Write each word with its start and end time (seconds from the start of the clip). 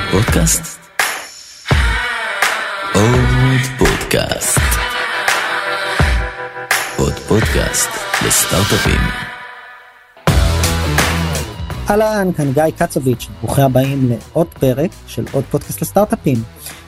עוד 0.00 0.24
פודקאסט? 0.24 0.78
עוד 2.94 3.60
פודקאסט. 3.78 4.60
עוד 6.98 7.12
פודקאסט 7.12 7.90
לסטארט-אפים. 8.26 9.00
אהלן, 11.90 12.32
כאן 12.36 12.52
גיא 12.52 12.62
קצוביץ', 12.76 13.26
ברוכים 13.42 13.64
הבאים 13.64 14.08
לעוד 14.08 14.46
פרק 14.46 14.90
של 15.06 15.24
עוד 15.32 15.44
פודקאסט 15.50 15.82
לסטארט-אפים. 15.82 16.42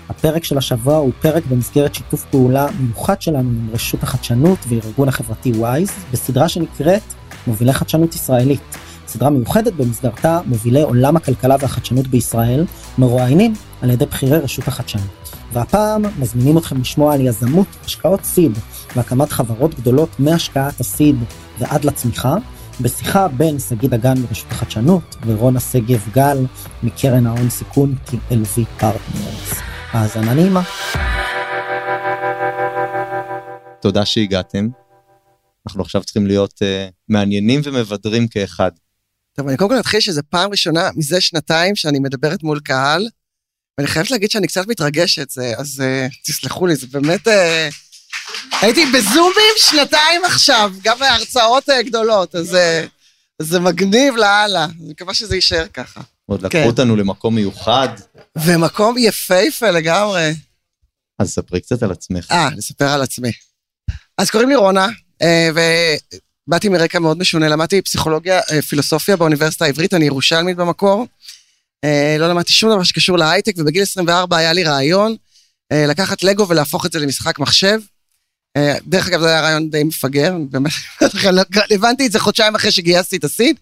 הפרק 0.08 0.44
של 0.44 0.58
השבוע 0.58 0.96
הוא 0.96 1.12
פרק 1.20 1.42
במסגרת 1.46 1.94
שיתוף 1.94 2.24
פעולה 2.30 2.66
מיוחד 2.80 3.22
שלנו 3.22 3.38
עם 3.38 3.68
רשות 3.72 4.02
החדשנות 4.02 4.58
וארגון 4.68 5.08
החברתי 5.08 5.52
וויז, 5.52 5.92
בסדרה 6.12 6.48
שנקראת 6.48 7.02
מובילי 7.46 7.72
חדשנות 7.72 8.14
ישראלית. 8.14 8.76
סדרה 9.12 9.30
מיוחדת 9.30 9.72
במסגרתה 9.72 10.40
מובילי 10.46 10.82
עולם 10.82 11.16
הכלכלה 11.16 11.56
והחדשנות 11.60 12.06
בישראל 12.06 12.64
מרואיינים 12.98 13.52
על 13.82 13.90
ידי 13.90 14.06
בכירי 14.06 14.38
רשות 14.38 14.68
החדשנות. 14.68 15.36
והפעם 15.52 16.04
מזמינים 16.18 16.58
אתכם 16.58 16.80
לשמוע 16.80 17.14
על 17.14 17.20
יזמות, 17.20 17.66
השקעות 17.84 18.24
seed 18.24 18.52
והקמת 18.96 19.32
חברות 19.32 19.74
גדולות 19.74 20.08
מהשקעת 20.18 20.80
ה 20.80 20.88
seed 20.88 21.16
ועד 21.58 21.84
לצמיחה, 21.84 22.36
בשיחה 22.80 23.28
בין 23.28 23.58
שגיא 23.58 23.88
דגן 23.88 24.14
מרשות 24.18 24.50
החדשנות 24.50 25.16
ורונה 25.26 25.60
שגב 25.60 26.08
גל 26.12 26.38
מקרן 26.82 27.26
ההון 27.26 27.50
סיכון 27.50 27.94
TLV 28.06 28.64
Partners. 28.78 29.60
האזנה 29.92 30.34
נעימה. 30.34 30.62
תודה 33.80 34.04
שהגעתם. 34.04 34.68
אנחנו 35.66 35.82
עכשיו 35.82 36.04
צריכים 36.04 36.26
להיות 36.26 36.52
uh, 36.52 36.92
מעניינים 37.08 37.60
ומבדרים 37.64 38.28
כאחד. 38.28 38.70
טוב, 39.36 39.48
אני 39.48 39.56
קודם 39.56 39.70
כל 39.70 39.80
אתחיל 39.80 40.00
שזו 40.00 40.22
פעם 40.28 40.50
ראשונה 40.50 40.90
מזה 40.96 41.20
שנתיים 41.20 41.76
שאני 41.76 41.98
מדברת 41.98 42.42
מול 42.42 42.60
קהל, 42.60 43.08
ואני 43.78 43.88
חייבת 43.88 44.10
להגיד 44.10 44.30
שאני 44.30 44.46
קצת 44.46 44.66
מתרגשת, 44.66 45.30
זה, 45.30 45.52
אז 45.58 45.82
uh, 45.82 46.14
תסלחו 46.24 46.66
לי, 46.66 46.76
זה 46.76 46.86
באמת... 46.86 47.28
Uh, 47.28 47.30
הייתי 48.60 48.86
בזומים 48.86 49.54
שנתיים 49.56 50.24
עכשיו, 50.24 50.72
גם 50.82 50.98
בהרצאות 50.98 51.68
uh, 51.68 51.82
גדולות, 51.82 52.34
אז 52.34 52.54
uh, 52.54 52.88
זה 53.42 53.60
מגניב 53.60 54.16
לאללה, 54.16 54.64
אני 54.64 54.90
מקווה 54.90 55.14
שזה 55.14 55.34
יישאר 55.34 55.66
ככה. 55.68 56.00
עוד 56.26 56.42
לקחו 56.42 56.52
כן. 56.52 56.66
אותנו 56.66 56.96
למקום 56.96 57.34
מיוחד, 57.34 57.88
ומקום 58.38 58.98
יפהפה 58.98 59.70
לגמרי. 59.70 60.32
אז 61.18 61.30
ספרי 61.30 61.60
קצת 61.60 61.82
על 61.82 61.92
עצמך. 61.92 62.30
אה, 62.30 62.50
נספר 62.50 62.88
על 62.88 63.02
עצמי. 63.02 63.32
אז 64.18 64.30
קוראים 64.30 64.48
לי 64.48 64.56
רונה, 64.56 64.88
אה, 65.22 65.48
ובאתי 66.48 66.68
מרקע 66.68 66.98
מאוד 66.98 67.18
משונה, 67.18 67.48
למדתי 67.48 67.82
פסיכולוגיה, 67.82 68.40
אה, 68.50 68.62
פילוסופיה 68.62 69.16
באוניברסיטה 69.16 69.64
העברית, 69.64 69.94
אני 69.94 70.04
ירושלמית 70.04 70.56
במקור. 70.56 71.06
אה, 71.84 72.16
לא 72.18 72.28
למדתי 72.28 72.52
שום 72.52 72.70
דבר 72.70 72.82
שקשור 72.82 73.18
להייטק, 73.18 73.52
ובגיל 73.58 73.82
24 73.82 74.36
היה 74.36 74.52
לי 74.52 74.64
רעיון 74.64 75.16
אה, 75.72 75.86
לקחת 75.86 76.22
לגו 76.22 76.48
ולהפוך 76.48 76.86
את 76.86 76.92
זה 76.92 76.98
למשחק 76.98 77.38
מחשב. 77.38 77.80
דרך 78.86 79.06
אגב, 79.06 79.20
זה 79.20 79.28
היה 79.28 79.40
רעיון 79.40 79.70
די 79.70 79.84
מפגר, 79.84 80.34
באמת, 80.50 80.72
הבנתי 81.70 82.06
את 82.06 82.12
זה 82.12 82.18
חודשיים 82.18 82.54
אחרי 82.54 82.70
שגייסתי 82.70 83.16
את 83.16 83.24
הסיד. 83.24 83.56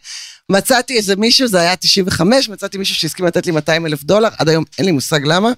מצאתי 0.49 0.97
איזה 0.97 1.17
מישהו, 1.17 1.49
זה 1.49 1.61
היה 1.61 1.77
95, 1.77 2.49
מצאתי 2.49 2.79
מישהו 2.79 2.95
שהסכים 2.95 3.27
לתת 3.27 3.47
לי 3.47 3.53
200 3.53 3.87
אלף 3.87 4.03
דולר, 4.05 4.29
עד 4.39 4.49
היום 4.49 4.65
אין 4.79 4.87
לי 4.87 4.93
מושג 4.93 5.21
למה. 5.25 5.53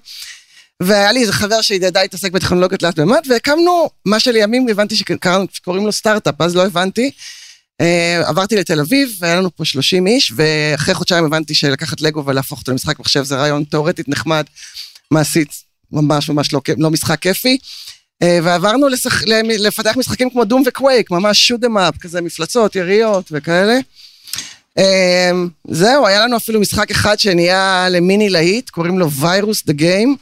והיה 0.81 1.11
לי 1.11 1.21
איזה 1.21 1.33
חבר 1.33 1.61
שידע 1.61 2.01
להתעסק 2.01 2.31
בטכנולוגיות 2.31 2.81
תלת 2.81 2.99
מימד, 2.99 3.21
והקמנו 3.29 3.89
מה 4.05 4.19
שלימים 4.19 4.67
הבנתי 4.69 4.95
שקוראים 5.51 5.85
לו 5.85 5.91
סטארט-אפ, 5.91 6.41
אז 6.41 6.55
לא 6.55 6.65
הבנתי. 6.65 7.11
Uh, 7.81 8.27
עברתי 8.27 8.55
לתל 8.55 8.79
אביב, 8.79 9.17
והיה 9.19 9.35
לנו 9.35 9.55
פה 9.55 9.65
30 9.65 10.07
איש, 10.07 10.33
ואחרי 10.35 10.93
חודשיים 10.93 11.25
הבנתי 11.25 11.55
שלקחת 11.55 12.01
לגו 12.01 12.25
ולהפוך 12.25 12.59
אותו 12.59 12.71
למשחק 12.71 12.99
מחשב 12.99 13.23
זה 13.23 13.35
רעיון 13.35 13.63
תאורטית 13.63 14.09
נחמד, 14.09 14.43
מעשית 15.11 15.63
ממש 15.91 16.29
ממש 16.29 16.53
לא, 16.53 16.61
לא 16.77 16.91
משחק 16.91 17.19
כיפי. 17.19 17.57
Uh, 18.23 18.27
ועברנו 18.43 18.87
לשח... 18.87 19.23
לפתח 19.43 19.97
משחקים 19.97 20.29
כמו 20.29 20.45
דום 20.45 20.63
וקווייק, 20.65 21.11
ממש 21.11 21.47
שוט 21.47 21.63
אמאפ, 21.63 21.97
כזה 21.97 22.21
מפלצות, 22.21 22.75
יריות 22.75 23.29
וכאלה. 23.31 23.79
Uh, 24.79 24.83
זהו, 25.67 26.07
היה 26.07 26.21
לנו 26.21 26.37
אפילו 26.37 26.59
משחק 26.59 26.91
אחד 26.91 27.19
שנהיה 27.19 27.87
למיני 27.89 28.29
להיט, 28.29 28.69
קוראים 28.69 28.99
לו 28.99 29.11
ויירוס 29.11 29.65
דה 29.65 29.73
גיים. 29.73 30.15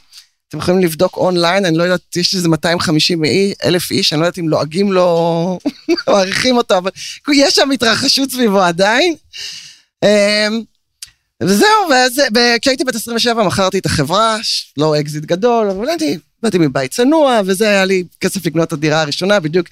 אתם 0.52 0.60
יכולים 0.60 0.80
לבדוק 0.80 1.16
אונליין, 1.16 1.64
אני 1.64 1.78
לא 1.78 1.82
יודעת, 1.82 2.16
יש 2.16 2.34
איזה 2.34 2.48
250 2.48 3.24
אי- 3.24 3.52
אלף 3.64 3.90
איש, 3.90 4.12
אני 4.12 4.20
לא 4.20 4.26
יודעת 4.26 4.38
אם 4.38 4.48
לועגים 4.48 4.92
לו, 4.92 5.58
מעריכים 6.08 6.56
אותו, 6.56 6.78
אבל 6.78 6.90
יש 7.34 7.54
שם 7.54 7.70
התרחשות 7.70 8.30
סביבו 8.30 8.60
עדיין. 8.60 9.14
אמ, 10.04 10.08
וזהו, 11.42 11.68
ואז 11.90 12.20
כשהייתי 12.62 12.84
בת 12.84 12.94
27 12.94 13.42
מכרתי 13.46 13.78
את 13.78 13.86
החברה, 13.86 14.38
לא 14.76 15.00
אקזיט 15.00 15.24
גדול, 15.24 15.70
אבל 15.70 15.88
הייתי, 15.88 16.18
באתי 16.42 16.58
מבית 16.58 16.90
צנוע, 16.92 17.40
וזה 17.46 17.68
היה 17.68 17.84
לי 17.84 18.04
כסף 18.20 18.46
לקנות 18.46 18.68
את 18.68 18.72
הדירה 18.72 19.00
הראשונה, 19.02 19.40
בדיוק 19.40 19.66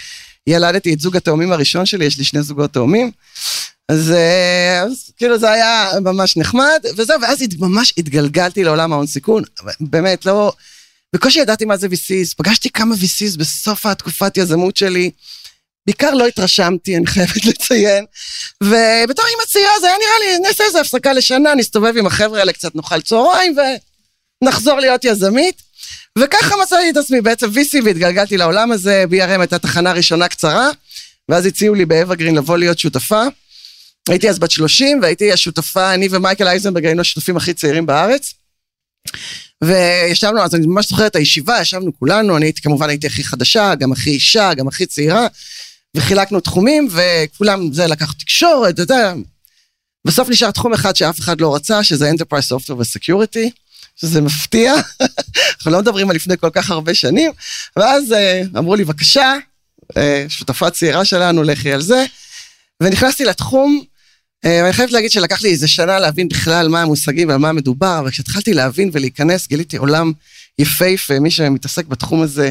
ילדתי 0.47 0.95
את 0.95 1.01
זוג 1.01 1.17
התאומים 1.17 1.53
הראשון 1.53 1.87
שלי, 1.87 2.05
יש 2.05 2.19
לי 2.19 2.25
שני 2.25 2.43
זוגות 2.43 2.73
תאומים. 2.73 3.11
אז, 3.91 4.11
אה, 4.11 4.83
אז 4.83 5.13
כאילו 5.17 5.39
זה 5.39 5.51
היה 5.51 5.91
ממש 6.01 6.37
נחמד, 6.37 6.85
וזהו, 6.97 7.21
ואז 7.21 7.45
ממש 7.59 7.95
התגלגלתי 7.99 8.65
לעולם 8.65 8.93
ההון 8.93 9.07
סיכון, 9.07 9.43
באמת, 9.81 10.27
לא... 10.27 10.53
בקושי 11.15 11.39
ידעתי 11.41 11.65
מה 11.65 11.77
זה 11.77 11.87
VCs, 11.87 12.35
פגשתי 12.37 12.71
כמה 12.71 12.95
VCs 12.95 13.39
בסוף 13.39 13.87
התקופת 13.87 14.37
יזמות 14.37 14.77
שלי, 14.77 15.11
בעיקר 15.87 16.11
לא 16.11 16.27
התרשמתי, 16.27 16.97
אני 16.97 17.07
חייבת 17.07 17.45
לציין, 17.45 18.05
ובתור 18.63 19.25
אימא 19.27 19.45
צעירה 19.47 19.81
זה 19.81 19.87
היה 19.87 19.97
נראה 19.97 20.33
לי, 20.39 20.49
נעשה 20.49 20.65
איזה 20.65 20.81
הפסקה 20.81 21.13
לשנה, 21.13 21.55
נסתובב 21.55 21.97
עם 21.97 22.07
החבר'ה 22.07 22.39
האלה, 22.39 22.53
קצת 22.53 22.75
נאכל 22.75 23.01
צהריים 23.01 23.57
ונחזור 24.43 24.81
להיות 24.81 25.05
יזמית. 25.05 25.63
וככה 26.19 26.55
מצאתי 26.63 26.91
את 26.91 26.97
עצמי 26.97 27.21
בעצם 27.21 27.47
VC 27.47 27.85
והתגלגלתי 27.85 28.37
לעולם 28.37 28.73
הזה, 28.73 29.05
BRM 29.11 29.41
הייתה 29.41 29.59
תחנה 29.59 29.93
ראשונה 29.93 30.29
קצרה, 30.29 30.71
ואז 31.29 31.47
הציעו 31.47 31.75
לי 31.75 31.85
באברגרין 31.85 32.35
לבוא 32.35 32.59
להיות 32.59 32.79
שותפה. 32.79 33.23
הייתי 34.09 34.31
אז 34.31 34.39
בת 34.39 34.51
30 34.51 35.03
והייתי 35.03 35.33
השותפה, 35.33 35.95
אני 35.95 36.09
ומייקל 36.11 36.49
אייזנברג 36.49 36.85
היינו 36.85 37.01
השותפים 37.01 37.37
הכי 37.37 37.55
צעירים 37.55 37.87
בארץ. 37.87 38.35
וישבנו, 39.65 40.43
אז 40.43 40.55
אני 40.55 40.67
ממש 40.67 40.89
זוכר 40.89 41.07
את 41.07 41.17
הישיבה, 41.17 41.61
ישבנו 41.61 41.99
כולנו, 41.99 42.37
אני 42.37 42.47
הייתי 42.47 42.63
כמובן 42.63 42.89
הייתי 42.89 43.07
הכי 43.07 43.25
חדשה, 43.25 43.75
גם 43.75 43.93
הכי 43.93 44.11
אישה, 44.11 44.55
גם 44.55 44.69
הכי 44.69 44.87
צעירה, 44.87 45.27
וחילקנו 45.97 46.41
תחומים, 46.41 46.89
וכולם, 46.91 47.73
זה 47.73 47.87
לקח 47.87 48.13
תקשורת, 48.13 48.75
אתה 48.75 48.83
יודע. 48.83 49.13
בסוף 50.05 50.29
נשאר 50.29 50.51
תחום 50.51 50.73
אחד 50.73 50.97
שאף 50.97 51.21
אחד 51.21 51.41
לא 51.41 51.55
רצה, 51.55 51.85
שזה 51.85 52.11
Enterprise 52.11 52.53
Software 52.53 52.73
ו-Security, 52.73 53.51
שזה 53.97 54.21
מפתיע, 54.21 54.75
אנחנו 55.57 55.71
לא 55.71 55.81
מדברים 55.81 56.11
על 56.11 56.17
לפני 56.17 56.39
כל 56.39 56.51
כך 56.53 56.71
הרבה 56.71 56.95
שנים, 56.95 57.33
ואז 57.77 58.13
אה, 58.13 58.43
אמרו 58.59 58.77
לי, 58.77 58.85
בבקשה, 58.85 59.35
אה, 59.97 60.25
שותפה 60.29 60.71
צעירה 60.71 61.05
שלנו, 61.05 61.43
לכי 61.43 61.73
על 61.73 61.83
זה, 61.83 62.05
ונכנסתי 62.83 63.25
לתחום, 63.25 63.83
אה, 64.45 64.61
ואני 64.63 64.73
חייבת 64.73 64.93
להגיד 64.93 65.11
שלקח 65.11 65.43
לי 65.43 65.51
איזה 65.51 65.69
שנה 65.69 65.99
להבין 65.99 66.29
בכלל 66.29 66.69
מה 66.69 66.83
המושגים 66.83 67.29
ועל 67.29 67.39
מה 67.39 67.53
מדובר, 67.53 67.99
אבל 67.99 68.11
כשהתחלתי 68.11 68.55
להבין 68.55 68.91
ולהיכנס, 68.93 69.49
גיליתי 69.49 69.77
עולם 69.77 70.13
יפהפה, 70.59 71.19
מי 71.19 71.31
שמתעסק 71.31 71.87
בתחום 71.87 72.23
הזה, 72.23 72.51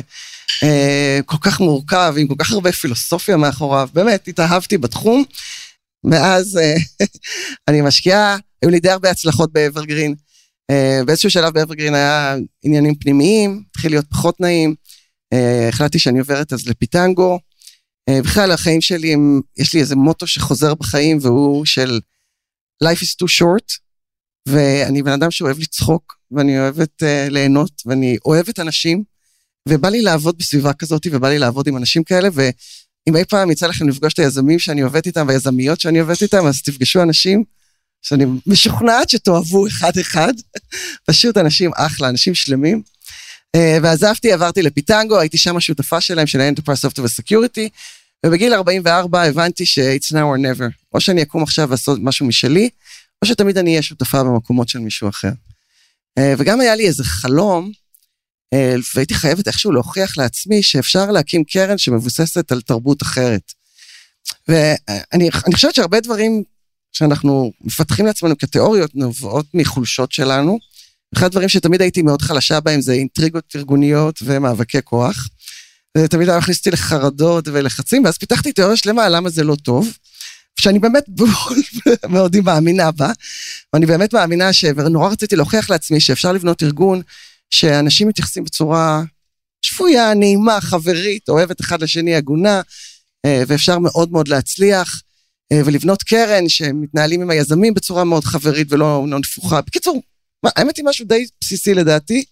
אה, 0.64 1.20
כל 1.26 1.38
כך 1.42 1.60
מורכב, 1.60 2.16
עם 2.18 2.28
כל 2.28 2.36
כך 2.38 2.52
הרבה 2.52 2.72
פילוסופיה 2.72 3.38
מאחוריו, 3.38 3.90
באמת, 3.94 4.28
התאהבתי 4.28 4.78
בתחום. 4.78 5.24
מאז 6.04 6.58
אה, 6.58 6.76
אני 7.68 7.82
משקיעה, 7.82 8.38
היו 8.62 8.72
לי 8.72 8.80
די 8.80 8.90
הרבה 8.90 9.12
הצלחות 9.12 9.54
באברגרין. 9.54 10.16
באיזשהו 11.06 11.30
שלב 11.32 11.54
באברגרין 11.54 11.96
היה 11.96 12.36
עניינים 12.64 12.96
פנימיים, 12.96 13.64
התחיל 13.70 13.92
להיות 13.92 14.06
פחות 14.10 14.40
נעים. 14.40 14.76
החלטתי 15.70 16.00
שאני 16.00 16.20
עוברת 16.20 16.54
אז 16.54 16.68
לפיטנגו. 16.68 17.40
אה, 18.10 18.22
בכלל 18.22 18.52
החיים 18.52 18.82
שלי, 18.82 19.14
הם, 19.14 19.42
יש 19.58 19.74
לי 19.74 19.80
איזה 19.80 19.96
מוטו 19.96 20.28
שחוזר 20.28 20.76
בחיים 20.76 21.18
והוא 21.22 21.66
של 21.66 22.00
life 22.84 22.98
is 22.98 23.24
too 23.24 23.28
short, 23.40 23.80
ואני 24.48 25.04
בן 25.04 25.12
אדם 25.12 25.32
שאוהב 25.32 25.60
לצחוק, 25.60 26.16
ואני 26.32 26.60
אוהבת 26.60 27.04
uh, 27.04 27.30
ליהנות, 27.30 27.82
ואני 27.86 28.18
אוהבת 28.26 28.60
אנשים, 28.60 29.04
ובא 29.70 29.90
לי 29.90 30.02
לעבוד 30.02 30.38
בסביבה 30.38 30.74
כזאת, 30.74 31.08
ובא 31.12 31.30
לי 31.30 31.40
לעבוד 31.40 31.68
עם 31.68 31.78
אנשים 31.78 32.04
כאלה, 32.04 32.30
ואם 32.34 33.16
אי 33.16 33.26
פעם 33.26 33.52
יצא 33.52 33.68
לכם 33.68 33.90
לפגוש 33.90 34.14
את 34.14 34.20
היזמים 34.20 34.60
שאני 34.60 34.82
עובדת 34.82 35.08
איתם, 35.08 35.28
והיזמיות 35.28 35.80
שאני 35.80 36.00
עובדת 36.00 36.22
איתם, 36.22 36.46
אז 36.46 36.62
תפגשו 36.62 37.02
אנשים 37.02 37.44
שאני 38.02 38.26
משוכנעת 38.48 39.10
שתאהבו 39.10 39.68
אחד-אחד, 39.68 40.34
פשוט 41.10 41.38
אנשים 41.38 41.72
אחלה, 41.76 42.10
אנשים 42.10 42.36
שלמים. 42.36 42.82
Uh, 43.58 43.60
ועזבתי, 43.84 44.32
עברתי 44.32 44.62
לפיטנגו, 44.62 45.20
הייתי 45.20 45.38
שם 45.38 45.58
השותפה 45.58 46.02
שלהם, 46.02 46.28
של 46.28 46.42
ה-Enterprise 46.42 46.88
Software 46.88 47.02
ו-Security, 47.02 47.70
ובגיל 48.26 48.54
44 48.54 49.24
הבנתי 49.24 49.66
ש-it's 49.66 50.12
now 50.12 50.16
or 50.16 50.40
never. 50.40 50.72
או 50.94 51.02
שאני 51.02 51.22
אקום 51.22 51.44
עכשיו 51.44 51.72
לעשות 51.72 52.00
משהו 52.02 52.26
משלי, 52.26 52.70
או 53.22 53.28
שתמיד 53.28 53.58
אני 53.58 53.70
אהיה 53.70 53.82
שותפה 53.82 54.24
במקומות 54.24 54.70
של 54.70 54.80
מישהו 54.80 55.10
אחר. 55.10 55.32
אה, 56.18 56.34
וגם 56.38 56.62
היה 56.62 56.76
לי 56.76 56.88
איזה 56.88 57.04
חלום, 57.04 57.72
אה, 58.54 58.76
והייתי 58.96 59.14
חייבת 59.14 59.48
איכשהו 59.48 59.72
להוכיח 59.72 60.18
לעצמי 60.18 60.64
שאפשר 60.64 61.12
להקים 61.12 61.44
קרן 61.44 61.78
שמבוססת 61.78 62.52
על 62.52 62.62
תרבות 62.62 63.02
אחרת. 63.02 63.54
ואני 64.48 65.30
אני 65.46 65.54
חושבת 65.54 65.76
שהרבה 65.76 66.00
דברים 66.00 66.44
שאנחנו 66.92 67.52
מפתחים 67.62 68.06
לעצמנו 68.06 68.38
כתיאוריות 68.38 68.96
נובעות 68.96 69.46
מחולשות 69.54 70.12
שלנו, 70.12 70.60
אחד 71.16 71.26
הדברים 71.26 71.50
שתמיד 71.50 71.82
הייתי 71.82 72.02
מאוד 72.02 72.22
חלשה 72.22 72.60
בהם 72.60 72.82
זה 72.82 72.94
אינטריגות 72.94 73.56
ארגוניות 73.56 74.20
ומאבקי 74.24 74.78
כוח. 74.84 75.28
זה 75.98 76.08
תמיד 76.08 76.30
היה 76.30 76.38
מכניס 76.38 76.58
אותי 76.58 76.72
לחרדות 76.72 77.48
ולחצים, 77.48 78.06
ואז 78.06 78.18
פיתחתי 78.18 78.52
תיאוריה 78.52 78.78
שלמה 78.78 79.10
למה 79.10 79.30
זה 79.30 79.44
לא 79.44 79.56
טוב. 79.56 79.94
שאני 80.60 80.80
באמת 80.80 81.04
מאוד 82.10 82.38
מאמינה 82.44 82.92
בה, 82.92 83.12
ואני 83.74 83.86
באמת 83.86 84.14
מאמינה 84.14 84.54
ש... 84.54 84.66
ונורא 84.76 85.10
רציתי 85.10 85.36
להוכיח 85.36 85.70
לעצמי 85.70 86.00
שאפשר 86.00 86.32
לבנות 86.32 86.64
ארגון 86.64 87.02
שאנשים 87.50 88.08
מתייחסים 88.08 88.44
בצורה 88.44 89.04
שפויה, 89.62 90.14
נעימה, 90.14 90.62
חברית, 90.62 91.30
אוהבת 91.30 91.62
אחד 91.62 91.82
לשני, 91.82 92.16
הגונה, 92.16 92.62
אה, 93.26 93.44
ואפשר 93.48 93.80
מאוד 93.80 94.12
מאוד 94.12 94.28
להצליח, 94.28 95.02
אה, 95.52 95.62
ולבנות 95.66 96.04
קרן 96.04 96.50
שמתנהלים 96.50 97.22
עם 97.22 97.30
היזמים 97.30 97.74
בצורה 97.74 98.04
מאוד 98.04 98.24
חברית 98.24 98.68
ולא 98.72 99.06
לא 99.10 99.20
נפוחה. 99.20 99.62
בקיצור, 99.62 100.02
האמת 100.46 100.78
היא 100.78 100.86
משהו 100.86 101.06
די 101.06 101.26
בסיסי 101.42 101.74
לדעתי, 101.74 102.24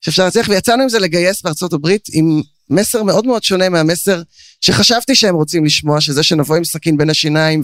שאפשר 0.00 0.24
להצליח, 0.24 0.48
ויצאנו 0.48 0.82
עם 0.82 0.88
זה 0.88 0.98
לגייס 0.98 1.42
בארצות 1.42 1.72
הברית 1.72 2.08
עם 2.12 2.42
מסר 2.70 3.02
מאוד 3.02 3.26
מאוד 3.26 3.42
שונה 3.42 3.68
מהמסר 3.68 4.22
שחשבתי 4.60 5.14
שהם 5.14 5.34
רוצים 5.34 5.64
לשמוע, 5.64 6.00
שזה 6.00 6.22
שנבוא 6.22 6.56
עם 6.56 6.64
סכין 6.64 6.96
בין 6.96 7.10
השיניים 7.10 7.62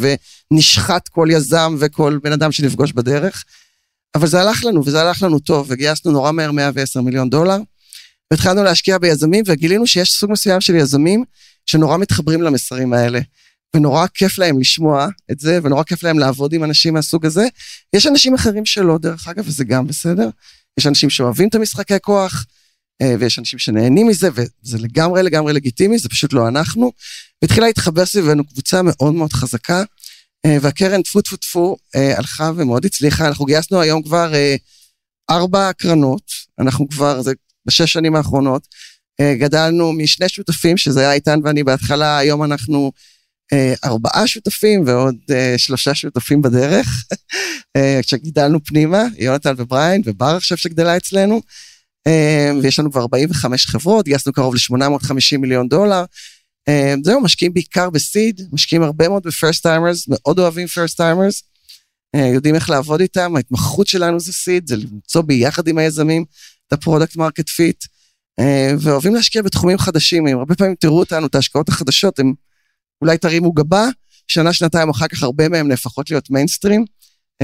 ונשחט 0.53 1.09
כל 1.09 1.29
יזם 1.31 1.77
וכל 1.79 2.19
בן 2.23 2.33
אדם 2.33 2.53
שנפגוש 2.53 2.93
בדרך. 2.93 3.45
אבל 4.15 4.27
זה 4.27 4.41
הלך 4.41 4.65
לנו, 4.65 4.85
וזה 4.87 5.01
הלך 5.01 5.23
לנו 5.23 5.39
טוב, 5.39 5.67
וגייסנו 5.71 6.13
נורא 6.13 6.33
מהר 6.33 6.53
110 6.53 7.01
מיליון 7.01 7.31
דולר, 7.31 7.59
והתחלנו 8.31 8.65
להשקיע 8.65 8.99
ביזמים, 8.99 9.45
וגילינו 9.47 9.87
שיש 9.87 10.11
סוג 10.11 10.33
מסוים 10.33 10.61
של 10.61 10.75
יזמים 10.75 11.25
שנורא 11.67 11.97
מתחברים 11.97 12.43
למסרים 12.43 12.93
האלה. 12.93 13.21
ונורא 13.77 14.07
כיף 14.15 14.39
להם 14.39 14.61
לשמוע 14.61 15.09
את 15.31 15.41
זה, 15.41 15.59
ונורא 15.63 15.83
כיף 15.83 16.03
להם 16.03 16.19
לעבוד 16.19 16.53
עם 16.53 16.65
אנשים 16.65 16.95
מהסוג 16.95 17.27
הזה. 17.27 17.47
יש 17.93 18.07
אנשים 18.07 18.35
אחרים 18.35 18.67
שלא, 18.67 18.99
דרך 18.99 19.29
אגב, 19.29 19.45
וזה 19.47 19.65
גם 19.65 19.87
בסדר. 19.87 20.29
יש 20.79 20.87
אנשים 20.87 21.11
שאוהבים 21.11 21.49
את 21.49 21.55
המשחקי 21.55 21.95
כוח, 22.03 22.47
ויש 23.19 23.39
אנשים 23.39 23.59
שנהנים 23.59 24.07
מזה, 24.07 24.29
וזה 24.35 24.79
לגמרי 24.79 25.23
לגמרי 25.23 25.53
לגיטימי, 25.53 25.99
זה 25.99 26.09
פשוט 26.09 26.33
לא 26.33 26.49
אנחנו. 26.49 26.93
והתחילה 27.43 27.67
להתחבר 27.67 28.07
סביבנו 28.07 28.45
קבוצה 28.45 28.83
מאוד 28.83 29.15
מאוד 29.15 29.33
חזקה, 29.33 29.83
אה, 30.47 30.57
והקרן 30.61 31.03
טפו 31.03 31.23
טפו 31.23 31.37
טפו 31.37 31.77
אה, 31.97 32.19
הלכה 32.19 32.51
ומאוד 32.57 32.85
הצליחה. 32.85 33.29
אנחנו 33.29 33.45
גייסנו 33.45 33.81
היום 33.81 34.03
כבר 34.03 34.33
ארבע 35.31 35.73
קרנות, 35.73 36.23
אנחנו 36.59 36.89
כבר, 36.89 37.23
זה 37.23 37.33
בשש 37.67 37.93
שנים 37.93 38.17
האחרונות, 38.17 38.67
גדלנו 39.21 39.93
משני 39.93 40.29
שותפים, 40.29 40.77
שזה 40.77 41.01
היה 41.01 41.13
איתן 41.13 41.41
ואני 41.45 41.65
בהתחלה, 41.65 42.19
היום 42.19 42.45
אנחנו 42.45 42.93
ארבעה 43.85 44.27
שותפים 44.27 44.85
ועוד 44.87 45.17
שלושה 45.57 45.95
שותפים 45.95 46.43
בדרך, 46.43 47.05
כשגידלנו 48.03 48.65
פנימה, 48.65 49.03
יונתן 49.19 49.55
ובריין 49.57 50.03
ובר 50.05 50.37
עכשיו 50.37 50.59
שגדלה 50.59 50.97
אצלנו. 50.97 51.41
אה, 52.07 52.51
ויש 52.63 52.79
לנו 52.79 52.93
כבר 52.93 53.01
45 53.01 53.67
חברות, 53.67 54.05
גייסנו 54.05 54.33
קרוב 54.33 54.55
ל-850 54.55 55.39
מיליון 55.39 55.69
דולר. 55.69 56.05
אה, 56.69 56.95
זהו, 57.05 57.21
משקיעים 57.21 57.55
בעיקר 57.55 57.91
ב 57.91 57.99
seed, 57.99 58.41
משקיעים 58.53 58.83
הרבה 58.83 59.09
מאוד 59.09 59.23
ב 59.23 59.29
first 59.29 59.63
timers, 59.63 60.05
מאוד 60.09 60.39
אוהבים 60.39 60.67
first 60.67 60.97
timers, 60.97 61.43
אה, 62.15 62.27
יודעים 62.27 62.55
איך 62.55 62.71
לעבוד 62.71 63.01
איתם, 63.01 63.37
ההתמחות 63.37 63.87
שלנו 63.87 64.21
זה 64.21 64.33
seed, 64.33 64.69
זה 64.69 64.77
למצוא 64.77 65.23
ביחד 65.23 65.69
עם 65.69 65.79
היזמים 65.79 66.25
את 66.67 66.73
ה 66.73 66.78
product 66.78 67.17
market 67.17 67.49
fit, 67.49 67.85
ואוהבים 68.81 69.15
להשקיע 69.15 69.43
בתחומים 69.43 69.79
חדשים, 69.79 70.27
הם 70.27 70.39
הרבה 70.39 70.55
פעמים 70.55 70.75
תראו 70.75 70.99
אותנו, 70.99 71.27
את 71.27 71.35
ההשקעות 71.35 71.69
החדשות, 71.69 72.19
הם 72.19 72.33
אולי 73.03 73.19
תרימו 73.19 73.53
גבה, 73.53 73.89
שנה, 74.29 74.53
שנתיים 74.53 74.91
אחר 74.91 75.09
כך 75.09 75.23
הרבה 75.23 75.49
מהם 75.49 75.69
נהפכות 75.69 76.11
להיות 76.11 76.31
מיינסטרים, 76.31 76.85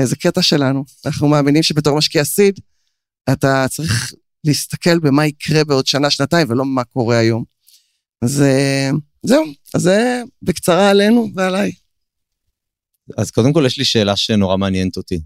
זה 0.03 0.17
קטע 0.17 0.43
שלנו, 0.43 0.85
אנחנו 1.07 1.29
מאמינים 1.29 1.63
שבתור 1.63 1.99
משקיע 1.99 2.25
seed, 2.25 2.61
אתה 3.33 3.67
צריך 3.71 4.13
להסתכל 4.47 4.99
במה 4.99 5.27
יקרה 5.27 5.65
בעוד 5.65 5.87
שנה, 5.87 6.11
שנתיים, 6.11 6.51
ולא 6.51 6.65
מה 6.65 6.85
קורה 6.85 7.19
היום. 7.19 7.45
אז 8.23 8.43
אה, 8.43 8.91
זהו, 9.23 9.45
אז 9.75 9.83
זה 9.83 10.23
בקצרה 10.43 10.91
עלינו 10.91 11.29
ועליי. 11.35 11.73
אז 13.19 13.31
קודם 13.31 13.53
כל 13.53 13.63
יש 13.67 13.79
לי 13.79 13.85
שאלה 13.85 14.17
שנורא 14.17 14.57
מעניינת 14.57 14.97
אותי. 14.97 15.21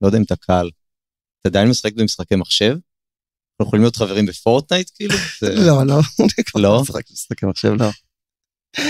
לא 0.00 0.06
יודע 0.06 0.18
אם 0.18 0.22
אתה 0.22 0.36
קל. 0.36 0.70
אתה 1.40 1.48
עדיין 1.48 1.68
משחק 1.68 1.92
במשחקי 1.94 2.36
מחשב? 2.36 2.76
אנחנו 3.60 3.68
יכולים 3.68 3.82
להיות 3.82 3.96
חברים 3.96 4.26
בפורטנייט 4.26 4.90
כאילו? 4.94 5.14
לא, 5.66 5.86
לא. 5.86 6.00
לא? 6.54 6.82
משחק 6.82 7.10
במשחקי 7.10 7.46
מחשב, 7.46 7.72
לא. 7.78 7.90
אני 8.78 8.86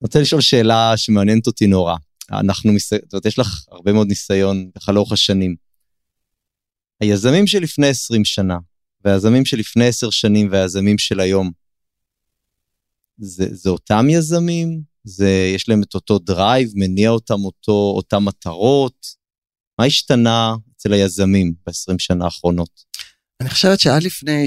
רוצה 0.02 0.20
לשאול 0.20 0.40
שאלה 0.40 0.96
שמעניינת 0.96 1.46
אותי 1.46 1.66
נורא. 1.66 1.96
אנחנו, 2.32 2.72
זאת 2.78 3.12
אומרת, 3.12 3.26
יש 3.26 3.38
לך 3.38 3.64
הרבה 3.70 3.92
מאוד 3.92 4.08
ניסיון 4.08 4.70
לאורך 4.88 5.12
השנים. 5.12 5.65
היזמים 7.00 7.46
שלפני 7.46 7.86
20 7.86 8.24
שנה, 8.24 8.58
והיזמים 9.04 9.44
שלפני 9.44 9.86
10 9.86 10.10
שנים 10.10 10.48
והיזמים 10.50 10.98
של 10.98 11.20
היום, 11.20 11.50
זה, 13.18 13.46
זה 13.54 13.70
אותם 13.70 14.06
יזמים? 14.10 14.82
זה, 15.04 15.52
יש 15.54 15.68
להם 15.68 15.82
את 15.82 15.94
אותו 15.94 16.18
drive, 16.18 16.70
מניע 16.74 17.10
אותם 17.10 17.44
אותו, 17.44 17.92
אותם 17.96 18.24
מטרות? 18.24 19.06
מה 19.78 19.84
השתנה 19.84 20.54
אצל 20.76 20.92
היזמים 20.92 21.54
ב-20 21.66 21.94
שנה 21.98 22.24
האחרונות? 22.24 22.70
אני 23.40 23.50
חושבת 23.50 23.80
שעד 23.80 24.02
לפני 24.02 24.44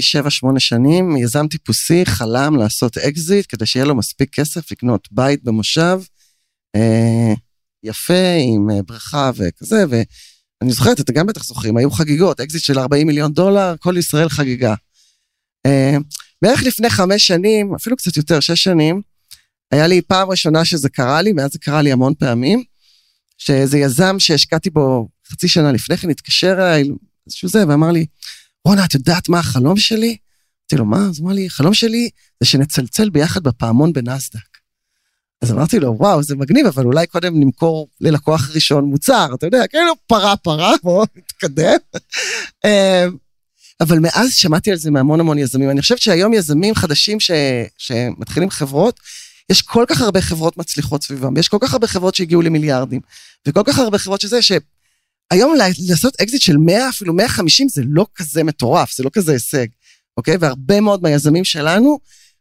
7-8 0.54 0.58
שנים 0.58 1.16
יזם 1.16 1.48
טיפוסי 1.48 2.06
חלם 2.06 2.56
לעשות 2.56 2.98
אקזיט 2.98 3.46
כדי 3.48 3.66
שיהיה 3.66 3.84
לו 3.84 3.94
מספיק 3.94 4.34
כסף 4.34 4.72
לקנות 4.72 5.08
בית 5.10 5.44
במושב 5.44 6.00
אה, 6.76 7.34
יפה 7.82 8.36
עם 8.54 8.70
אה, 8.70 8.82
בריכה 8.82 9.30
וכזה, 9.34 9.84
אני 10.62 10.72
זוכרת, 10.72 11.00
אתם 11.00 11.12
גם 11.12 11.26
בטח 11.26 11.44
זוכרים, 11.44 11.76
היו 11.76 11.90
חגיגות, 11.90 12.40
אקזיט 12.40 12.62
של 12.62 12.78
40 12.78 13.06
מיליון 13.06 13.32
דולר, 13.32 13.74
כל 13.78 13.96
ישראל 13.98 14.28
חגיגה. 14.28 14.74
אה, 15.66 15.70
בערך 16.42 16.62
לפני 16.62 16.90
חמש 16.90 17.26
שנים, 17.26 17.74
אפילו 17.74 17.96
קצת 17.96 18.16
יותר, 18.16 18.40
שש 18.40 18.62
שנים, 18.62 19.02
היה 19.70 19.86
לי 19.86 20.02
פעם 20.02 20.30
ראשונה 20.30 20.64
שזה 20.64 20.88
קרה 20.88 21.22
לי, 21.22 21.32
מאז 21.32 21.52
זה 21.52 21.58
קרה 21.58 21.82
לי 21.82 21.92
המון 21.92 22.14
פעמים, 22.14 22.62
שאיזה 23.38 23.78
יזם 23.78 24.16
שהשקעתי 24.18 24.70
בו 24.70 25.08
חצי 25.32 25.48
שנה 25.48 25.72
לפני 25.72 25.96
כן 25.96 26.10
התקשר 26.10 26.52
אליי, 26.52 26.84
איזשהו 27.26 27.48
זה, 27.48 27.68
ואמר 27.68 27.90
לי, 27.90 28.06
רונה, 28.64 28.84
את 28.84 28.94
יודעת 28.94 29.28
מה 29.28 29.38
החלום 29.38 29.76
שלי? 29.76 30.16
אמרתי 30.72 30.76
לו, 30.76 30.84
מה? 30.84 31.06
אז 31.08 31.18
הוא 31.18 31.26
אמר 31.26 31.34
לי, 31.34 31.46
החלום 31.46 31.74
שלי 31.74 32.10
זה 32.40 32.48
שנצלצל 32.48 33.10
ביחד 33.10 33.42
בפעמון 33.42 33.92
בנסדק. 33.92 34.49
אז 35.42 35.52
אמרתי 35.52 35.80
לו, 35.80 35.94
וואו, 35.98 36.22
זה 36.22 36.36
מגניב, 36.36 36.66
אבל 36.66 36.84
אולי 36.84 37.06
קודם 37.06 37.40
נמכור 37.40 37.88
ללקוח 38.00 38.50
ראשון 38.54 38.84
מוצר, 38.84 39.28
אתה 39.34 39.46
יודע, 39.46 39.66
כאילו 39.66 39.92
פרה 40.06 40.36
פרה, 40.36 40.72
בואו 40.82 41.04
נתקדם. 41.16 41.76
אמ, 42.64 43.16
אבל 43.80 43.98
מאז 43.98 44.34
שמעתי 44.34 44.70
על 44.70 44.76
זה 44.76 44.90
מהמון 44.90 45.20
המון 45.20 45.38
יזמים. 45.38 45.70
אני 45.70 45.80
חושבת 45.80 45.98
שהיום 45.98 46.34
יזמים 46.34 46.74
חדשים 46.74 47.20
ש... 47.20 47.30
שמתחילים 47.78 48.50
חברות, 48.50 49.00
יש 49.50 49.62
כל 49.62 49.84
כך 49.88 50.00
הרבה 50.00 50.20
חברות 50.20 50.56
מצליחות 50.56 51.02
סביבם, 51.02 51.36
יש 51.36 51.48
כל 51.48 51.58
כך 51.60 51.72
הרבה 51.72 51.86
חברות 51.86 52.14
שהגיעו 52.14 52.42
למיליארדים, 52.42 53.00
וכל 53.48 53.62
כך 53.64 53.78
הרבה 53.78 53.98
חברות 53.98 54.20
שזה 54.20 54.38
שהיום 54.42 55.54
לעשות 55.88 56.20
אקזיט 56.20 56.40
של 56.42 56.56
100, 56.56 56.88
אפילו 56.88 57.14
150, 57.14 57.68
זה 57.68 57.82
לא 57.86 58.06
כזה 58.14 58.44
מטורף, 58.44 58.96
זה 58.96 59.04
לא 59.04 59.10
כזה 59.12 59.32
הישג, 59.32 59.66
אוקיי? 60.16 60.36
והרבה 60.40 60.80
מאוד 60.80 61.02
מהיזמים 61.02 61.44
שלנו, 61.44 61.98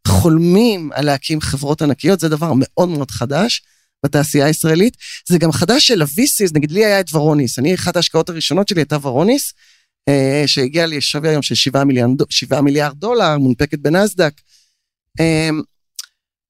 חולמים 0.08 0.91
על 0.94 1.06
להקים 1.06 1.41
חברות 1.41 1.82
ענקיות, 1.82 2.20
זה 2.20 2.29
דבר 2.29 2.53
מאוד 2.56 2.89
מאוד 2.89 3.12
חדש 3.12 3.62
בתעשייה 4.06 4.46
הישראלית. 4.46 4.98
זה 5.29 5.38
גם 5.38 5.51
חדש 5.51 5.88
של 5.88 6.01
ה-VCs, 6.01 6.51
נגיד 6.53 6.72
לי 6.72 6.86
היה 6.86 7.00
את 7.00 7.13
ורוניס, 7.13 7.60
אני, 7.60 7.75
אחת 7.75 7.96
ההשקעות 7.96 8.29
הראשונות 8.29 8.68
שלי 8.68 8.82
הייתה 8.82 8.98
ורוניס, 9.01 9.53
אה, 10.10 10.44
שהגיעה 10.46 10.86
לשווי 10.86 11.29
היום 11.29 11.41
של 11.41 11.56
7 11.56 11.84
מיליארד, 11.84 12.10
7 12.29 12.62
מיליארד 12.62 12.98
דולר, 12.98 13.38
מונפקת 13.38 13.79
בנסדק. 13.79 14.34
אה, 15.20 15.50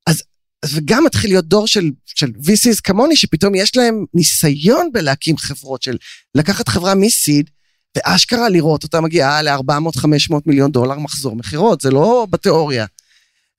אז, 0.08 0.24
וגם 0.66 1.04
מתחיל 1.04 1.32
להיות 1.32 1.46
דור 1.46 1.68
של, 1.68 1.90
של 2.06 2.28
VCs 2.28 2.82
כמוני, 2.84 3.16
שפתאום 3.16 3.56
יש 3.56 3.78
להם 3.78 4.06
ניסיון 4.14 4.90
בלהקים 4.94 5.38
חברות, 5.38 5.82
של 5.84 5.98
לקחת 6.36 6.68
חברה 6.68 6.96
מסיד, 6.96 7.50
ואשכרה 7.98 8.50
לראות 8.50 8.84
אותה 8.84 9.02
מגיעה 9.02 9.42
ל-400-500 9.42 10.36
מיליון 10.46 10.72
דולר 10.72 11.00
מחזור 11.00 11.36
מכירות, 11.36 11.82
זה 11.82 11.92
לא 11.92 12.28
בתיאוריה. 12.30 12.86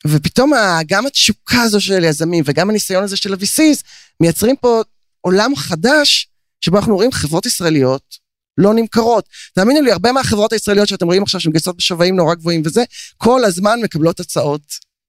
ופתאום 0.07 0.52
גם 0.87 1.07
התשוקה 1.07 1.62
הזו 1.62 1.80
של 1.80 2.04
יזמים 2.04 2.45
וגם 2.47 2.71
הניסיון 2.71 3.04
הזה 3.04 3.16
של 3.16 3.33
ה-VCs 3.33 3.83
מייצרים 4.21 4.57
פה 4.57 4.83
עולם 5.21 5.57
חדש 5.57 6.28
שבו 6.61 6.76
אנחנו 6.76 6.95
רואים 6.95 7.12
חברות 7.12 7.47
ישראליות 7.47 8.30
לא 8.59 8.75
נמכרות. 8.75 9.28
תאמינו 9.54 9.80
לי, 9.80 9.92
הרבה 9.92 10.12
מהחברות 10.12 10.52
הישראליות 10.52 10.88
שאתם 10.88 11.07
רואים 11.07 11.23
עכשיו 11.23 11.40
שמגייסות 11.40 11.76
בשווים 11.76 12.16
נורא 12.16 12.35
גבוהים 12.35 12.62
וזה, 12.64 12.85
כל 13.16 13.45
הזמן 13.45 13.80
מקבלות 13.83 14.21
הצעות 14.21 14.62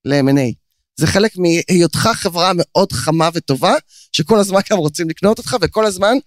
ל-M&A. 0.05 0.53
זה 0.99 1.07
חלק 1.07 1.31
מהיותך 1.37 2.09
חברה 2.13 2.51
מאוד 2.55 2.91
חמה 2.91 3.29
וטובה, 3.33 3.73
שכל 4.11 4.39
הזמן 4.39 4.59
גם 4.71 4.77
רוצים 4.77 5.09
לקנות 5.09 5.37
אותך, 5.37 5.57
וכל 5.61 5.85
הזמן 5.85 6.17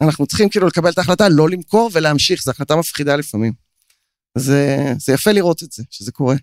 אנחנו 0.00 0.26
צריכים 0.26 0.48
כאילו 0.48 0.66
לקבל 0.66 0.90
את 0.90 0.98
ההחלטה 0.98 1.28
לא 1.28 1.48
למכור 1.48 1.90
ולהמשיך, 1.92 2.42
זו 2.42 2.50
החלטה 2.50 2.76
מפחידה 2.76 3.16
לפעמים. 3.16 3.52
זה, 4.38 4.92
זה 4.98 5.12
יפה 5.12 5.32
לראות 5.32 5.62
את 5.62 5.72
זה, 5.72 5.82
שזה 5.90 6.12
קורה. 6.12 6.34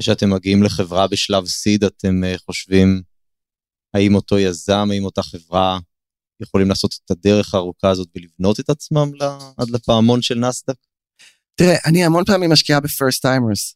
כשאתם 0.00 0.30
מגיעים 0.30 0.62
לחברה 0.62 1.06
בשלב 1.06 1.46
סיד, 1.46 1.84
אתם 1.84 2.24
אה, 2.24 2.34
חושבים 2.38 3.02
האם 3.94 4.14
אותו 4.14 4.38
יזם, 4.38 4.88
האם 4.90 5.04
אותה 5.04 5.22
חברה 5.22 5.78
יכולים 6.40 6.68
לעשות 6.68 6.98
את 7.04 7.10
הדרך 7.10 7.54
הארוכה 7.54 7.90
הזאת 7.90 8.08
ולבנות 8.16 8.60
את 8.60 8.70
עצמם 8.70 9.10
ל- 9.14 9.38
עד 9.56 9.70
לפעמון 9.70 10.22
של 10.22 10.38
נסדק? 10.38 10.74
תראה, 11.54 11.76
אני 11.86 12.04
המון 12.04 12.24
פעמים 12.24 12.52
משקיעה 12.52 12.80
ב-first 12.80 13.22
timers. 13.22 13.74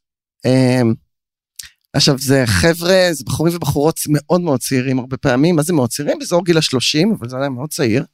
עכשיו, 1.92 2.18
זה 2.18 2.42
חבר'ה, 2.46 3.08
זה 3.12 3.24
בחורים 3.26 3.56
ובחורות 3.56 4.00
מאוד 4.08 4.40
מאוד 4.40 4.60
צעירים 4.60 4.98
הרבה 4.98 5.16
פעמים, 5.16 5.56
מה 5.56 5.62
זה 5.62 5.72
מאוד 5.72 5.90
צעירים? 5.90 6.18
באזור 6.18 6.44
גיל 6.44 6.56
ה-30, 6.56 7.14
אבל 7.18 7.28
זה 7.28 7.36
עדיין 7.36 7.52
מאוד 7.52 7.70
צעיר. 7.70 8.04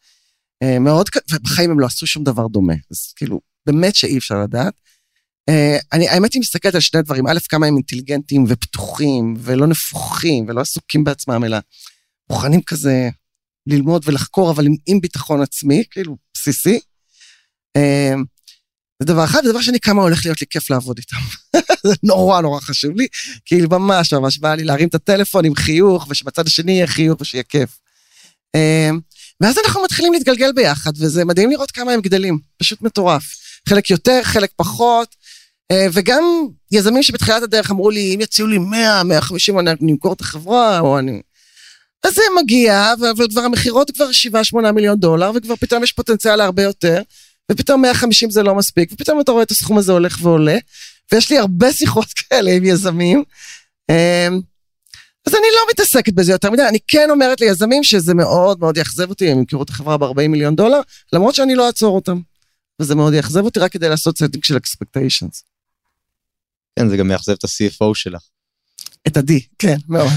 אה, 0.62 0.78
מאוד, 0.78 1.06
ובחיים 1.30 1.70
הם 1.70 1.80
לא 1.80 1.86
עשו 1.86 2.06
שום 2.06 2.24
דבר 2.24 2.46
דומה, 2.46 2.74
אז 2.90 3.12
כאילו, 3.16 3.40
באמת 3.66 3.94
שאי 3.94 4.18
אפשר 4.18 4.42
לדעת. 4.42 4.74
אה, 5.50 5.78
אני, 5.92 6.08
האמת 6.08 6.32
היא 6.32 6.40
מסתכלת 6.40 6.74
על 6.74 6.80
שני 6.80 7.02
דברים, 7.02 7.26
א', 7.26 7.38
כמה 7.48 7.66
הם 7.66 7.76
אינטליגנטים 7.76 8.44
ופתוחים, 8.48 9.34
ולא 9.38 9.66
נפוחים, 9.66 10.44
ולא 10.48 10.60
עסוקים 10.60 11.04
בעצמם, 11.04 11.44
אלא 11.44 11.58
מוכנים 12.30 12.62
כזה 12.62 13.08
ללמוד 13.66 14.02
ולחקור, 14.06 14.50
אבל 14.50 14.66
עם, 14.66 14.74
עם 14.86 15.00
ביטחון 15.00 15.42
עצמי, 15.42 15.84
כאילו, 15.90 16.16
בסיסי. 16.34 16.80
אה, 17.76 18.14
זה 19.00 19.06
דבר 19.06 19.24
אחד, 19.24 19.46
ודבר 19.46 19.60
שני, 19.60 19.80
כמה 19.80 20.02
הולך 20.02 20.24
להיות 20.24 20.40
לי 20.40 20.46
כיף 20.50 20.70
לעבוד 20.70 20.98
איתם. 20.98 21.16
זה 21.86 21.94
נורא 22.02 22.40
נורא 22.40 22.60
חשוב 22.60 22.96
לי, 22.96 23.06
כי 23.44 23.60
ממש 23.70 24.12
ממש 24.12 24.38
בא 24.38 24.54
לי 24.54 24.64
להרים 24.64 24.88
את 24.88 24.94
הטלפון 24.94 25.44
עם 25.44 25.54
חיוך, 25.54 26.06
ושבצד 26.10 26.46
השני 26.46 26.72
יהיה 26.72 26.86
חיוך 26.86 27.20
ושיהיה 27.20 27.44
כיף. 27.44 27.78
אה, 28.54 28.90
ואז 29.40 29.58
אנחנו 29.58 29.82
מתחילים 29.84 30.12
להתגלגל 30.12 30.52
ביחד, 30.52 30.92
וזה 30.96 31.24
מדהים 31.24 31.50
לראות 31.50 31.70
כמה 31.70 31.92
הם 31.92 32.00
גדלים, 32.00 32.38
פשוט 32.56 32.82
מטורף. 32.82 33.22
חלק 33.68 33.90
יותר, 33.90 34.20
חלק 34.22 34.50
פחות, 34.56 35.16
וגם 35.92 36.22
יזמים 36.72 37.02
שבתחילת 37.02 37.42
הדרך 37.42 37.70
אמרו 37.70 37.90
לי, 37.90 38.14
אם 38.14 38.20
יציעו 38.20 38.48
לי 38.48 38.58
100, 38.58 39.02
150, 39.02 39.58
אני 39.58 39.70
נמכור 39.80 40.12
את 40.12 40.20
החברה, 40.20 40.80
או 40.80 40.98
אני... 40.98 41.20
אז 42.04 42.14
זה 42.14 42.22
מגיע, 42.42 42.92
אבל 42.92 43.26
כבר 43.30 43.40
המכירות 43.40 43.90
כבר 43.90 44.10
7-8 44.68 44.72
מיליון 44.72 44.98
דולר, 44.98 45.30
וכבר 45.34 45.56
פתאום 45.56 45.84
יש 45.84 45.92
פוטנציאל 45.92 46.36
להרבה 46.36 46.62
יותר, 46.62 47.02
ופתאום 47.52 47.82
150 47.82 48.30
זה 48.30 48.42
לא 48.42 48.54
מספיק, 48.54 48.92
ופתאום 48.92 49.20
אתה 49.20 49.32
רואה 49.32 49.42
את 49.42 49.50
הסכום 49.50 49.78
הזה 49.78 49.92
הולך 49.92 50.18
ועולה, 50.22 50.58
ויש 51.12 51.30
לי 51.30 51.38
הרבה 51.38 51.72
שיחות 51.80 52.06
כאלה 52.12 52.50
עם 52.50 52.64
יזמים. 52.64 53.24
אה, 53.90 54.28
אז 55.26 55.34
אני 55.34 55.46
לא 55.56 55.62
מתעסקת 55.70 56.12
בזה 56.12 56.32
יותר 56.32 56.50
מדי, 56.50 56.68
אני 56.68 56.78
כן 56.88 57.10
אומרת 57.10 57.40
ליזמים 57.40 57.84
שזה 57.84 58.14
מאוד 58.14 58.60
מאוד 58.60 58.76
יאכזב 58.76 59.10
אותי, 59.10 59.30
הם 59.30 59.38
ימכרו 59.38 59.62
את 59.62 59.70
החברה 59.70 59.96
ב-40 59.96 60.28
מיליון 60.28 60.56
דולר, 60.56 60.80
למרות 61.12 61.34
שאני 61.34 61.54
לא 61.54 61.66
אעצור 61.66 61.94
אותם. 61.94 62.20
וזה 62.80 62.94
מאוד 62.94 63.14
יאכזב 63.14 63.44
אותי 63.44 63.60
רק 63.60 63.72
כדי 63.72 63.88
לעשות 63.88 64.16
setting 64.16 64.44
של 64.44 64.56
expectations. 64.56 65.49
כן, 66.78 66.88
זה 66.88 66.96
גם 66.96 67.10
יאכזב 67.10 67.32
את 67.32 67.44
ה-CFO 67.44 67.94
שלך. 67.94 68.22
את 69.06 69.16
ה-D, 69.16 69.32
כן, 69.58 69.76
מאוד. 69.88 70.10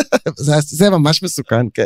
זה, 0.36 0.52
זה 0.60 0.90
ממש 0.90 1.22
מסוכן, 1.22 1.66
כן. 1.74 1.84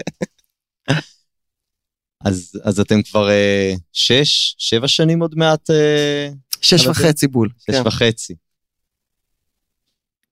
אז, 2.25 2.53
אז 2.63 2.81
אתם 2.81 3.03
כבר 3.03 3.31
אה, 3.31 3.75
שש, 3.93 4.55
שבע 4.59 4.89
שנים 4.89 5.21
עוד 5.21 5.35
מעט, 5.35 5.71
אה, 5.71 6.29
שש 6.61 6.87
וחצי 6.87 7.29
בול. 7.29 7.49
שש 7.59 7.75
כן. 7.75 7.83
וחצי. 7.87 8.35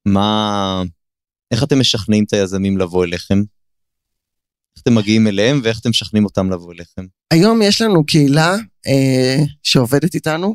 מה, 0.07 0.83
איך 1.51 1.63
אתם 1.63 1.81
משכנעים 1.81 2.25
את 2.25 2.33
היזמים 2.33 2.79
לבוא 2.79 3.05
אליכם? 3.05 3.39
איך 4.77 4.83
אתם 4.83 4.95
מגיעים 4.95 5.27
אליהם 5.27 5.61
ואיך 5.65 5.81
אתם 5.81 5.91
משכנעים 5.91 6.25
אותם 6.25 6.51
לבוא 6.51 6.73
אליכם? 6.73 7.07
היום 7.31 7.63
יש 7.63 7.83
לנו 7.83 8.07
קהילה 8.07 8.55
אה, 8.87 9.37
שעובדת 9.63 10.15
איתנו, 10.15 10.55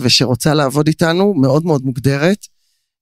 ושרוצה 0.00 0.54
לעבוד 0.54 0.86
איתנו, 0.86 1.34
מאוד 1.34 1.64
מאוד 1.64 1.82
מוגדרת. 1.84 2.38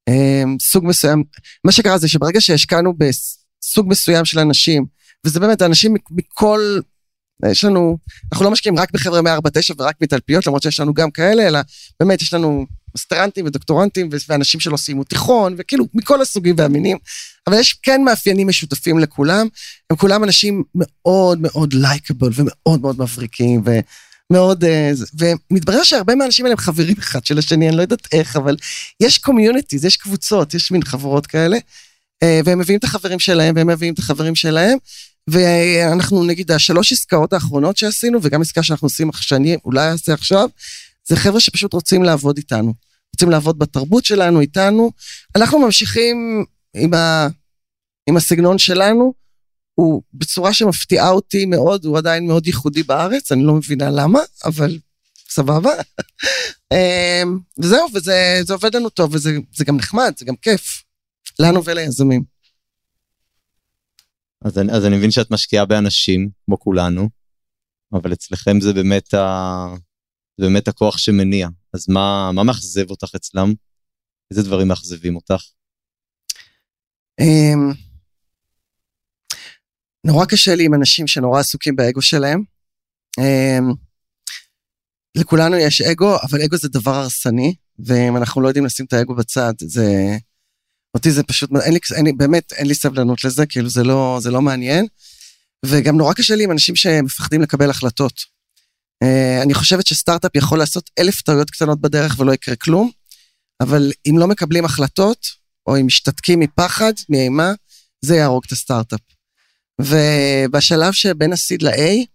אה, 0.08 0.42
סוג 0.62 0.84
מסוים, 0.86 1.24
מה 1.64 1.72
שקרה 1.72 1.98
זה 1.98 2.08
שברגע 2.08 2.40
שהשקענו 2.40 2.94
בסוג 2.94 3.88
מסוים 3.88 4.24
של 4.24 4.38
אנשים, 4.38 4.86
וזה 5.26 5.40
באמת 5.40 5.62
אנשים 5.62 5.94
מכל, 6.10 6.80
יש 7.50 7.64
לנו, 7.64 7.98
אנחנו 8.32 8.44
לא 8.44 8.50
משקיעים 8.50 8.78
רק 8.78 8.92
בחבר'ה 8.92 9.22
149 9.22 9.74
ורק 9.78 9.96
מתלפיות, 10.00 10.46
למרות 10.46 10.62
שיש 10.62 10.80
לנו 10.80 10.94
גם 10.94 11.10
כאלה, 11.10 11.46
אלא 11.46 11.60
באמת 12.00 12.22
יש 12.22 12.34
לנו 12.34 12.66
מסטרנטים 12.94 13.46
ודוקטורנטים 13.46 14.08
ו- 14.12 14.16
ואנשים 14.28 14.60
שלא 14.60 14.76
סיימו 14.76 15.04
תיכון, 15.04 15.54
וכאילו 15.58 15.84
מכל 15.94 16.22
הסוגים 16.22 16.54
והמינים, 16.58 16.96
אבל 17.46 17.58
יש 17.58 17.72
כן 17.72 18.02
מאפיינים 18.04 18.48
משותפים 18.48 18.98
לכולם, 18.98 19.48
הם 19.90 19.96
כולם 19.96 20.24
אנשים 20.24 20.62
מאוד 20.74 21.38
מאוד 21.40 21.74
לייקable 21.74 22.30
ומאוד 22.34 22.80
מאוד 22.80 23.00
מבריקים 23.00 23.62
ומאוד... 23.64 23.84
אה, 24.36 24.90
זה- 24.94 25.06
ומתברר 25.50 25.82
שהרבה 25.82 26.14
מהאנשים 26.14 26.44
האלה 26.44 26.52
הם 26.52 26.58
חברים 26.58 26.96
אחד 26.98 27.24
של 27.26 27.38
השני, 27.38 27.68
אני 27.68 27.76
לא 27.76 27.82
יודעת 27.82 28.08
איך, 28.12 28.36
אבל 28.36 28.56
יש 29.00 29.18
communities, 29.18 29.84
יש 29.84 29.96
קבוצות, 29.96 30.54
יש 30.54 30.70
מין 30.70 30.82
חברות 30.84 31.26
כאלה, 31.26 31.58
אה, 32.22 32.40
והם 32.44 32.58
מביאים 32.58 32.78
את 32.78 32.84
החברים 32.84 33.18
שלהם 33.18 33.56
והם 33.56 33.66
מביאים 33.66 33.94
את 33.94 33.98
החברים 33.98 34.34
שלהם, 34.34 34.78
ואנחנו 35.30 36.24
נגיד 36.24 36.50
השלוש 36.50 36.92
עסקאות 36.92 37.32
האחרונות 37.32 37.76
שעשינו, 37.76 38.18
וגם 38.22 38.42
עסקה 38.42 38.62
שאנחנו 38.62 38.86
עושים, 38.86 39.10
שאני 39.20 39.56
אולי 39.64 39.88
אעשה 39.90 40.14
עכשיו, 40.14 40.48
זה 41.08 41.16
חבר'ה 41.16 41.40
שפשוט 41.40 41.72
רוצים 41.72 42.02
לעבוד 42.02 42.36
איתנו. 42.36 42.74
רוצים 43.14 43.30
לעבוד 43.30 43.58
בתרבות 43.58 44.04
שלנו, 44.04 44.40
איתנו. 44.40 44.90
אנחנו 45.36 45.58
ממשיכים 45.58 46.44
עם, 46.76 46.94
ה... 46.94 47.28
עם 48.08 48.16
הסגנון 48.16 48.58
שלנו, 48.58 49.12
הוא 49.78 50.02
בצורה 50.14 50.54
שמפתיעה 50.54 51.10
אותי 51.10 51.46
מאוד, 51.46 51.84
הוא 51.84 51.98
עדיין 51.98 52.26
מאוד 52.26 52.46
ייחודי 52.46 52.82
בארץ, 52.82 53.32
אני 53.32 53.44
לא 53.44 53.54
מבינה 53.54 53.90
למה, 53.90 54.18
אבל 54.44 54.78
סבבה. 55.28 55.70
אמ, 56.72 57.38
וזהו, 57.58 57.86
וזה 57.94 58.40
זה 58.42 58.52
עובד 58.52 58.76
לנו 58.76 58.88
טוב, 58.90 59.14
וזה 59.14 59.30
זה 59.54 59.64
גם 59.64 59.76
נחמד, 59.76 60.12
זה 60.18 60.24
גם 60.24 60.36
כיף, 60.36 60.82
לנו 61.38 61.64
וליזמים. 61.64 62.24
אז 64.44 64.58
אני, 64.58 64.72
אז 64.72 64.86
אני 64.86 64.96
מבין 64.96 65.10
שאת 65.10 65.30
משקיעה 65.30 65.64
באנשים, 65.64 66.30
כמו 66.44 66.58
כולנו, 66.58 67.08
אבל 67.92 68.12
אצלכם 68.12 68.60
זה 68.60 68.72
באמת, 68.72 69.14
ה, 69.14 69.66
זה 70.40 70.46
באמת 70.46 70.68
הכוח 70.68 70.98
שמניע. 70.98 71.48
אז 71.74 71.88
מה, 71.88 72.30
מה 72.32 72.44
מאכזב 72.44 72.90
אותך 72.90 73.14
אצלם? 73.16 73.52
איזה 74.30 74.42
דברים 74.42 74.68
מאכזבים 74.68 75.16
אותך? 75.16 75.42
נורא 80.06 80.24
קשה 80.26 80.54
לי 80.54 80.64
עם 80.64 80.74
אנשים 80.74 81.06
שנורא 81.06 81.40
עסוקים 81.40 81.76
באגו 81.76 82.02
שלהם. 82.02 82.42
אמ, 83.18 83.72
לכולנו 85.16 85.56
יש 85.56 85.80
אגו, 85.80 86.16
אבל 86.22 86.42
אגו 86.42 86.56
זה 86.56 86.68
דבר 86.68 86.94
הרסני, 86.94 87.54
ואם 87.78 88.16
אנחנו 88.16 88.40
לא 88.40 88.48
יודעים 88.48 88.66
לשים 88.66 88.86
את 88.86 88.92
האגו 88.92 89.14
בצד, 89.14 89.52
זה... 89.60 90.16
אותי 90.94 91.10
זה 91.10 91.22
פשוט, 91.22 91.50
אין 91.64 91.72
לי, 91.72 91.78
אין 91.96 92.04
לי, 92.04 92.12
באמת, 92.12 92.52
אין 92.52 92.66
לי 92.66 92.74
סבלנות 92.74 93.24
לזה, 93.24 93.46
כאילו 93.46 93.68
זה 93.68 93.84
לא, 93.84 94.18
זה 94.22 94.30
לא 94.30 94.42
מעניין. 94.42 94.86
וגם 95.66 95.96
נורא 95.96 96.14
קשה 96.14 96.34
לי 96.34 96.44
עם 96.44 96.50
אנשים 96.50 96.76
שמפחדים 96.76 97.42
לקבל 97.42 97.70
החלטות. 97.70 98.12
Uh, 99.04 99.42
אני 99.42 99.54
חושבת 99.54 99.86
שסטארט-אפ 99.86 100.36
יכול 100.36 100.58
לעשות 100.58 100.90
אלף 100.98 101.22
טעויות 101.22 101.50
קטנות 101.50 101.80
בדרך 101.80 102.18
ולא 102.18 102.32
יקרה 102.32 102.56
כלום, 102.56 102.90
אבל 103.60 103.92
אם 104.10 104.18
לא 104.18 104.26
מקבלים 104.26 104.64
החלטות, 104.64 105.26
או 105.66 105.76
אם 105.80 105.86
משתתקים 105.86 106.40
מפחד, 106.40 106.92
מאימה, 107.08 107.52
זה 108.04 108.16
יהרוג 108.16 108.42
את 108.46 108.52
הסטארט-אפ. 108.52 109.00
ובשלב 109.80 110.92
שבין 110.92 111.32
ה-seed 111.32 111.64
ל-A, 111.64 112.06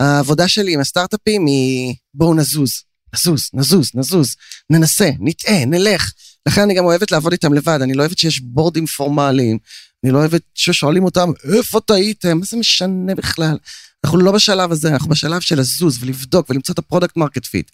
העבודה 0.00 0.48
שלי 0.48 0.74
עם 0.74 0.80
הסטארט-אפים 0.80 1.46
היא 1.46 1.94
בואו 2.14 2.34
נזוז, 2.34 2.82
נזוז, 3.14 3.50
נזוז, 3.54 3.90
נזוז, 3.94 4.34
ננסה, 4.70 5.10
נטעה, 5.20 5.64
נלך. 5.64 6.12
לכן 6.48 6.60
אני 6.60 6.74
גם 6.74 6.84
אוהבת 6.84 7.12
לעבוד 7.12 7.32
איתם 7.32 7.54
לבד, 7.54 7.78
אני 7.82 7.94
לא 7.94 8.02
אוהבת 8.02 8.18
שיש 8.18 8.40
בורדים 8.40 8.86
פורמליים, 8.86 9.58
אני 10.04 10.12
לא 10.12 10.18
אוהבת 10.18 10.42
ששואלים 10.54 11.04
אותם, 11.04 11.30
איפה 11.56 11.80
טעיתם? 11.80 12.38
מה 12.38 12.44
זה 12.44 12.56
משנה 12.56 13.14
בכלל? 13.14 13.58
אנחנו 14.04 14.18
לא 14.18 14.32
בשלב 14.32 14.72
הזה, 14.72 14.88
אנחנו 14.88 15.10
בשלב 15.10 15.40
של 15.40 15.60
לזוז 15.60 15.98
ולבדוק 16.00 16.50
ולמצוא 16.50 16.72
את 16.72 16.78
ה-product 16.78 17.16
market 17.16 17.44
fit. 17.44 17.70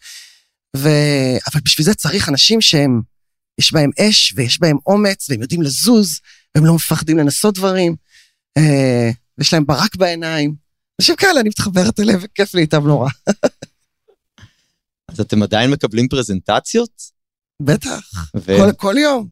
ו... 0.76 0.88
אבל 1.52 1.60
בשביל 1.64 1.84
זה 1.84 1.94
צריך 1.94 2.28
אנשים 2.28 2.60
שהם, 2.60 3.00
יש 3.60 3.72
בהם 3.72 3.90
אש 4.00 4.32
ויש 4.36 4.60
בהם 4.60 4.76
אומץ 4.86 5.30
והם 5.30 5.42
יודעים 5.42 5.62
לזוז, 5.62 6.20
והם 6.54 6.66
לא 6.66 6.74
מפחדים 6.74 7.18
לנסות 7.18 7.54
דברים, 7.54 7.96
ויש 8.58 9.52
להם 9.52 9.66
ברק 9.66 9.96
בעיניים. 9.96 10.54
אנשים 11.00 11.16
כאלה, 11.16 11.40
אני 11.40 11.48
מתחברת 11.48 12.00
אליהם 12.00 12.18
וכיף 12.22 12.54
לי 12.54 12.60
איתם 12.60 12.86
נורא. 12.86 13.08
אז 15.08 15.20
אתם 15.20 15.42
עדיין 15.42 15.70
מקבלים 15.70 16.08
פרזנטציות? 16.08 16.90
בטח, 17.62 18.30
ו... 18.36 18.56
כל, 18.58 18.72
כל 18.76 18.94
יום. 18.98 19.28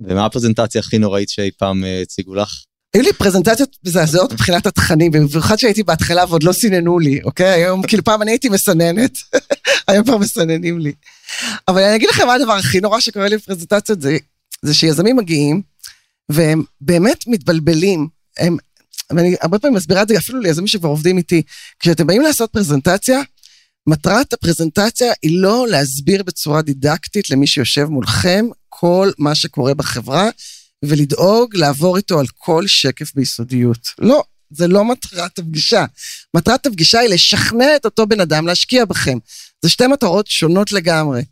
ומה 0.00 0.26
הפרזנטציה 0.26 0.80
הכי 0.80 0.98
נוראית 0.98 1.28
שאי 1.28 1.50
פעם 1.58 1.84
אה, 1.84 2.02
הציגו 2.02 2.34
לך? 2.34 2.64
היו 2.94 3.02
לי 3.02 3.12
פרזנטציות 3.12 3.76
מזעזעות 3.86 4.32
מבחינת 4.32 4.66
התכנים, 4.66 5.12
במיוחד 5.12 5.58
שהייתי 5.58 5.82
בהתחלה 5.82 6.24
ועוד 6.28 6.42
לא 6.42 6.52
סיננו 6.52 6.98
לי, 6.98 7.22
אוקיי? 7.22 7.48
היום, 7.48 7.82
כאילו 7.82 8.04
פעם 8.04 8.22
אני 8.22 8.30
הייתי 8.30 8.48
מסננת, 8.48 9.18
היום 9.88 10.04
כבר 10.04 10.18
מסננים 10.18 10.78
לי. 10.78 10.92
אבל 11.68 11.82
אני 11.82 11.96
אגיד 11.96 12.08
לכם 12.08 12.26
מה 12.26 12.34
הדבר 12.34 12.52
הכי 12.52 12.80
נורא 12.80 13.00
שקורה 13.00 13.28
לי 13.28 13.36
בפרזנטציות, 13.36 14.00
זה, 14.00 14.16
זה 14.62 14.74
שיזמים 14.74 15.16
מגיעים, 15.16 15.62
והם 16.28 16.62
באמת 16.80 17.24
מתבלבלים. 17.26 18.08
הם, 18.38 18.56
ואני 19.10 19.36
הרבה 19.40 19.58
פעמים 19.58 19.76
מסבירה 19.76 20.02
את 20.02 20.08
זה 20.08 20.18
אפילו 20.18 20.40
ליזמים 20.40 20.66
שכבר 20.66 20.88
עובדים 20.88 21.18
איתי. 21.18 21.42
כשאתם 21.80 22.06
באים 22.06 22.22
לעשות 22.22 22.50
פרזנטציה, 22.52 23.20
מטרת 23.86 24.32
הפרזנטציה 24.32 25.12
היא 25.22 25.40
לא 25.40 25.66
להסביר 25.70 26.22
בצורה 26.22 26.62
דידקטית 26.62 27.30
למי 27.30 27.46
שיושב 27.46 27.84
מולכם 27.84 28.46
כל 28.68 29.10
מה 29.18 29.34
שקורה 29.34 29.74
בחברה, 29.74 30.30
ולדאוג 30.84 31.56
לעבור 31.56 31.96
איתו 31.96 32.20
על 32.20 32.26
כל 32.38 32.66
שקף 32.66 33.14
ביסודיות. 33.14 33.88
לא, 33.98 34.22
זה 34.50 34.68
לא 34.68 34.84
מטרת 34.84 35.38
הפגישה. 35.38 35.84
מטרת 36.34 36.66
הפגישה 36.66 36.98
היא 36.98 37.08
לשכנע 37.08 37.76
את 37.76 37.84
אותו 37.84 38.06
בן 38.06 38.20
אדם 38.20 38.46
להשקיע 38.46 38.84
בכם. 38.84 39.18
זה 39.62 39.70
שתי 39.70 39.86
מטרות 39.86 40.26
שונות 40.26 40.72
לגמרי. 40.72 41.22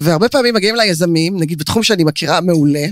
והרבה 0.00 0.28
פעמים 0.28 0.54
מגיעים 0.54 0.76
ליזמים, 0.76 1.40
נגיד 1.40 1.58
בתחום 1.58 1.82
שאני 1.82 2.04
מכירה 2.04 2.40
מעולה, 2.40 2.86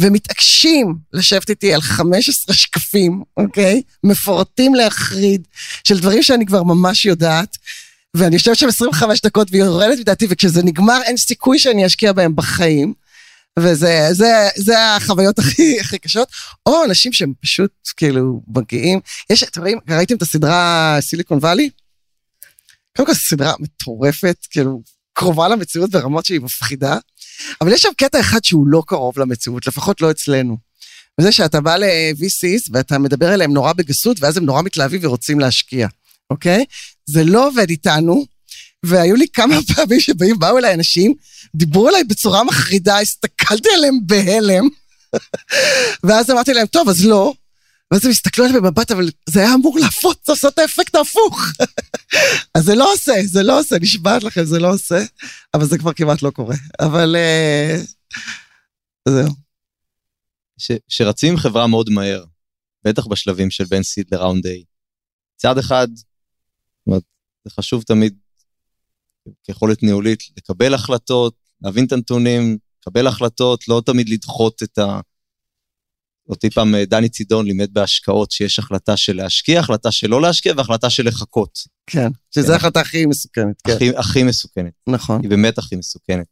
ומתעקשים 0.00 0.94
לשבת 1.12 1.50
איתי 1.50 1.74
על 1.74 1.80
15 1.80 2.54
שקפים, 2.56 3.22
אוקיי? 3.36 3.82
מפורטים 4.04 4.74
להחריד, 4.74 5.46
של 5.84 5.98
דברים 5.98 6.22
שאני 6.22 6.46
כבר 6.46 6.62
ממש 6.62 7.04
יודעת, 7.04 7.56
ואני 8.16 8.36
יושבת 8.36 8.58
שם 8.58 8.68
25 8.68 9.20
דקות 9.20 9.48
והיא 9.50 9.62
יורדת 9.62 9.98
מדעתי, 9.98 10.26
וכשזה 10.28 10.62
נגמר 10.62 11.00
אין 11.04 11.16
סיכוי 11.16 11.58
שאני 11.58 11.86
אשקיע 11.86 12.12
בהם 12.12 12.36
בחיים. 12.36 12.94
וזה 13.58 14.08
זה, 14.12 14.48
זה 14.56 14.94
החוויות 14.96 15.38
הכי, 15.38 15.80
הכי 15.80 15.98
קשות, 15.98 16.28
או 16.66 16.84
אנשים 16.84 17.12
שהם 17.12 17.32
פשוט 17.40 17.70
כאילו 17.96 18.42
מגיעים, 18.48 19.00
יש, 19.30 19.42
אתם 19.42 19.60
רואים, 19.60 19.78
ראיתם 19.88 20.16
את 20.16 20.22
הסדרה 20.22 20.96
סיליקון 21.00 21.38
וואלי? 21.38 21.70
קודם 22.96 23.06
כל 23.06 23.14
סדרה 23.14 23.52
מטורפת, 23.58 24.36
כאילו, 24.50 24.82
קרובה 25.12 25.48
למציאות 25.48 25.90
ברמות 25.90 26.24
שהיא 26.24 26.40
מפחידה, 26.40 26.98
אבל 27.60 27.72
יש 27.72 27.82
שם 27.82 27.88
קטע 27.96 28.20
אחד 28.20 28.44
שהוא 28.44 28.66
לא 28.66 28.82
קרוב 28.86 29.18
למציאות, 29.18 29.66
לפחות 29.66 30.00
לא 30.00 30.10
אצלנו. 30.10 30.56
וזה 31.20 31.32
שאתה 31.32 31.60
בא 31.60 31.76
ל-VCs 31.76 32.68
ואתה 32.72 32.98
מדבר 32.98 33.34
אליהם 33.34 33.52
נורא 33.52 33.72
בגסות, 33.72 34.16
ואז 34.20 34.36
הם 34.36 34.44
נורא 34.44 34.62
מתלהבים 34.62 35.00
ורוצים 35.02 35.40
להשקיע, 35.40 35.88
אוקיי? 36.30 36.64
זה 37.06 37.24
לא 37.24 37.48
עובד 37.48 37.70
איתנו, 37.70 38.24
והיו 38.82 39.16
לי 39.16 39.26
כמה 39.32 39.56
פעמים 39.74 40.00
שבאים, 40.00 40.38
באו 40.38 40.58
אליי 40.58 40.74
אנשים, 40.74 41.14
דיברו 41.54 41.88
אליי 41.88 42.04
בצורה 42.04 42.44
מחרידה, 42.44 42.98
הסתכלתי 42.98 43.68
עליהם 43.76 43.98
בהלם, 44.06 44.68
ואז 46.04 46.30
אמרתי 46.30 46.54
להם, 46.54 46.66
טוב, 46.66 46.88
אז 46.88 47.04
לא. 47.04 47.32
ואז 47.94 48.04
הם 48.04 48.10
הסתכלו 48.10 48.44
עליי 48.44 48.60
במבט, 48.60 48.90
אבל 48.90 49.10
זה 49.28 49.40
היה 49.40 49.54
אמור 49.54 49.78
להפות, 49.78 50.24
סוף 50.26 50.38
סוף 50.38 50.54
את 50.54 50.58
האפקט 50.58 50.94
ההפוך. 50.94 51.40
אז 52.54 52.64
זה 52.64 52.74
לא 52.74 52.92
עושה, 52.92 53.12
זה 53.24 53.42
לא 53.42 53.60
עושה, 53.60 53.76
נשבעת 53.80 54.22
לכם, 54.22 54.44
זה 54.44 54.58
לא 54.58 54.74
עושה, 54.74 55.04
אבל 55.54 55.64
זה 55.64 55.78
כבר 55.78 55.92
כמעט 55.92 56.22
לא 56.22 56.30
קורה. 56.30 56.54
אבל 56.80 57.16
אה, 57.16 57.76
זהו. 59.08 59.34
שרצים 60.88 61.36
חברה 61.36 61.66
מאוד 61.66 61.90
מהר, 61.90 62.24
בטח 62.84 63.06
בשלבים 63.06 63.50
של 63.50 63.64
בין 63.64 63.82
סיד 63.82 64.06
לראונד 64.12 64.46
A. 64.46 64.50
צעד 65.36 65.58
אחד, 65.58 65.88
זה 67.44 67.50
חשוב 67.50 67.82
תמיד 67.82 68.14
כיכולת 69.44 69.82
ניהולית 69.82 70.22
לקבל 70.36 70.74
החלטות, 70.74 71.34
להבין 71.62 71.86
את 71.86 71.92
הנתונים, 71.92 72.58
לקבל 72.80 73.06
החלטות, 73.06 73.68
לא 73.68 73.82
תמיד 73.86 74.08
לדחות 74.08 74.62
את 74.62 74.78
ה... 74.78 75.00
אותי 76.28 76.50
פעם 76.50 76.74
אה, 76.74 76.84
דני 76.84 77.08
צידון 77.08 77.46
לימד 77.46 77.74
בהשקעות 77.74 78.30
שיש 78.30 78.58
החלטה 78.58 78.96
של 78.96 79.16
להשקיע, 79.16 79.60
החלטה 79.60 79.92
של 79.92 80.10
לא 80.10 80.22
להשקיע 80.22 80.52
והחלטה 80.56 80.90
של 80.90 81.08
לחכות. 81.08 81.58
כן, 81.86 82.08
שזו 82.34 82.46
כן. 82.46 82.52
ההחלטה 82.52 82.80
הכי 82.80 83.06
מסוכנת, 83.06 83.62
כן. 83.66 83.72
הכי, 83.72 83.96
הכי 83.96 84.22
מסוכנת. 84.22 84.72
נכון. 84.88 85.20
היא 85.22 85.30
באמת 85.30 85.58
הכי 85.58 85.76
מסוכנת. 85.76 86.26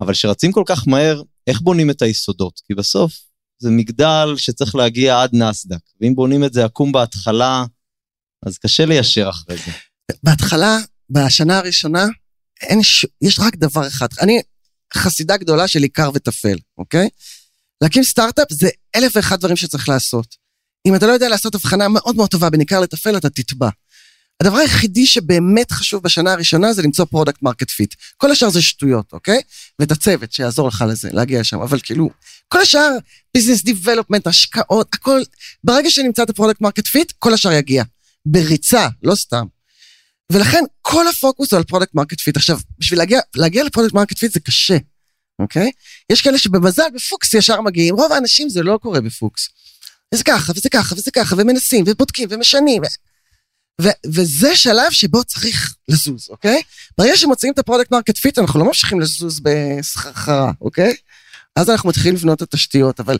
אבל 0.00 0.12
כשרצים 0.12 0.52
כל 0.52 0.62
כך 0.66 0.88
מהר, 0.88 1.22
איך 1.46 1.60
בונים 1.60 1.90
את 1.90 2.02
היסודות? 2.02 2.60
כי 2.66 2.74
בסוף 2.74 3.12
זה 3.58 3.70
מגדל 3.70 4.34
שצריך 4.36 4.74
להגיע 4.74 5.22
עד 5.22 5.30
נסדק, 5.32 5.78
ואם 6.00 6.14
בונים 6.14 6.44
את 6.44 6.52
זה 6.52 6.64
עקום 6.64 6.92
בהתחלה, 6.92 7.64
אז 8.46 8.58
קשה 8.58 8.84
ליישר 8.86 9.28
אחרי 9.28 9.56
זה. 9.56 9.72
בהתחלה, 10.22 10.78
בשנה 11.10 11.58
הראשונה, 11.58 12.06
אין 12.62 12.82
ש... 12.82 13.06
יש 13.22 13.40
רק 13.40 13.56
דבר 13.56 13.86
אחד. 13.86 14.08
אני 14.20 14.42
חסידה 14.94 15.36
גדולה 15.36 15.68
של 15.68 15.82
עיקר 15.82 16.10
וטפל, 16.14 16.56
אוקיי? 16.78 17.08
להקים 17.84 18.04
סטארט-אפ 18.04 18.46
זה 18.50 18.68
אלף 18.96 19.16
ואחד 19.16 19.38
דברים 19.38 19.56
שצריך 19.56 19.88
לעשות. 19.88 20.36
אם 20.86 20.94
אתה 20.94 21.06
לא 21.06 21.12
יודע 21.12 21.28
לעשות 21.28 21.54
הבחנה 21.54 21.88
מאוד 21.88 22.16
מאוד 22.16 22.30
טובה 22.30 22.50
בין 22.50 22.60
עיקר 22.60 22.80
לטפל, 22.80 23.16
אתה 23.16 23.30
תטבע. 23.30 23.68
הדבר 24.40 24.56
היחידי 24.56 25.06
שבאמת 25.06 25.72
חשוב 25.72 26.02
בשנה 26.02 26.32
הראשונה 26.32 26.72
זה 26.72 26.82
למצוא 26.82 27.04
product 27.04 27.42
market 27.42 27.70
fit. 27.70 27.94
כל 28.16 28.30
השאר 28.30 28.50
זה 28.50 28.62
שטויות, 28.62 29.12
אוקיי? 29.12 29.40
ואת 29.78 29.92
הצוות 29.92 30.32
שיעזור 30.32 30.68
לך 30.68 30.84
לזה, 30.88 31.08
להגיע 31.12 31.40
לשם, 31.40 31.60
אבל 31.60 31.80
כאילו, 31.82 32.10
כל 32.48 32.60
השאר, 32.60 32.90
business 33.34 33.64
development, 33.64 34.26
השקעות, 34.26 34.94
הכל, 34.94 35.20
ברגע 35.64 35.90
שנמצא 35.90 36.22
את 36.22 36.30
ה-product 36.30 36.60
market 36.60 36.86
fit, 36.86 37.12
כל 37.18 37.34
השאר 37.34 37.52
יגיע. 37.52 37.84
בריצה, 38.26 38.88
לא 39.02 39.14
סתם. 39.14 39.46
ולכן 40.32 40.62
כל 40.82 41.08
הפוקוס 41.08 41.52
הוא 41.52 41.58
על 41.58 41.64
product 41.64 41.94
market 41.94 42.20
fit. 42.20 42.36
עכשיו, 42.36 42.58
בשביל 42.78 42.98
להגיע, 42.98 43.20
להגיע 43.36 43.64
ל-product 43.64 43.94
market 43.94 44.18
fit 44.18 44.32
זה 44.32 44.40
קשה, 44.40 44.76
אוקיי? 45.38 45.70
יש 46.12 46.22
כאלה 46.22 46.38
שבמזל 46.38 46.90
בפוקס 46.94 47.34
ישר 47.34 47.60
מגיעים, 47.60 47.94
רוב 47.94 48.12
האנשים 48.12 48.48
זה 48.48 48.62
לא 48.62 48.78
קורה 48.82 49.00
בפוקס. 49.00 49.48
וזה 50.14 50.24
ככה, 50.24 50.52
וזה 50.56 50.68
ככה, 50.68 50.94
וזה 50.94 51.10
ככה, 51.10 51.36
ומנסים, 51.38 51.84
ובודקים, 51.88 52.28
ומשנים. 52.30 52.82
ו... 53.82 53.88
וזה 54.06 54.56
שלב 54.56 54.90
שבו 54.90 55.24
צריך 55.24 55.74
לזוז, 55.88 56.28
אוקיי? 56.30 56.62
ברגע 56.98 57.16
שמוצאים 57.16 57.52
את 57.52 57.58
ה-product 57.58 57.90
market 57.90 58.16
fit, 58.16 58.38
אנחנו 58.38 58.60
לא 58.60 58.66
ממשיכים 58.66 59.00
לזוז 59.00 59.40
בסחרחרה, 59.40 60.52
אוקיי? 60.60 60.94
אז 61.56 61.70
אנחנו 61.70 61.88
מתחילים 61.88 62.14
לבנות 62.14 62.42
את 62.42 62.42
התשתיות, 62.42 63.00
אבל 63.00 63.18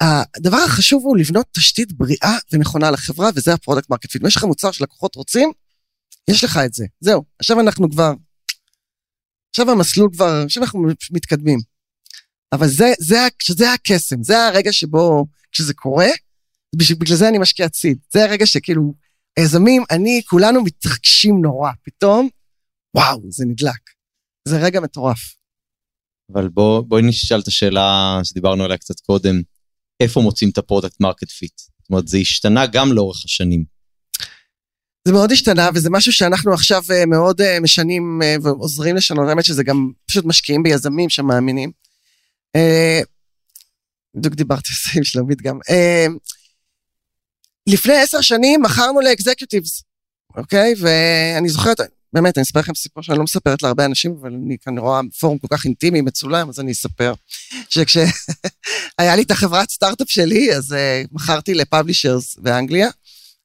הדבר 0.00 0.56
החשוב 0.56 1.04
הוא 1.04 1.16
לבנות 1.16 1.46
תשתית 1.52 1.92
בריאה 1.92 2.38
ונכונה 2.52 2.90
לחברה, 2.90 3.30
וזה 3.34 3.52
ה-product 3.52 3.90
market 3.90 4.10
fit. 4.10 4.22
אם 4.22 4.28
יש 4.28 4.36
לך 4.36 4.44
מוצר 4.44 4.70
שלקוחות 4.70 5.14
רוצים, 5.14 5.52
יש 6.30 6.44
לך 6.44 6.60
את 6.64 6.74
זה. 6.74 6.84
זהו, 7.00 7.24
עכשיו 7.38 7.60
אנחנו 7.60 7.90
כבר... 7.90 8.12
עכשיו 9.58 9.70
המסלול 9.70 10.08
כבר... 10.12 10.42
עכשיו 10.44 10.62
אנחנו 10.62 10.86
מתקדמים. 11.10 11.58
אבל 12.52 12.66
זה, 12.68 12.92
זה, 12.98 13.16
זה 13.50 13.72
הקסם, 13.72 14.22
זה 14.22 14.46
הרגע 14.46 14.72
שבו, 14.72 15.26
כשזה 15.52 15.74
קורה, 15.74 16.06
בגלל 16.76 17.16
זה 17.16 17.28
אני 17.28 17.38
משקיעת 17.38 17.68
seed. 17.68 17.98
זה 18.12 18.24
הרגע 18.24 18.46
שכאילו, 18.46 18.94
היזמים, 19.38 19.82
אני, 19.90 20.22
כולנו 20.28 20.64
מתרגשים 20.64 21.40
נורא. 21.42 21.70
פתאום, 21.82 22.28
וואו, 22.96 23.22
זה 23.28 23.44
נדלק. 23.44 23.90
זה 24.48 24.56
רגע 24.58 24.80
מטורף. 24.80 25.34
אבל 26.32 26.48
בוא, 26.48 26.80
בואי 26.80 27.02
נשאל 27.02 27.40
את 27.40 27.48
השאלה 27.48 28.20
שדיברנו 28.24 28.64
עליה 28.64 28.78
קצת 28.78 29.00
קודם, 29.00 29.42
איפה 30.00 30.20
מוצאים 30.20 30.50
את 30.50 30.58
ה-product 30.58 31.00
market 31.00 31.30
fit? 31.30 31.58
זאת 31.58 31.90
אומרת, 31.90 32.08
זה 32.08 32.18
השתנה 32.18 32.66
גם 32.66 32.92
לאורך 32.92 33.24
השנים. 33.24 33.75
זה 35.06 35.12
מאוד 35.12 35.32
השתנה, 35.32 35.68
וזה 35.74 35.90
משהו 35.90 36.12
שאנחנו 36.12 36.54
עכשיו 36.54 36.82
אה, 36.90 37.06
מאוד 37.06 37.40
אה, 37.40 37.60
משנים 37.60 38.20
אה, 38.22 38.36
ועוזרים 38.42 38.96
לשנות, 38.96 39.28
האמת 39.28 39.44
שזה 39.44 39.64
גם 39.64 39.90
פשוט 40.06 40.24
משקיעים 40.24 40.62
ביזמים 40.62 41.10
שמאמינים. 41.10 41.70
בדיוק 44.14 44.34
דיברתי 44.34 44.68
על 44.70 44.76
זה 44.84 44.98
עם 44.98 45.04
שלומית 45.04 45.42
גם. 45.42 45.58
לפני 47.66 47.94
עשר 47.94 48.20
שנים 48.20 48.62
מכרנו 48.62 49.00
ל-executives, 49.00 49.82
אוקיי? 50.36 50.74
ואני 50.78 51.48
זוכרת, 51.48 51.80
באמת, 52.12 52.38
אני 52.38 52.42
אספר 52.42 52.60
לכם 52.60 52.74
סיפור 52.74 53.02
שאני 53.02 53.18
לא 53.18 53.24
מספרת 53.24 53.62
להרבה 53.62 53.84
אנשים, 53.84 54.16
אבל 54.20 54.32
אני 54.34 54.56
כאן 54.58 54.78
רואה 54.78 55.00
פורום 55.20 55.38
כל 55.38 55.56
כך 55.56 55.64
אינטימי, 55.64 56.00
מצולם, 56.00 56.48
אז 56.48 56.60
אני 56.60 56.72
אספר. 56.72 57.14
שכשהיה 57.68 58.06
לי 59.16 59.22
את 59.22 59.30
החברת 59.30 59.70
סטארט-אפ 59.70 60.10
שלי, 60.10 60.56
אז 60.56 60.74
מכרתי 61.12 61.54
לפאבלישרס 61.54 62.36
באנגליה, 62.38 62.88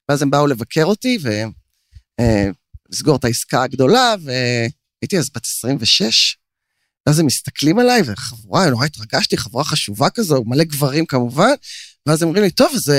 ואז 0.10 0.22
הם 0.22 0.30
באו 0.30 0.48
לבקר 0.48 0.86
אותי 0.86 1.18
ולסגור 1.22 3.16
uh, 3.16 3.18
את 3.18 3.26
העסקה 3.26 3.64
הגדולה, 3.64 4.16
והייתי 4.24 5.18
אז 5.18 5.30
בת 5.36 5.46
26, 5.46 6.38
ואז 7.06 7.20
הם 7.20 7.26
מסתכלים 7.26 7.80
עליי, 7.80 8.02
וחבורה, 8.06 8.70
נורא 8.70 8.86
התרגשתי, 8.86 9.38
חבורה 9.38 9.64
חשובה 9.64 10.10
כזו, 10.10 10.44
מלא 10.46 10.64
גברים 10.64 11.06
כמובן, 11.06 11.54
ואז 12.06 12.22
הם 12.22 12.28
אומרים 12.28 12.44
לי, 12.44 12.52
טוב, 12.52 12.72
אה, 12.72 12.92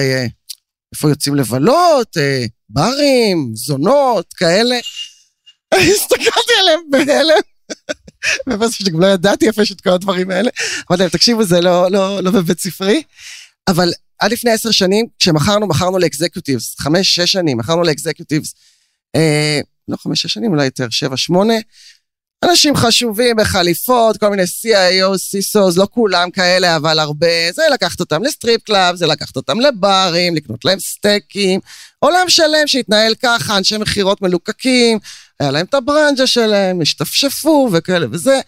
איפה 0.94 1.08
יוצאים 1.08 1.34
לבלות, 1.34 2.16
אה, 2.16 2.48
ברים, 2.68 3.52
זונות, 3.54 4.32
כאלה. 4.32 4.76
הסתכלתי 5.94 6.52
עליהם 6.60 6.80
בהלם. 6.90 7.40
ובאמת 8.46 8.72
שגם 8.72 9.00
לא 9.00 9.06
ידעתי 9.06 9.46
איפה 9.46 9.62
יש 9.62 9.72
את 9.72 9.80
כל 9.80 9.90
הדברים 9.90 10.30
האלה. 10.30 10.50
אמרתי 10.90 11.02
להם, 11.02 11.08
תקשיבו, 11.08 11.44
זה 11.44 11.60
לא, 11.60 11.90
לא, 11.90 12.22
לא 12.22 12.30
בבית 12.30 12.60
ספרי. 12.60 13.02
אבל 13.68 13.92
עד 14.22 14.32
לפני 14.32 14.50
עשר 14.50 14.70
שנים, 14.70 15.06
כשמכרנו, 15.18 15.66
מכרנו 15.66 15.98
ל-executives, 15.98 16.74
חמש, 16.78 17.14
שש 17.14 17.32
שנים, 17.32 17.58
מכרנו 17.58 17.82
ל-executives. 17.82 18.54
אה, 19.16 19.60
לא 19.88 19.96
חמש, 19.96 20.22
שש 20.22 20.34
שנים, 20.34 20.50
אולי 20.50 20.64
יותר, 20.64 20.86
שבע, 20.90 21.16
שמונה. 21.16 21.54
אנשים 22.44 22.76
חשובים 22.76 23.36
בחליפות, 23.36 24.16
כל 24.16 24.28
מיני 24.28 24.42
CIO, 24.42 25.14
CISOs, 25.14 25.74
לא 25.76 25.88
כולם 25.90 26.30
כאלה, 26.30 26.76
אבל 26.76 26.98
הרבה. 26.98 27.52
זה 27.54 27.62
לקחת 27.72 28.00
אותם 28.00 28.22
ל-strip 28.22 28.62
club, 28.62 28.96
זה 28.96 29.06
לקחת 29.06 29.36
אותם 29.36 29.60
לברים, 29.60 30.36
לקנות 30.36 30.64
להם 30.64 30.80
סטייקים. 30.80 31.60
עולם 31.98 32.28
שלם 32.28 32.66
שהתנהל 32.66 33.14
ככה, 33.14 33.56
אנשי 33.58 33.78
מכירות 33.78 34.22
מלוקקים, 34.22 34.98
היה 35.40 35.50
להם 35.50 35.66
את 35.66 35.74
הברנג'ה 35.74 36.26
שלהם, 36.26 36.80
השתפשפו 36.80 37.70
וכאלה 37.72 38.06
וזה. 38.10 38.40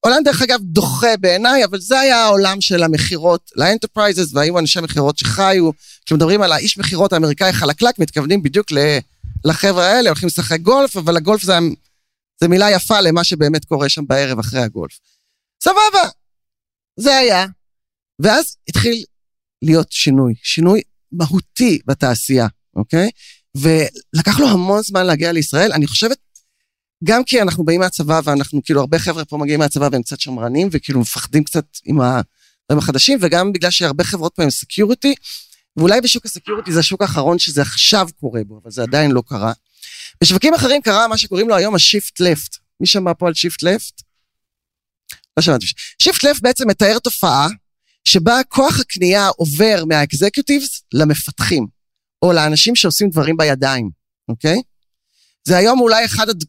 עולם 0.00 0.22
דרך 0.24 0.42
אגב 0.42 0.60
דוחה 0.62 1.16
בעיניי, 1.20 1.64
אבל 1.64 1.80
זה 1.80 2.00
היה 2.00 2.16
העולם 2.16 2.60
של 2.60 2.82
המכירות 2.82 3.50
ל-enterprises, 3.56 4.34
והיו 4.34 4.58
אנשי 4.58 4.80
מכירות 4.80 5.18
שחיו. 5.18 5.70
כשמדברים 6.06 6.42
על 6.42 6.52
האיש 6.52 6.78
מכירות 6.78 7.12
האמריקאי 7.12 7.52
חלקלק, 7.52 7.98
מתכוונים 7.98 8.42
בדיוק 8.42 8.68
לחבר'ה 9.44 9.86
האלה, 9.86 10.08
הולכים 10.08 10.26
לשחק 10.26 10.60
גולף, 10.60 10.96
אבל 10.96 11.16
הגולף 11.16 11.42
זה, 11.42 11.54
זה 12.40 12.48
מילה 12.48 12.70
יפה 12.70 13.00
למה 13.00 13.24
שבאמת 13.24 13.64
קורה 13.64 13.88
שם 13.88 14.06
בערב 14.06 14.38
אחרי 14.38 14.60
הגולף. 14.60 14.98
סבבה, 15.62 16.10
זה 16.96 17.16
היה. 17.16 17.46
ואז 18.18 18.56
התחיל 18.68 19.04
להיות 19.62 19.92
שינוי, 19.92 20.34
שינוי 20.42 20.80
מהותי 21.12 21.78
בתעשייה, 21.86 22.46
אוקיי? 22.76 23.10
ולקח 23.56 24.40
לו 24.40 24.48
המון 24.48 24.82
זמן 24.82 25.06
להגיע 25.06 25.32
לישראל, 25.32 25.72
אני 25.72 25.86
חושבת, 25.86 26.18
גם 27.04 27.24
כי 27.24 27.42
אנחנו 27.42 27.64
באים 27.64 27.80
מהצבא 27.80 28.20
ואנחנו, 28.24 28.62
כאילו, 28.64 28.80
הרבה 28.80 28.98
חבר'ה 28.98 29.24
פה 29.24 29.36
מגיעים 29.36 29.60
מהצבא 29.60 29.88
והם 29.92 30.02
קצת 30.02 30.20
שמרנים, 30.20 30.68
וכאילו 30.72 31.00
מפחדים 31.00 31.44
קצת 31.44 31.64
עם 31.84 32.00
הדברים 32.00 32.78
החדשים, 32.78 33.18
וגם 33.22 33.52
בגלל 33.52 33.70
שהרבה 33.70 34.04
חברות 34.04 34.32
פה 34.34 34.42
הם 34.42 34.50
security, 34.50 35.14
ואולי 35.76 36.00
בשוק 36.00 36.24
ה 36.24 36.29
security 36.29 36.72
זה 36.72 36.80
השוק 36.80 37.02
האחרון 37.02 37.38
שזה 37.38 37.62
עכשיו 37.62 38.08
קורה 38.20 38.40
בו, 38.46 38.60
אבל 38.62 38.70
זה 38.70 38.82
עדיין 38.82 39.10
לא 39.10 39.22
קרה. 39.26 39.52
בשווקים 40.20 40.54
אחרים 40.54 40.82
קרה 40.82 41.08
מה 41.08 41.18
שקוראים 41.18 41.48
לו 41.48 41.56
היום 41.56 41.74
ה 41.74 41.82
shift 41.82 42.20
left. 42.20 42.56
מי 42.80 42.86
שמע 42.86 43.14
פה 43.14 43.26
על 43.26 43.34
shift 43.34 43.62
left? 43.62 44.02
לא 45.36 45.42
שמעתי. 45.42 45.66
shift 46.02 46.24
left 46.24 46.42
בעצם 46.42 46.68
מתאר 46.68 46.98
תופעה 46.98 47.48
שבה 48.04 48.40
כוח 48.48 48.80
הקנייה 48.80 49.28
עובר 49.28 49.84
מה 49.88 50.04
executives 50.04 50.82
למפתחים, 50.94 51.66
או 52.22 52.32
לאנשים 52.32 52.76
שעושים 52.76 53.10
דברים 53.10 53.36
בידיים, 53.36 53.90
אוקיי? 54.28 54.62
זה 55.48 55.56
היום 55.56 55.80
אולי 55.80 56.04
אחד 56.04 56.26
הד... 56.28 56.44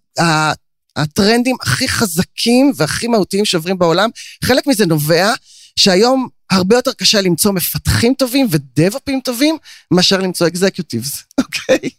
הטרנדים 0.95 1.55
הכי 1.61 1.87
חזקים 1.87 2.71
והכי 2.75 3.07
מהותיים 3.07 3.45
שעוברים 3.45 3.77
בעולם. 3.77 4.09
חלק 4.43 4.67
מזה 4.67 4.85
נובע 4.85 5.33
שהיום 5.75 6.27
הרבה 6.51 6.75
יותר 6.75 6.91
קשה 6.93 7.21
למצוא 7.21 7.51
מפתחים 7.51 8.13
טובים 8.13 8.47
ו 8.49 8.57
DevOps 8.57 9.04
ים 9.04 9.19
טובים 9.23 9.57
מאשר 9.91 10.17
למצוא 10.17 10.47
executives, 10.47 11.23
אוקיי? 11.41 11.89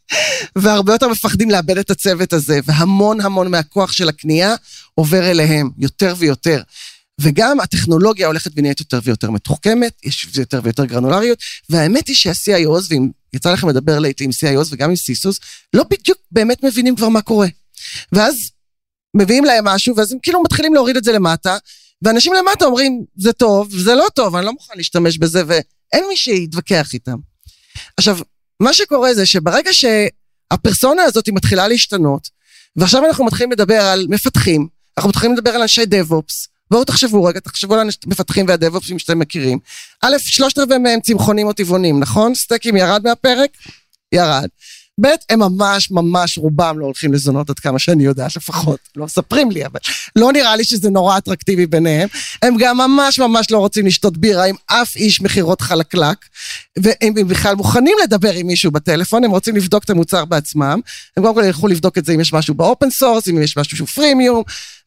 והרבה 0.57 0.93
יותר 0.93 1.09
מפחדים 1.09 1.51
לאבד 1.51 1.79
את 1.79 1.91
הצוות 1.91 2.33
הזה, 2.33 2.61
והמון 2.65 3.21
המון 3.21 3.51
מהכוח 3.51 3.93
של 3.93 4.09
הקנייה 4.09 4.55
עובר 4.95 5.31
אליהם, 5.31 5.71
יותר 5.79 6.15
ויותר. 6.19 6.63
וגם 7.21 7.61
הטכנולוגיה 7.61 8.27
הולכת 8.27 8.51
ונהיית 8.57 8.81
יותר 8.81 8.99
ויותר 9.03 9.31
מתוחכמת, 9.31 9.93
יש 10.05 10.29
יותר 10.37 10.61
ויותר 10.65 10.85
גרנולריות, 10.85 11.39
והאמת 11.71 12.09
היא 12.09 12.17
שה-CIOs, 12.17 12.87
ואם 12.91 13.09
יצא 13.33 13.53
לכם 13.53 13.69
לדבר 13.69 13.99
לעיתים 13.99 14.31
עם 14.43 14.59
CIOs 14.59 14.69
וגם 14.71 14.91
עם 14.91 14.97
סיסוס, 14.97 15.41
לא 15.75 15.85
בדיוק 15.91 16.19
באמת 16.31 16.65
מבינים 16.65 16.97
כבר 16.97 17.09
מה 17.09 17.23
קורה. 17.23 17.49
ואז 18.13 18.51
מביאים 19.17 19.45
להם 19.45 19.65
משהו, 19.65 19.97
ואז 19.97 20.13
הם 20.13 20.19
כאילו 20.23 20.43
מתחילים 20.43 20.75
להוריד 20.75 20.97
את 20.97 21.05
זה 21.05 21.13
למטה, 21.13 21.57
ואנשים 22.03 22.33
למטה 22.33 22.65
אומרים, 22.65 23.05
זה 23.17 23.33
טוב, 23.33 23.79
זה 23.79 23.95
לא 23.95 24.07
טוב, 24.15 24.37
אני 24.37 24.47
לא 24.47 24.53
מוכן 24.53 24.73
להשתמש 24.77 25.19
בזה, 25.19 25.43
ואין 25.47 26.05
מי 26.09 26.17
שיתווכח 26.17 26.95
איתם. 26.95 27.17
עכשיו, 27.97 28.19
מה 28.61 28.75
שקורה 28.75 29.15
זה 29.15 29.27
שברגע 29.27 29.71
שהפרסונה 29.73 31.03
הזאת 31.03 31.29
מתחילה 31.29 31.69
להשתנות, 31.69 32.29
ועכשיו 32.77 33.07
אנחנו 33.07 33.25
מתחילים 33.25 33.53
לדבר 33.53 33.81
על 33.81 34.07
מפתחים, 34.09 34.69
אנחנו 34.97 35.09
מתחילים 35.11 35.37
לדבר 35.37 35.51
על 35.51 35.63
אנשי 35.63 35.87
דב-אופס, 35.87 36.49
בואו 36.71 36.85
תחשבו 36.85 37.25
רגע, 37.25 37.41
תחשבו 37.41 37.75
על 37.75 37.89
המפתחים 38.07 38.47
והדב-אופסים 38.49 38.99
שאתם 38.99 39.19
מכירים. 39.19 39.59
א', 40.03 40.17
שלושת 40.19 40.59
רבעי 40.59 40.79
מהם 40.79 41.01
צמחונים 41.01 41.47
או 41.47 41.53
טבעונים, 41.53 42.01
נכון? 42.01 42.35
סטייקים 42.35 42.77
ירד 42.77 43.03
מהפרק? 43.05 43.51
ירד. 44.13 44.49
ב', 45.01 45.09
הם 45.31 45.39
ממש 45.39 45.91
ממש 45.91 46.39
רובם 46.39 46.79
לא 46.79 46.85
הולכים 46.85 47.13
לזונות 47.13 47.51
עד 47.51 47.59
כמה 47.59 47.79
שאני 47.79 48.05
יודעת 48.05 48.37
לפחות, 48.37 48.79
לא 48.97 49.05
מספרים 49.05 49.51
לי, 49.51 49.67
אבל 49.67 49.81
לא 50.17 50.33
נראה 50.33 50.57
לי 50.57 50.65
שזה 50.65 50.91
נורא 50.91 51.19
אטרקטיבי 51.19 51.67
ביניהם. 51.67 52.09
הם 52.43 52.57
גם 52.59 52.77
ממש 52.79 53.19
ממש 53.19 53.51
לא 53.51 53.59
רוצים 53.59 53.87
לשתות 53.87 54.19
בירה 54.19 54.45
עם 54.45 54.57
אף 54.67 54.97
איש 54.97 55.21
מכירות 55.21 55.61
חלקלק, 55.61 56.17
והם 56.79 57.15
בכלל 57.29 57.55
מוכנים 57.55 57.97
לדבר 58.03 58.33
עם 58.33 58.47
מישהו 58.47 58.71
בטלפון, 58.71 59.25
הם 59.25 59.31
רוצים 59.31 59.57
לבדוק 59.57 59.85
את 59.85 59.91
המוצר 59.91 60.25
בעצמם, 60.25 60.81
הם 61.17 61.23
קודם 61.23 61.35
כל 61.35 61.43
ילכו 61.45 61.69
לבדוק 61.69 61.99
את 61.99 62.05
זה 62.05 62.13
אם 62.13 62.21
יש 62.21 62.33
משהו 62.33 62.55
ב 62.55 62.62
open 62.62 62.91
source, 62.91 63.29
אם 63.29 63.43
יש 63.43 63.57
משהו 63.57 63.77
שהוא 63.77 63.89
פרימיום, 63.89 64.43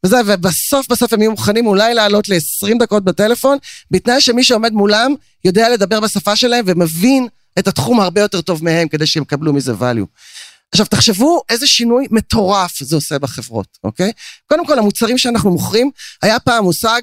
וזה, 0.05 0.17
ובסוף 0.25 0.87
בסוף 0.87 1.13
הם 1.13 1.21
יהיו 1.21 1.31
מוכנים 1.31 1.67
אולי 1.67 1.93
לעלות 1.93 2.29
ל-20 2.29 2.77
דקות 2.79 3.03
בטלפון, 3.03 3.57
בתנאי 3.91 4.21
שמי 4.21 4.43
שעומד 4.43 4.73
מולם 4.73 5.13
יודע 5.45 5.69
לדבר 5.69 5.99
בשפה 5.99 6.35
שלהם 6.35 6.65
ומבין 6.67 7.27
את 7.59 7.67
התחום 7.67 7.99
הרבה 7.99 8.21
יותר 8.21 8.41
טוב 8.41 8.63
מהם 8.63 8.87
כדי 8.87 9.07
שהם 9.07 9.23
יקבלו 9.23 9.53
מזה 9.53 9.73
value. 9.73 10.05
עכשיו 10.71 10.85
תחשבו 10.85 11.41
איזה 11.49 11.67
שינוי 11.67 12.07
מטורף 12.11 12.83
זה 12.83 12.95
עושה 12.95 13.19
בחברות, 13.19 13.77
אוקיי? 13.83 14.11
קודם 14.45 14.65
כל 14.65 14.79
המוצרים 14.79 15.17
שאנחנו 15.17 15.51
מוכרים, 15.51 15.91
היה 16.21 16.39
פעם 16.39 16.63
מושג, 16.63 17.01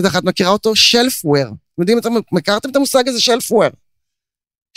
בטח 0.00 0.16
את 0.16 0.24
מכירה 0.24 0.50
אותו, 0.50 0.72
shelfware. 0.72 1.48
אתם 1.48 1.82
יודעים, 1.82 1.98
אתם 1.98 2.10
מכרתם 2.32 2.70
את 2.70 2.76
המושג 2.76 3.08
הזה 3.08 3.18
shelfware? 3.18 3.74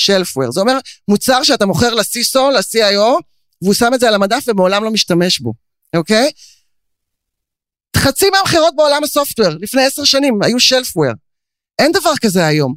shelfware. 0.01 0.51
זה 0.51 0.61
אומר 0.61 0.77
מוצר 1.07 1.43
שאתה 1.43 1.65
מוכר 1.65 1.93
ל-CISO, 1.93 2.39
ל-CIO, 2.39 3.21
והוא 3.61 3.73
שם 3.73 3.93
את 3.93 3.99
זה 3.99 4.07
על 4.07 4.13
המדף 4.13 4.43
ומעולם 4.47 4.83
לא 4.83 4.91
משתמש 4.91 5.39
בו, 5.39 5.53
אוקיי? 5.95 6.31
חצי 7.97 8.29
מהמכירות 8.29 8.75
בעולם 8.75 9.03
הסופטוור, 9.03 9.49
לפני 9.59 9.85
עשר 9.85 10.03
שנים, 10.03 10.39
היו 10.43 10.57
shelfware. 10.57 11.15
אין 11.79 11.91
דבר 11.91 12.13
כזה 12.21 12.45
היום. 12.45 12.75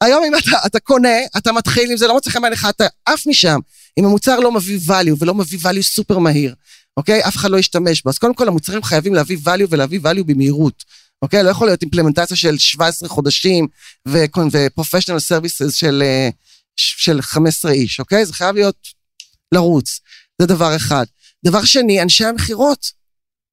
היום 0.00 0.24
אם 0.24 0.32
אתה, 0.34 0.58
אתה 0.66 0.80
קונה, 0.80 1.18
אתה 1.36 1.52
מתחיל, 1.52 1.90
אם 1.90 1.96
זה 1.96 2.06
לא 2.06 2.14
מוצא 2.14 2.30
חן 2.30 2.42
בעיניך, 2.42 2.66
אתה 2.70 2.86
עף 3.06 3.26
משם. 3.26 3.58
אם 3.98 4.04
המוצר 4.04 4.40
לא 4.40 4.52
מביא 4.52 4.78
value 4.86 5.14
ולא 5.18 5.34
מביא 5.34 5.58
value 5.58 5.82
סופר 5.82 6.18
מהיר, 6.18 6.54
אוקיי? 6.96 7.28
אף 7.28 7.36
אחד 7.36 7.50
לא 7.50 7.56
ישתמש 7.56 8.02
בו. 8.02 8.10
אז 8.10 8.18
קודם 8.18 8.34
כל 8.34 8.48
המוצרים 8.48 8.82
חייבים 8.82 9.14
להביא 9.14 9.38
value 9.44 9.66
ולהביא 9.70 10.00
value 10.00 10.24
במהירות. 10.26 10.84
אוקיי? 11.22 11.42
לא 11.42 11.50
יכול 11.50 11.66
להיות 11.66 11.82
אימפלמנטציה 11.82 12.36
של 12.36 12.58
17 12.58 13.08
חודשים 13.08 13.66
ו-professional 14.08 15.20
services 15.30 15.70
של, 15.70 16.02
אה, 16.02 16.28
של 16.76 17.22
15 17.22 17.72
איש, 17.72 18.00
אוקיי? 18.00 18.26
זה 18.26 18.32
חייב 18.32 18.54
להיות 18.54 18.88
לרוץ. 19.52 20.00
זה 20.40 20.46
דבר 20.46 20.76
אחד. 20.76 21.04
דבר 21.46 21.64
שני, 21.64 22.02
אנשי 22.02 22.24
המכירות. 22.24 22.86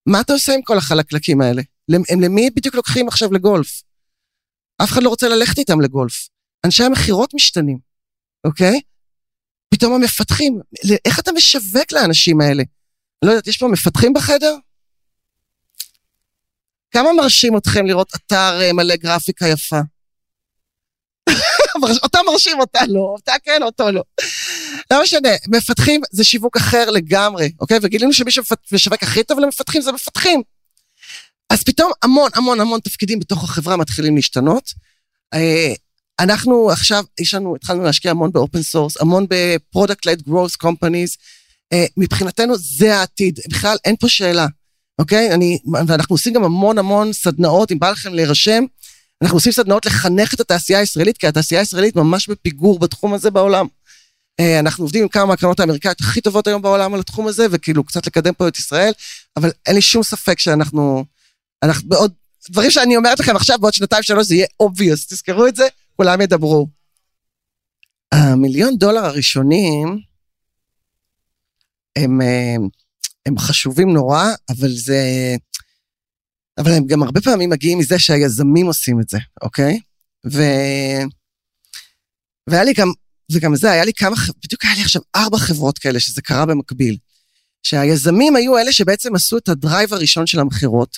מה 0.05 0.21
אתה 0.21 0.33
עושה 0.33 0.53
עם 0.53 0.61
כל 0.61 0.77
החלקלקים 0.77 1.41
האלה? 1.41 1.61
הם 2.09 2.21
למי 2.21 2.49
בדיוק 2.49 2.75
לוקחים 2.75 3.07
עכשיו 3.07 3.33
לגולף? 3.33 3.81
אף 4.83 4.91
אחד 4.91 5.03
לא 5.03 5.09
רוצה 5.09 5.29
ללכת 5.29 5.57
איתם 5.57 5.81
לגולף. 5.81 6.27
אנשי 6.65 6.83
המכירות 6.83 7.33
משתנים, 7.33 7.77
אוקיי? 8.43 8.81
פתאום 9.73 9.93
המפתחים, 9.93 10.59
איך 11.05 11.19
אתה 11.19 11.31
משווק 11.31 11.91
לאנשים 11.91 12.41
האלה? 12.41 12.63
לא 13.25 13.29
יודעת, 13.29 13.47
יש 13.47 13.57
פה 13.57 13.67
מפתחים 13.67 14.13
בחדר? 14.13 14.55
כמה 16.91 17.13
מרשים 17.13 17.57
אתכם 17.57 17.85
לראות 17.85 18.11
אתר 18.15 18.59
אה, 18.61 18.73
מלא 18.73 18.95
גרפיקה 18.95 19.47
יפה? 19.47 19.79
אותה 22.03 22.19
מרשים, 22.27 22.59
אותה 22.59 22.79
לא, 22.87 22.99
אותה 22.99 23.33
כן, 23.43 23.63
אותו 23.63 23.91
לא. 23.91 24.01
לא 24.91 25.03
משנה, 25.03 25.29
מפתחים 25.47 26.01
זה 26.11 26.23
שיווק 26.23 26.57
אחר 26.57 26.89
לגמרי, 26.89 27.51
אוקיי? 27.59 27.79
וגילינו 27.81 28.13
שמי 28.13 28.31
שמשווק 28.31 29.03
הכי 29.03 29.23
טוב 29.23 29.39
למפתחים 29.39 29.81
זה 29.81 29.91
מפתחים. 29.91 30.41
אז 31.51 31.63
פתאום 31.63 31.91
המון 32.03 32.29
המון 32.35 32.59
המון 32.59 32.79
תפקידים 32.79 33.19
בתוך 33.19 33.43
החברה 33.43 33.77
מתחילים 33.77 34.15
להשתנות. 34.15 34.63
אה, 35.33 35.73
אנחנו 36.19 36.71
עכשיו, 36.71 37.03
יש 37.19 37.33
לנו, 37.33 37.55
התחלנו 37.55 37.83
להשקיע 37.83 38.11
המון 38.11 38.31
ב 38.31 38.37
open 38.37 38.61
source, 38.61 39.01
המון 39.01 39.25
ב 39.29 39.37
product-led 39.37 40.21
companies. 40.63 41.17
אה, 41.73 41.85
מבחינתנו 41.97 42.57
זה 42.57 42.95
העתיד, 42.95 43.39
בכלל 43.49 43.77
אין 43.85 43.95
פה 43.99 44.09
שאלה, 44.09 44.47
אוקיי? 44.99 45.33
אני, 45.33 45.57
ואנחנו 45.87 46.13
עושים 46.13 46.33
גם 46.33 46.43
המון 46.43 46.77
המון 46.77 47.13
סדנאות, 47.13 47.71
אם 47.71 47.79
בא 47.79 47.91
לכם 47.91 48.13
להירשם, 48.13 48.63
אנחנו 49.21 49.37
עושים 49.37 49.51
סדנאות 49.51 49.85
לחנך 49.85 50.33
את 50.33 50.39
התעשייה 50.39 50.79
הישראלית, 50.79 51.17
כי 51.17 51.27
התעשייה 51.27 51.61
הישראלית 51.61 51.95
ממש 51.95 52.29
בפיגור 52.29 52.79
בתחום 52.79 53.13
הזה 53.13 53.31
בעולם. 53.31 53.67
אה, 54.39 54.59
אנחנו 54.59 54.83
עובדים 54.83 55.01
עם 55.01 55.07
כמה 55.09 55.25
מהקרנות 55.25 55.59
האמריקאיות 55.59 56.01
הכי 56.01 56.21
טובות 56.21 56.47
היום 56.47 56.61
בעולם 56.61 56.93
על 56.93 56.99
התחום 56.99 57.27
הזה, 57.27 57.47
וכאילו 57.51 57.83
קצת 57.83 58.07
לקדם 58.07 58.33
פה 58.33 58.47
את 58.47 58.57
ישראל, 58.57 58.91
אבל 59.37 59.51
אין 59.65 59.75
לי 59.75 59.81
שום 59.81 60.03
ספק 60.03 60.39
שאנחנו, 60.39 61.05
אנחנו 61.63 61.89
בעוד, 61.89 62.13
דברים 62.49 62.71
שאני 62.71 62.97
אומרת 62.97 63.19
לכם 63.19 63.35
עכשיו, 63.35 63.59
בעוד 63.59 63.73
שנתיים 63.73 64.03
שלוש 64.03 64.27
זה 64.27 64.35
יהיה 64.35 64.47
obvious, 64.63 65.07
תזכרו 65.09 65.47
את 65.47 65.55
זה, 65.55 65.67
כולם 65.95 66.21
ידברו. 66.21 66.67
המיליון 68.11 68.77
דולר 68.77 69.05
הראשונים, 69.05 69.99
הם, 71.95 72.21
אה, 72.21 72.55
הם 73.25 73.37
חשובים 73.37 73.93
נורא, 73.93 74.25
אבל 74.49 74.69
זה... 74.71 75.01
אבל 76.57 76.71
הם 76.71 76.87
גם 76.87 77.03
הרבה 77.03 77.21
פעמים 77.21 77.49
מגיעים 77.49 77.79
מזה 77.79 77.99
שהיזמים 77.99 78.65
עושים 78.65 78.99
את 78.99 79.09
זה, 79.09 79.17
אוקיי? 79.41 79.79
ו... 80.31 80.41
והיה 82.47 82.63
לי 82.63 82.73
גם, 82.73 82.87
וגם 83.31 83.55
זה, 83.55 83.71
היה 83.71 83.85
לי 83.85 83.93
כמה, 83.93 84.15
בדיוק 84.43 84.63
היה 84.65 84.75
לי 84.75 84.81
עכשיו 84.81 85.01
ארבע 85.15 85.37
חברות 85.37 85.79
כאלה 85.79 85.99
שזה 85.99 86.21
קרה 86.21 86.45
במקביל. 86.45 86.97
שהיזמים 87.63 88.35
היו 88.35 88.57
אלה 88.57 88.71
שבעצם 88.71 89.15
עשו 89.15 89.37
את 89.37 89.49
הדרייב 89.49 89.93
הראשון 89.93 90.27
של 90.27 90.39
המכירות, 90.39 90.97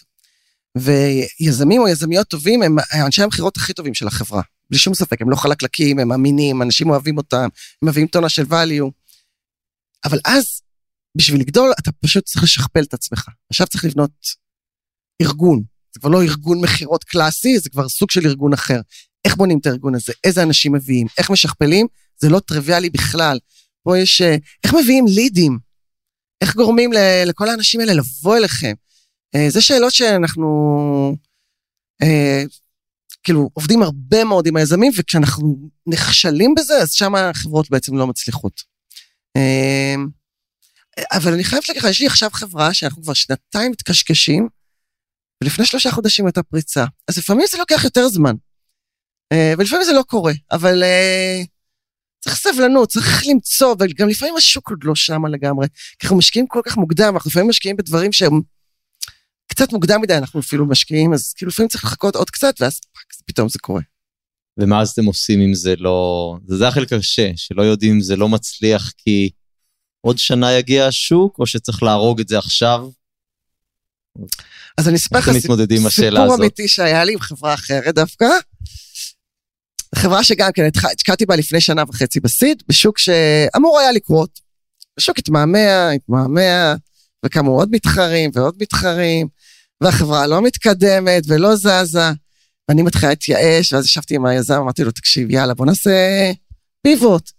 ויזמים 0.78 1.82
או 1.82 1.88
יזמיות 1.88 2.28
טובים 2.28 2.64
הם 2.64 2.76
אנשי 3.06 3.24
המכירות 3.24 3.58
הכי 3.58 3.74
טובים 3.74 3.94
של 3.94 4.08
החברה. 4.08 4.42
בלי 4.70 4.80
שום 4.80 4.94
ספק, 4.94 5.22
הם 5.22 5.30
לא 5.30 5.36
חלקלקים, 5.36 6.00
הם 6.00 6.12
אמינים, 6.12 6.62
אנשים 6.62 6.90
אוהבים 6.90 7.18
אותם, 7.18 7.48
הם 7.82 7.90
מביאים 7.90 8.08
טונה 8.08 8.30
של 8.30 8.44
value. 8.44 8.92
אבל 10.06 10.20
אז, 10.26 10.62
בשביל 11.18 11.42
לגדול, 11.42 11.72
אתה 11.80 11.92
פשוט 11.92 12.26
צריך 12.26 12.44
לשכפל 12.44 12.84
את 12.84 12.94
עצמך. 12.94 13.28
עכשיו 13.50 13.68
צריך 13.68 13.86
לבנות 13.86 14.12
ארגון. 15.22 15.64
זה 15.94 16.00
כבר 16.00 16.10
לא 16.10 16.24
ארגון 16.24 16.62
מכירות 16.62 17.04
קלאסי, 17.04 17.60
זה 17.60 17.70
כבר 17.70 17.90
סוג 17.90 18.12
של 18.12 18.28
ארגון 18.28 18.54
אחר. 18.54 18.80
איך 19.26 19.36
בונים 19.36 19.58
את 19.60 19.66
הארגון 19.66 19.96
הזה? 19.96 20.14
איזה 20.24 20.44
אנשים 20.44 20.74
מביאים? 20.74 21.08
איך 21.18 21.30
משכפלים? 21.30 21.88
זה 22.18 22.30
לא 22.30 22.40
טריוויאלי 22.40 22.90
בכלל. 22.90 23.40
פה 23.84 23.98
יש... 23.98 24.22
אה, 24.22 24.36
איך 24.64 24.74
מביאים 24.74 25.06
לידים? 25.08 25.60
איך 26.42 26.56
גורמים 26.56 26.92
לכל 27.26 27.50
האנשים 27.50 27.80
האלה 27.80 27.94
לבוא 27.94 28.38
אליכם? 28.38 28.74
אה, 29.36 29.50
זה 29.50 29.62
שאלות 29.62 29.94
שאנחנו... 29.94 30.48
אה, 32.04 32.44
כאילו, 33.24 33.50
עובדים 33.54 33.84
הרבה 33.84 34.24
מאוד 34.24 34.48
עם 34.48 34.56
היזמים, 34.56 34.92
וכשאנחנו 34.98 35.70
נכשלים 35.88 36.54
בזה, 36.58 36.74
אז 36.82 36.92
שם 36.92 37.16
החברות 37.16 37.70
בעצם 37.70 37.98
לא 37.98 38.08
מצליחות. 38.08 38.62
אמ, 39.38 40.08
אבל 41.12 41.34
אני 41.34 41.44
חייבת 41.44 41.70
להגיד 41.70 41.84
לך, 41.84 41.90
יש 41.90 42.02
לי 42.02 42.08
עכשיו 42.08 42.30
חברה 42.34 42.74
שאנחנו 42.74 43.04
כבר 43.04 43.14
שנתיים 43.14 43.72
מתקשקשים, 43.72 44.48
ולפני 45.44 45.66
שלושה 45.66 45.92
חודשים 45.92 46.26
הייתה 46.26 46.44
פריצה. 46.44 46.86
אז 47.08 47.18
לפעמים 47.18 47.46
זה 47.52 47.58
לוקח 47.58 47.84
יותר 47.84 48.08
זמן, 48.08 48.34
אה, 49.34 49.54
ולפעמים 49.58 49.86
זה 49.86 49.94
לא 49.94 50.04
קורה, 50.08 50.34
אבל 50.52 50.84
אה, 50.84 51.42
צריך 52.24 52.36
סבלנות, 52.36 52.90
צריך 52.90 53.24
למצוא, 53.28 53.76
וגם 53.80 54.10
לפעמים 54.10 54.36
השוק 54.38 54.70
עוד 54.70 54.84
לא 54.84 54.96
שמה 54.96 55.30
לגמרי, 55.30 55.68
כי 56.00 56.06
אנחנו 56.08 56.18
משקיעים 56.18 56.48
כל 56.48 56.62
כך 56.66 56.78
מוקדם, 56.78 57.14
אנחנו 57.14 57.30
לפעמים 57.30 57.50
משקיעים 57.50 57.78
בדברים 57.78 58.12
שהם 58.12 58.42
קצת 59.54 59.74
מוקדם 59.74 60.02
מדי, 60.02 60.18
אנחנו 60.18 60.40
אפילו 60.40 60.66
משקיעים, 60.66 61.14
אז 61.14 61.34
כאילו 61.34 61.50
לפעמים 61.50 61.70
צריך 61.70 61.84
לחכות 61.84 62.16
עוד 62.16 62.30
קצת, 62.30 62.54
ואז 62.60 62.80
פתאום 63.26 63.50
זה 63.50 63.60
קורה. 63.60 63.82
ומה 64.58 64.82
אז 64.82 64.90
אתם 64.90 65.06
עושים 65.06 65.42
אם 65.42 65.54
זה 65.54 65.76
לא... 65.76 66.38
זה, 66.48 66.58
זה 66.58 66.68
החלק 66.68 66.94
הקשה, 66.94 67.32
שלא 67.36 67.62
יודעים 67.62 67.94
אם 67.94 68.02
זה 68.02 68.16
לא 68.16 68.30
מצליח 68.30 68.92
כי 68.98 69.30
עוד 70.02 70.18
שנה 70.18 70.54
יגיע 70.54 70.88
השוק, 70.88 71.40
או 71.40 71.48
שצריך 71.48 71.84
להרוג 71.84 72.20
את 72.20 72.28
זה 72.28 72.38
עכשיו? 72.38 72.90
אז 74.78 74.88
אני 74.88 74.96
אספר 74.96 75.18
לך 75.18 75.32
סיפור 75.32 75.56
אמיתי 76.36 76.68
שהיה 76.68 77.04
לי 77.04 77.14
עם 77.14 77.20
חברה 77.20 77.54
אחרת 77.54 77.96
דווקא. 77.96 78.28
חברה 79.96 80.24
שגם 80.24 80.52
כן 80.54 80.64
השקעתי 80.94 81.26
בה 81.26 81.36
לפני 81.36 81.62
שנה 81.62 81.84
וחצי 81.88 82.20
בסיד, 82.20 82.64
בשוק 82.68 82.98
שאמור 82.98 83.80
היה 83.80 83.92
לקרות. 83.92 84.40
השוק 84.98 85.20
התמהמה, 85.20 85.90
התמהמה, 85.90 86.76
וקמו 87.26 87.52
עוד 87.52 87.70
מתחרים 87.72 88.32
ועוד 88.34 88.56
מתחרים, 88.62 89.28
והחברה 89.84 90.28
לא 90.28 90.42
מתקדמת 90.42 91.24
ולא 91.28 91.56
זזה. 91.56 92.12
ואני 92.70 92.82
מתחילה 92.82 93.10
להתייאש, 93.10 93.74
ואז 93.74 93.86
ישבתי 93.86 94.16
עם 94.16 94.26
היזם, 94.26 94.54
אמרתי 94.54 94.84
לו, 94.84 94.92
תקשיב, 94.92 95.32
יאללה, 95.32 95.54
בוא 95.54 95.66
נעשה 95.66 95.92
פיבוט. 96.82 97.32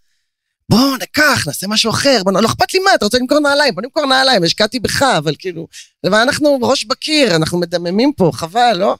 בוא 0.68 0.96
נקח, 1.02 1.46
נעשה 1.46 1.66
משהו 1.66 1.90
אחר, 1.90 2.20
בוא, 2.24 2.32
לא 2.32 2.46
אכפת 2.48 2.74
לי 2.74 2.80
מה, 2.80 2.94
אתה 2.94 3.04
רוצה 3.04 3.18
למכור 3.18 3.40
נעליים, 3.40 3.74
בוא 3.74 3.82
נמכור 3.82 4.06
נעליים, 4.06 4.44
השקעתי 4.44 4.80
בך, 4.80 5.02
אבל 5.02 5.34
כאילו, 5.38 5.66
אבל 6.06 6.18
אנחנו 6.18 6.58
ראש 6.62 6.84
בקיר, 6.84 7.36
אנחנו 7.36 7.58
מדממים 7.58 8.12
פה, 8.16 8.30
חבל, 8.34 8.76
לא? 8.76 8.96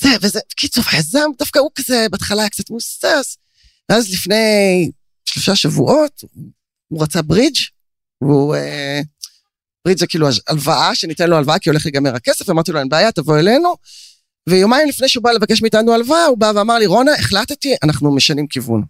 זה, 0.00 0.08
וזה, 0.22 0.40
קיצור, 0.56 0.84
היזם, 0.92 1.30
דווקא 1.38 1.58
הוא 1.58 1.70
כזה, 1.74 2.06
בהתחלה 2.10 2.42
היה 2.42 2.48
קצת 2.48 2.70
מוסס, 2.70 3.36
ואז 3.88 4.12
לפני 4.12 4.90
שלושה 5.24 5.56
שבועות, 5.56 6.24
הוא 6.88 7.02
רצה 7.02 7.22
ברידג', 7.22 7.56
והוא, 8.22 8.54
אה, 8.54 9.00
ברידג' 9.84 10.00
זה 10.00 10.06
כאילו 10.06 10.28
הלוואה, 10.48 10.94
שניתן 10.94 11.30
לו 11.30 11.36
הלוואה 11.36 11.58
כי 11.58 11.70
הולך 11.70 11.86
להיגמר 11.86 12.14
הכסף, 12.14 12.50
אמרתי 12.50 12.72
לו, 12.72 12.78
אין 12.78 12.88
בעיה, 12.88 13.12
תבוא 13.12 13.38
אלינו, 13.38 13.74
ויומיים 14.48 14.88
לפני 14.88 15.08
שהוא 15.08 15.24
בא 15.24 15.30
לבקש 15.30 15.62
מאיתנו 15.62 15.94
הלוואה, 15.94 16.24
הוא 16.24 16.38
בא 16.38 16.52
ואמר 16.54 16.78
לי, 16.78 16.86
רונה, 16.86 17.12
החלטתי, 17.14 17.74
אנחנו 17.82 18.14
משנים 18.14 18.46
כיוון. 18.46 18.82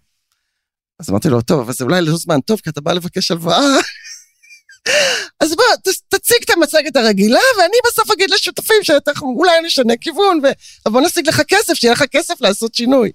אז 0.99 1.09
אמרתי 1.09 1.29
לו, 1.29 1.41
טוב, 1.41 1.59
אבל 1.59 1.73
זה 1.73 1.83
אולי 1.83 2.01
לא 2.01 2.17
זמן 2.17 2.41
טוב, 2.41 2.59
כי 2.59 2.69
אתה 2.69 2.81
בא 2.81 2.93
לבקש 2.93 3.31
הלוואה. 3.31 3.59
אז 5.43 5.55
בוא, 5.55 5.63
ת, 5.83 5.87
תציג 6.09 6.37
את 6.45 6.49
המצגת 6.49 6.95
הרגילה, 6.95 7.39
ואני 7.57 7.77
בסוף 7.87 8.11
אגיד 8.11 8.29
לשותפים 8.29 8.83
שאולי 8.83 9.61
נשנה 9.65 9.93
כיוון, 10.01 10.41
ובוא 10.87 11.01
נשיג 11.01 11.27
לך 11.27 11.41
כסף, 11.47 11.73
שיהיה 11.73 11.93
לך 11.93 12.03
כסף 12.11 12.41
לעשות 12.41 12.75
שינוי. 12.75 13.11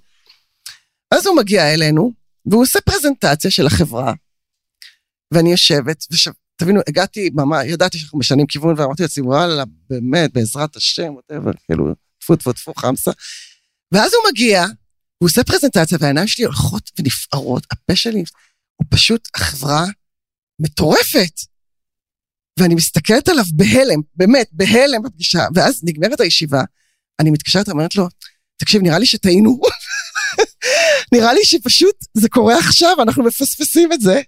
אז 1.11 1.27
הוא 1.27 1.37
מגיע 1.37 1.75
אלינו, 1.75 2.13
והוא 2.47 2.63
עושה 2.63 2.81
פרזנטציה 2.81 3.51
של 3.51 3.67
החברה, 3.67 4.13
ואני 5.35 5.51
יושבת, 5.51 6.05
ותבינו, 6.61 6.81
הגעתי, 6.89 7.31
ממש, 7.35 7.67
ידעתי 7.67 7.99
שאנחנו 7.99 8.19
משנים 8.19 8.47
כיוון, 8.47 8.75
ואמרתי 8.79 9.03
לעצמי, 9.03 9.27
וואלה, 9.27 9.65
באמת, 9.91 10.33
בעזרת 10.33 10.77
השם, 10.77 11.13
וואטאבר, 11.13 11.51
כאילו, 11.67 11.95
טפו 12.19 12.37
טפו 12.37 12.53
טפו 12.53 12.75
חמסה. 12.75 13.11
ואז 13.93 14.13
הוא 14.15 14.23
מגיע, 14.31 14.65
הוא 15.19 15.29
עושה 15.29 15.45
פרזנטציה, 15.45 15.99
והעיניים 16.01 16.29
שלי 16.29 16.45
הולכות 16.45 16.91
ונפערות, 16.99 17.67
הפה 17.73 17.97
שלי, 17.97 18.25
הוא 18.77 18.87
פשוט 18.91 19.29
החברה 19.35 19.85
מטורפת. 20.61 21.41
ואני 22.59 22.75
מסתכלת 22.75 23.29
עליו 23.29 23.45
בהלם, 23.53 24.01
באמת, 24.15 24.49
בהלם 24.53 25.03
בפגישה, 25.03 25.47
ואז 25.55 25.81
נגמרת 25.85 26.21
הישיבה, 26.21 26.63
אני 27.21 27.31
מתקשרת, 27.31 27.69
אומרת 27.69 27.95
לו, 27.95 28.09
תקשיב, 28.57 28.83
נראה 28.83 28.99
לי 28.99 29.07
שטעינו. 29.07 29.61
נראה 31.13 31.35
לי 31.35 31.45
שפשוט 31.45 31.95
זה 32.15 32.29
קורה 32.29 32.59
עכשיו, 32.59 32.97
אנחנו 33.03 33.25
מפספסים 33.25 33.93
את 33.93 34.01
זה. 34.01 34.21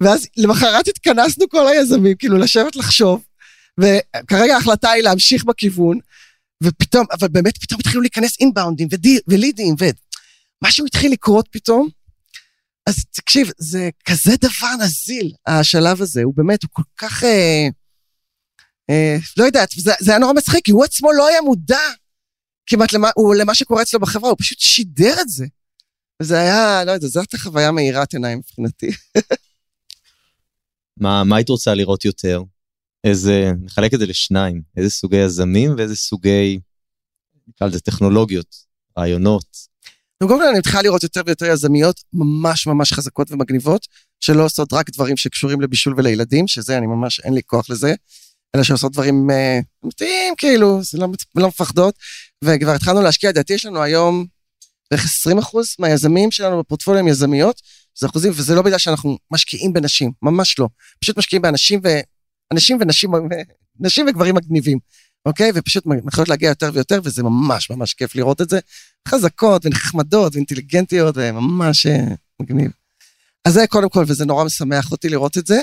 ואז 0.00 0.26
למחרת 0.36 0.88
התכנסנו 0.88 1.48
כל 1.48 1.68
היזמים, 1.68 2.16
כאילו 2.16 2.38
לשבת 2.38 2.76
לחשוב, 2.76 3.24
וכרגע 3.80 4.54
ההחלטה 4.54 4.90
היא 4.90 5.02
להמשיך 5.02 5.44
בכיוון, 5.44 5.98
ופתאום, 6.62 7.06
אבל 7.12 7.28
באמת 7.28 7.58
פתאום 7.58 7.80
התחילו 7.80 8.00
להיכנס 8.00 8.40
אינבאונדים 8.40 8.88
ולידים, 9.28 9.74
ומשהו 9.78 10.86
התחיל 10.86 11.12
לקרות 11.12 11.48
פתאום. 11.50 11.88
אז 12.86 13.04
תקשיב, 13.10 13.50
זה 13.58 13.90
כזה 14.04 14.32
דבר 14.40 14.84
נזיל, 14.84 15.32
השלב 15.46 16.02
הזה, 16.02 16.22
הוא 16.22 16.34
באמת, 16.36 16.62
הוא 16.62 16.70
כל 16.72 16.82
כך... 16.96 17.24
אה, 17.24 17.68
אה, 18.90 19.16
לא 19.36 19.44
יודעת, 19.44 19.68
זה, 19.76 19.92
זה 20.00 20.10
היה 20.10 20.18
נורא 20.18 20.32
מצחיק, 20.32 20.64
כי 20.64 20.70
הוא 20.70 20.84
עצמו 20.84 21.12
לא 21.12 21.28
היה 21.28 21.40
מודע 21.40 21.80
כמעט 22.66 22.92
למה, 22.92 23.10
הוא, 23.14 23.34
למה 23.34 23.54
שקורה 23.54 23.82
אצלו 23.82 24.00
בחברה, 24.00 24.30
הוא 24.30 24.38
פשוט 24.38 24.58
שידר 24.58 25.20
את 25.20 25.28
זה. 25.28 25.46
וזה 26.22 26.38
היה, 26.40 26.84
לא 26.84 26.90
יודע, 26.90 27.06
זו 27.06 27.20
הייתה 27.20 27.38
חוויה 27.38 27.72
מאירת 27.72 28.12
עיניים 28.12 28.38
מבחינתי. 28.38 28.90
מה, 31.00 31.24
מה 31.24 31.36
היית 31.36 31.48
רוצה 31.48 31.74
לראות 31.74 32.04
יותר? 32.04 32.42
איזה, 33.04 33.52
נחלק 33.62 33.94
את 33.94 33.98
זה 33.98 34.06
לשניים, 34.06 34.62
איזה 34.76 34.90
סוגי 34.90 35.16
יזמים 35.16 35.74
ואיזה 35.78 35.96
סוגי, 35.96 36.60
נקרא 37.48 37.66
לזה 37.66 37.80
טכנולוגיות, 37.80 38.56
רעיונות. 38.98 39.68
קודם 40.22 40.40
כל 40.40 40.48
אני 40.48 40.58
מתחילה 40.58 40.82
לראות 40.82 41.02
יותר 41.02 41.20
ויותר 41.26 41.46
יזמיות 41.46 42.00
ממש 42.12 42.66
ממש 42.66 42.92
חזקות 42.92 43.32
ומגניבות, 43.32 43.86
שלא 44.20 44.44
עושות 44.44 44.72
רק 44.72 44.90
דברים 44.90 45.16
שקשורים 45.16 45.60
לבישול 45.60 45.94
ולילדים, 45.96 46.48
שזה 46.48 46.78
אני 46.78 46.86
ממש, 46.86 47.20
אין 47.20 47.34
לי 47.34 47.40
כוח 47.46 47.70
לזה, 47.70 47.94
אלא 48.56 48.62
שעושות 48.62 48.92
דברים 48.92 49.30
אה, 49.30 49.60
אמיתיים, 49.84 50.34
כאילו, 50.36 50.82
זה 50.82 50.98
לא, 50.98 51.08
לא 51.34 51.48
מפחדות, 51.48 51.94
וכבר 52.44 52.70
התחלנו 52.70 53.02
להשקיע, 53.02 53.30
לדעתי 53.30 53.52
יש 53.52 53.66
לנו 53.66 53.82
היום 53.82 54.26
בערך 54.90 55.04
20 55.04 55.38
אחוז 55.38 55.74
מהיזמים 55.78 56.30
שלנו 56.30 56.58
בפורטפוליו 56.58 57.00
הם 57.00 57.08
יזמיות, 57.08 57.62
זה 57.98 58.06
אחוזים, 58.06 58.32
וזה 58.34 58.54
לא 58.54 58.62
בגלל 58.62 58.78
שאנחנו 58.78 59.18
משקיעים 59.30 59.72
בנשים, 59.72 60.12
ממש 60.22 60.58
לא. 60.58 60.68
פשוט 61.00 61.18
משקיעים 61.18 61.42
באנשים 61.42 61.80
ו... 61.84 61.88
אנשים 62.52 62.78
ונשים, 62.80 63.10
נשים 63.80 64.06
וגברים 64.08 64.34
מגניבים, 64.34 64.78
אוקיי? 65.26 65.50
ופשוט 65.54 65.86
מתחילות 65.86 66.28
להגיע 66.28 66.48
יותר 66.48 66.70
ויותר, 66.74 67.00
וזה 67.04 67.22
ממש 67.22 67.70
ממש 67.70 67.94
כיף 67.94 68.14
לראות 68.14 68.40
את 68.40 68.48
זה. 68.48 68.58
חזקות 69.08 69.66
ונחמדות 69.66 70.34
ואינטליגנטיות, 70.34 71.14
וממש 71.18 71.86
אה, 71.86 72.04
מגניב. 72.40 72.70
אז 73.44 73.52
זה 73.52 73.66
קודם 73.66 73.88
כל, 73.88 74.04
וזה 74.08 74.24
נורא 74.24 74.44
משמח 74.44 74.92
אותי 74.92 75.08
לראות 75.08 75.38
את 75.38 75.46
זה. 75.46 75.60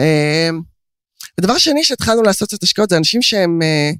אמ, 0.00 0.60
ודבר 1.40 1.58
שני 1.58 1.84
שהתחלנו 1.84 2.22
לעשות 2.22 2.54
את 2.54 2.62
השקעות, 2.62 2.90
זה 2.90 2.96
אנשים 2.96 3.22
שהם 3.22 3.62
אה, 3.62 3.90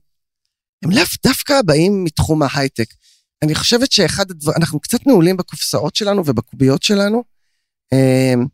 הם 0.85 0.91
לאו 0.91 1.03
דווקא 1.27 1.63
באים 1.63 2.05
מתחום 2.05 2.43
ההייטק. 2.43 2.95
אני 3.45 3.55
חושבת 3.55 3.93
שאחד 3.93 4.31
הדברים, 4.31 4.57
אנחנו 4.59 4.81
קצת 4.81 5.07
נעולים 5.07 5.37
בקופסאות 5.37 5.97
שלנו 5.97 6.23
ובקוביות 6.27 6.83
שלנו, 6.83 7.25
אמ, 7.93 8.47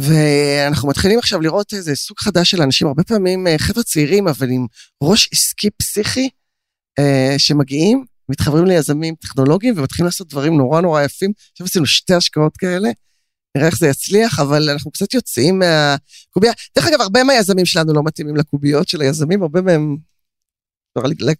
ואנחנו 0.00 0.88
מתחילים 0.88 1.18
עכשיו 1.18 1.40
לראות 1.40 1.72
איזה 1.72 1.94
סוג 1.94 2.18
חדש 2.18 2.50
של 2.50 2.62
אנשים, 2.62 2.86
הרבה 2.86 3.04
פעמים 3.04 3.46
אה, 3.46 3.58
חבר'ה 3.58 3.82
צעירים, 3.82 4.28
אבל 4.28 4.50
עם 4.50 4.66
ראש 5.02 5.28
עסקי 5.32 5.70
פסיכי, 5.70 6.28
אה, 6.98 7.34
שמגיעים, 7.38 8.04
מתחברים 8.28 8.64
ליזמים 8.64 9.14
טכנולוגיים 9.14 9.74
ומתחילים 9.78 10.06
לעשות 10.06 10.28
דברים 10.28 10.56
נורא 10.56 10.80
נורא 10.80 11.02
יפים. 11.02 11.32
עכשיו 11.52 11.66
עשינו 11.66 11.86
שתי 11.86 12.14
השקעות 12.14 12.56
כאלה, 12.56 12.90
נראה 13.56 13.66
איך 13.66 13.78
זה 13.78 13.86
יצליח, 13.88 14.40
אבל 14.40 14.70
אנחנו 14.70 14.90
קצת 14.90 15.14
יוצאים 15.14 15.58
מהקובייה. 15.58 16.52
דרך 16.76 16.86
אגב, 16.86 17.00
הרבה 17.00 17.24
מהיזמים 17.24 17.66
שלנו 17.66 17.92
לא 17.92 18.02
מתאימים 18.04 18.36
לקוביות 18.36 18.88
של 18.88 19.00
היזמים, 19.00 19.42
הרבה 19.42 19.62
מהם, 19.62 19.96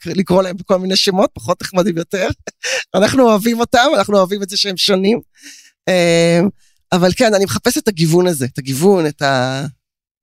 לקרוא 0.06 0.42
להם 0.42 0.56
בכל 0.56 0.78
מיני 0.78 0.96
שמות, 0.96 1.30
פחות 1.32 1.62
נחמדים 1.62 1.96
יותר. 1.96 2.28
אנחנו 2.94 3.22
אוהבים 3.22 3.60
אותם, 3.60 3.88
אנחנו 3.96 4.18
אוהבים 4.18 4.42
את 4.42 4.50
זה 4.50 4.56
שהם 4.56 4.76
שונים. 4.76 5.20
אה, 5.88 6.40
אבל 6.92 7.10
כן, 7.16 7.34
אני 7.34 7.44
מחפש 7.44 7.78
את 7.78 7.88
הגיוון 7.88 8.26
הזה, 8.26 8.44
את 8.44 8.58
הגיוון, 8.58 9.06
את 9.06 9.22
ה... 9.22 9.64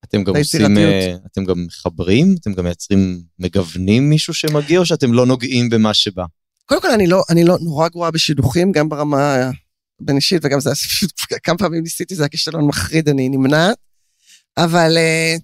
אתם 0.05 0.23
גם 0.23 0.35
עושים, 0.35 0.77
אה, 0.77 1.15
אתם 1.31 1.45
גם 1.45 1.65
מחברים? 1.65 2.35
אתם 2.41 2.53
גם 2.53 2.63
מייצרים, 2.63 3.21
מגוונים 3.39 4.09
מישהו 4.09 4.33
שמגיע, 4.33 4.79
או 4.79 4.85
שאתם 4.85 5.13
לא 5.13 5.25
נוגעים 5.25 5.69
במה 5.69 5.93
שבא? 5.93 6.23
קודם 6.65 6.81
כל, 6.81 6.91
אני 6.91 7.07
לא, 7.07 7.23
אני 7.29 7.43
לא 7.43 7.57
נורא 7.61 7.87
גרועה 7.87 8.11
בשידוכים, 8.11 8.71
גם 8.71 8.89
ברמה 8.89 9.51
בין 10.01 10.15
אישית, 10.15 10.41
וגם 10.45 10.59
זה, 10.59 10.69
כמה 11.43 11.57
פעמים 11.57 11.83
ניסיתי, 11.83 12.15
זה 12.15 12.23
היה 12.23 12.29
כישלון 12.29 12.67
מחריד, 12.67 13.09
אני 13.09 13.29
נמנעת. 13.29 13.77
אבל 14.57 14.97
אה, 14.97 15.35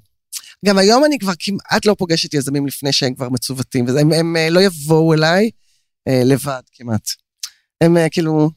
גם 0.65 0.77
היום 0.77 1.05
אני 1.05 1.19
כבר 1.19 1.31
כמעט 1.39 1.85
לא 1.85 1.95
פוגשת 1.97 2.33
יזמים 2.33 2.67
לפני 2.67 2.93
שהם 2.93 3.15
כבר 3.15 3.29
מצוותים, 3.29 3.85
והם 3.85 3.97
הם, 3.97 4.11
הם 4.11 4.35
אה, 4.35 4.49
לא 4.49 4.59
יבואו 4.59 5.13
אליי 5.13 5.49
לבד 6.25 6.61
כמעט. 6.73 7.07
הם 7.83 7.95
כאילו, 8.11 8.49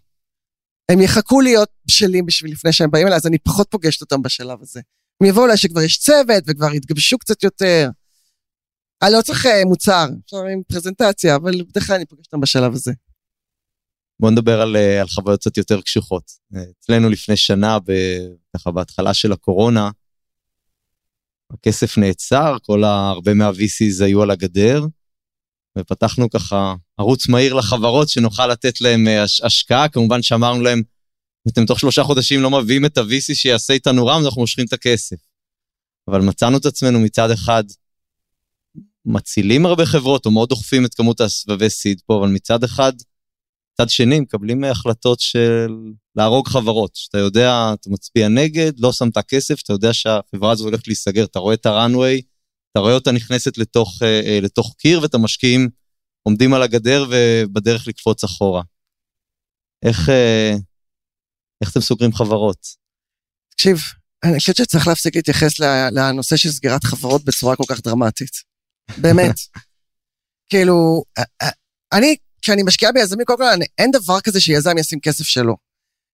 הם 0.91 1.01
יחכו 1.01 1.41
להיות 1.41 1.69
בשלים 1.87 2.27
בשביל 2.27 2.53
לפני 2.53 2.73
שהם 2.73 2.91
באים 2.91 3.07
אליי, 3.07 3.17
אז 3.17 3.27
אני 3.27 3.39
פחות 3.39 3.67
פוגשת 3.71 4.01
אותם 4.01 4.23
בשלב 4.23 4.63
הזה. 4.63 4.81
הם 5.21 5.29
יבואו 5.29 5.45
אליי 5.45 5.57
שכבר 5.57 5.81
יש 5.81 5.99
צוות 5.99 6.45
וכבר 6.47 6.75
יתגבשו 6.75 7.19
קצת 7.19 7.43
יותר. 7.43 7.89
אני 9.03 9.13
לא 9.13 9.23
צריך 9.23 9.47
uh, 9.47 9.49
מוצר, 9.67 10.07
אפשר 10.25 10.37
עם 10.37 10.63
פרזנטציה, 10.69 11.37
אבל 11.37 11.63
בדרך 11.63 11.87
כלל 11.87 11.97
אני 11.97 12.07
פוגשת 12.07 12.27
אותם 12.27 12.41
בשלב 12.41 12.73
הזה. 12.73 12.93
בוא 14.21 14.31
נדבר 14.31 14.61
על, 14.61 14.77
אה, 14.77 15.01
על 15.01 15.09
חוויות 15.09 15.41
קצת 15.41 15.57
יותר 15.57 15.81
קשוחות. 15.81 16.31
אה, 16.57 16.63
אצלנו 16.79 17.11
לפני 17.11 17.37
שנה, 17.37 17.79
ככה 18.57 18.71
בהתחלה 18.71 19.15
של 19.15 19.33
הקורונה, 19.33 19.91
הכסף 21.51 21.99
נעצר, 21.99 22.57
כל. 22.63 22.85
הרבה 22.85 23.35
מה-VCs 23.35 24.05
היו 24.05 24.23
על 24.23 24.31
הגדר, 24.31 24.85
ופתחנו 25.79 26.31
ככה 26.31 26.75
ערוץ 26.99 27.29
מהיר 27.29 27.55
לחברות 27.55 28.09
שנוכל 28.09 28.47
לתת 28.47 28.81
להם 28.81 29.09
אה, 29.09 29.23
הש, 29.23 29.41
השקעה, 29.41 29.89
כמובן 29.89 30.23
שאמרנו 30.23 30.63
להם, 30.63 30.83
אתם 31.49 31.67
תוך 31.67 31.81
שלושה 31.81 32.03
חודשים 32.03 32.41
לא 32.41 32.51
מביאים 32.51 32.85
את 32.85 32.99
ה-VC 32.99 33.35
שיעשה 33.35 33.73
איתנו 33.73 34.07
רם, 34.07 34.25
אנחנו 34.25 34.41
מושכים 34.41 34.65
את 34.67 34.73
הכסף. 34.73 35.17
אבל 36.09 36.21
מצאנו 36.21 36.59
את 36.59 36.67
עצמנו 36.67 37.01
מצד 37.01 37.31
אחד 37.31 37.65
מצילים 39.05 39.67
הרבה 39.67 39.87
חברות, 39.87 40.27
או 40.27 40.31
מאוד 40.31 40.49
דוחפים 40.49 40.85
את 40.85 40.95
כמות 40.95 41.21
הסבבי 41.21 41.71
סיד 41.71 42.01
פה, 42.07 42.19
אבל 42.21 42.29
מצד 42.29 42.65
אחד, 42.65 42.93
מצד 43.81 43.91
שני, 43.91 44.21
מקבלים 44.21 44.65
החלטות 44.65 45.21
של 45.21 45.69
להרוג 46.17 46.49
חברות. 46.49 46.91
שאתה 46.95 47.19
יודע, 47.19 47.51
אתה 47.75 47.91
מצביע 47.91 48.29
נגד, 48.29 48.73
לא 48.79 48.93
שמת 48.93 49.19
כסף, 49.19 49.63
אתה 49.63 49.73
יודע 49.73 49.93
שהחברה 49.93 50.53
הזו 50.53 50.65
הולכת 50.65 50.87
להיסגר, 50.87 51.25
אתה 51.25 51.39
רואה 51.39 51.55
את 51.55 51.67
הראנוויי, 51.67 52.23
אתה 52.73 52.81
רואה 52.81 52.95
אותה 52.95 53.13
נכנסת 53.13 53.59
לתוך, 53.59 54.03
אה, 54.03 54.21
אה, 54.27 54.39
לתוך 54.43 54.75
קיר, 54.79 55.03
ואת 55.03 55.15
המשקיעים 55.15 55.69
עומדים 56.23 56.55
על 56.55 56.63
הגדר 56.63 57.07
ובדרך 57.11 57.89
לקפוץ 57.89 58.25
אחורה. 58.25 58.63
איך, 59.85 60.09
אה, 60.09 60.55
איך 61.61 61.73
אתם 61.73 61.81
סוגרים 61.81 62.13
חברות? 62.13 62.67
תקשיב, 63.51 63.79
אני 64.25 64.39
חושבת 64.39 64.57
שצריך 64.57 64.87
להפסיק 64.89 65.17
להתייחס 65.17 65.61
לנושא 65.93 66.37
של 66.37 66.49
סגירת 66.49 66.85
חברות 66.85 67.25
בצורה 67.25 67.57
כל 67.57 67.65
כך 67.69 67.81
דרמטית. 67.81 68.31
באמת. 69.01 69.37
כאילו, 70.51 71.03
אני, 71.93 72.17
כשאני 72.43 72.63
משקיעה 72.63 72.93
ביזמים, 72.93 73.25
קודם 73.25 73.39
כל, 73.39 73.45
אני, 73.45 73.65
אין 73.79 73.91
דבר 73.91 74.21
כזה 74.21 74.41
שיזם 74.41 74.79
ישים 74.79 75.01
כסף 75.01 75.25
שלו. 75.25 75.57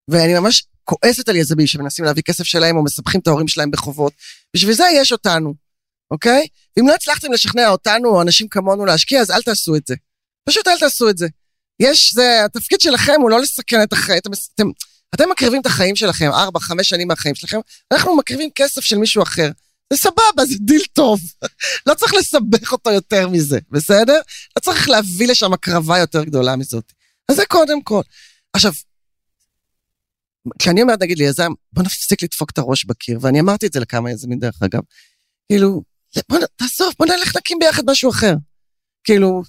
ואני 0.09 0.35
ממש 0.35 0.65
כועסת 0.85 1.29
על 1.29 1.37
יזמים 1.37 1.67
שמנסים 1.67 2.05
להביא 2.05 2.23
כסף 2.23 2.45
שלהם 2.45 2.77
או 2.77 2.85
מסבכים 2.85 3.21
את 3.21 3.27
ההורים 3.27 3.49
שלהם 3.49 3.71
בחובות. 3.71 4.13
בשביל 4.57 4.75
זה 4.75 4.85
יש 4.95 5.13
אותנו, 5.13 5.55
אוקיי? 6.11 6.47
ואם 6.77 6.89
לא 6.89 6.95
הצלחתם 6.95 7.33
לשכנע 7.33 7.69
אותנו 7.69 8.09
או 8.09 8.23
אנשים 8.23 8.49
כמונו 8.49 8.85
להשקיע, 8.87 9.21
אז 9.21 9.31
אל 9.31 9.43
תעשו 9.43 9.77
את 9.77 9.87
זה. 9.87 9.95
פשוט 10.49 10.69
אל 10.69 10.79
תעשו 10.79 11.11
את 11.11 11.19
זה. 11.19 11.27
יש, 11.81 12.15
זה, 12.15 12.45
התפקיד 12.45 12.81
שלכם 12.81 13.21
הוא 13.21 13.31
לא 13.31 13.41
לסכן 13.41 13.83
את 13.83 13.93
החיים, 13.93 14.19
אתם, 14.19 14.31
אתם, 14.55 14.67
אתם 15.15 15.31
מקריבים 15.31 15.61
את 15.61 15.67
החיים 15.67 15.97
שלכם, 15.97 16.31
ארבע, 16.31 16.61
חמש 16.61 16.89
שנים 16.89 17.09
מהחיים 17.09 17.35
שלכם, 17.35 17.59
אנחנו 17.93 18.17
מקריבים 18.17 18.51
כסף 18.55 18.81
של 18.81 18.99
מישהו 18.99 19.23
אחר. 19.23 19.51
זה 19.93 19.97
סבבה, 19.97 20.47
זה 20.47 20.55
דיל 20.61 20.83
טוב. 20.93 21.21
לא 21.87 21.95
צריך 21.95 22.15
לסבך 22.15 22.73
אותו 22.73 22.91
יותר 22.91 23.29
מזה, 23.29 23.59
בסדר? 23.71 24.21
לא 24.57 24.61
צריך 24.61 24.89
להביא 24.89 25.29
לשם 25.29 25.53
הקרבה 25.53 25.99
יותר 25.99 26.25
גדולה 26.25 26.57
מזאת. 26.57 26.93
אז 27.29 27.37
זה 27.37 27.47
קודם 27.47 27.83
כל. 27.83 28.03
עכשיו, 28.53 28.73
כשאני 30.59 30.83
אומרת, 30.83 31.03
נגיד 31.03 31.19
ליזם, 31.19 31.53
בוא 31.73 31.83
נפסיק 31.83 32.23
לדפוק 32.23 32.51
את 32.51 32.59
הראש 32.59 32.85
בקיר, 32.85 33.19
ואני 33.23 33.41
אמרתי 33.41 33.67
את 33.67 33.73
זה 33.73 33.81
לכמה 33.81 34.11
יזמים 34.11 34.39
דרך 34.39 34.63
אגב, 34.63 34.81
כאילו, 35.49 35.83
בוא, 36.29 36.39
תעזוב, 36.57 36.95
בוא 36.99 37.07
נלך 37.07 37.35
להקים 37.35 37.59
ביחד 37.61 37.83
משהו 37.87 38.11
אחר. 38.11 38.35
כאילו, 39.05 39.43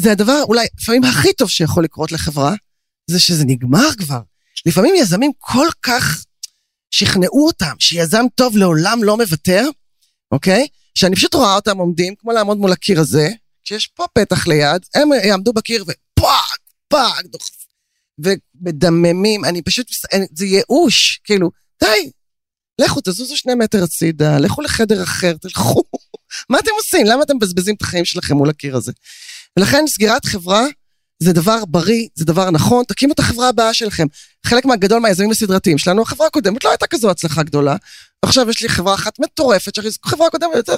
זה 0.00 0.12
הדבר 0.12 0.42
אולי 0.42 0.66
לפעמים 0.80 1.04
הכי 1.04 1.32
טוב 1.32 1.50
שיכול 1.50 1.84
לקרות 1.84 2.12
לחברה, 2.12 2.54
זה 3.10 3.20
שזה 3.20 3.44
נגמר 3.44 3.94
כבר. 3.98 4.20
לפעמים 4.66 4.94
יזמים 4.94 5.32
כל 5.38 5.68
כך 5.82 6.24
שכנעו 6.90 7.46
אותם 7.46 7.74
שיזם 7.78 8.24
טוב 8.34 8.56
לעולם 8.56 9.04
לא 9.04 9.16
מוותר, 9.16 9.68
אוקיי? 10.34 10.66
שאני 10.94 11.16
פשוט 11.16 11.34
רואה 11.34 11.54
אותם 11.54 11.78
עומדים, 11.78 12.14
כמו 12.18 12.32
לעמוד 12.32 12.58
מול 12.58 12.72
הקיר 12.72 13.00
הזה, 13.00 13.28
כשיש 13.64 13.86
פה 13.86 14.04
פתח 14.12 14.46
ליד, 14.46 14.86
הם 14.94 15.08
יעמדו 15.24 15.52
בקיר 15.52 15.82
ופאק, 15.82 16.58
פאק, 16.88 17.24
דוחף, 17.24 17.66
ומדממים, 18.18 19.44
אני 19.44 19.62
פשוט, 19.62 19.86
זה 20.32 20.46
ייאוש, 20.46 21.20
כאילו, 21.24 21.50
די, 21.82 22.10
לכו, 22.80 23.00
תזוזו 23.00 23.36
שני 23.36 23.54
מטר 23.54 23.84
הצידה, 23.84 24.38
לכו 24.38 24.62
לחדר 24.62 25.02
אחר, 25.02 25.36
תלכו. 25.40 25.82
מה 26.50 26.58
אתם 26.58 26.70
עושים? 26.76 27.06
למה 27.06 27.22
אתם 27.22 27.36
מבזבזים 27.36 27.74
את 27.74 27.82
החיים 27.82 28.04
שלכם 28.04 28.36
מול 28.36 28.50
הקיר 28.50 28.76
הזה? 28.76 28.92
ולכן 29.58 29.84
סגירת 29.86 30.24
חברה 30.24 30.66
זה 31.18 31.32
דבר 31.32 31.64
בריא, 31.64 32.08
זה 32.14 32.24
דבר 32.24 32.50
נכון, 32.50 32.84
תקימו 32.84 33.12
את 33.12 33.18
החברה 33.18 33.48
הבאה 33.48 33.74
שלכם. 33.74 34.06
חלק 34.46 34.64
מהגדול 34.64 34.98
מהיזמים 34.98 35.30
הסדרתיים 35.30 35.78
שלנו, 35.78 36.02
החברה 36.02 36.26
הקודמת 36.26 36.64
לא 36.64 36.70
הייתה 36.70 36.86
כזו 36.86 37.10
הצלחה 37.10 37.42
גדולה. 37.42 37.76
ועכשיו 38.24 38.50
יש 38.50 38.62
לי 38.62 38.68
חברה 38.68 38.94
אחת 38.94 39.20
מטורפת, 39.20 39.72
חברה 40.04 40.30
קודמת. 40.30 40.68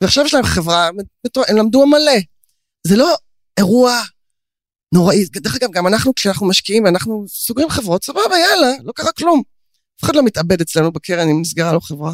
ועכשיו 0.00 0.24
יש 0.24 0.34
להם 0.34 0.44
חברה, 0.44 0.90
מטורפת, 1.26 1.50
הם 1.50 1.56
למדו 1.56 1.86
מלא. 1.86 2.20
זה 2.86 2.96
לא 2.96 3.16
אירוע 3.56 4.02
נוראי. 4.94 5.24
דרך 5.24 5.56
אגב, 5.56 5.70
גם 5.72 5.86
אנחנו, 5.86 6.14
כשאנחנו 6.14 6.46
משקיעים 6.46 6.84
ואנחנו 6.84 7.24
סוגרים 7.28 7.70
חברות, 7.70 8.04
סבבה, 8.04 8.38
יאללה, 8.38 8.72
לא 8.84 8.92
קרה 8.92 9.12
כלום. 9.12 9.42
אף 10.00 10.04
אחד 10.04 10.16
לא 10.16 10.22
מתאבד 10.22 10.60
אצלנו 10.60 10.92
בקרן 10.92 11.28
אם 11.28 11.40
נסגרה 11.40 11.72
לו 11.72 11.80
חברה. 11.80 12.12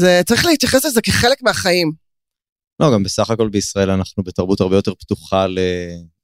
זה, 0.00 0.20
צריך 0.26 0.44
להתייחס 0.44 0.84
לזה 0.84 1.02
כחלק 1.02 1.42
מהחיים. 1.42 1.92
לא, 2.80 2.92
גם 2.94 3.02
בסך 3.02 3.30
הכל 3.30 3.48
בישראל 3.48 3.90
אנחנו 3.90 4.22
בתרבות 4.22 4.60
הרבה 4.60 4.76
יותר 4.76 4.94
פתוחה 4.94 5.46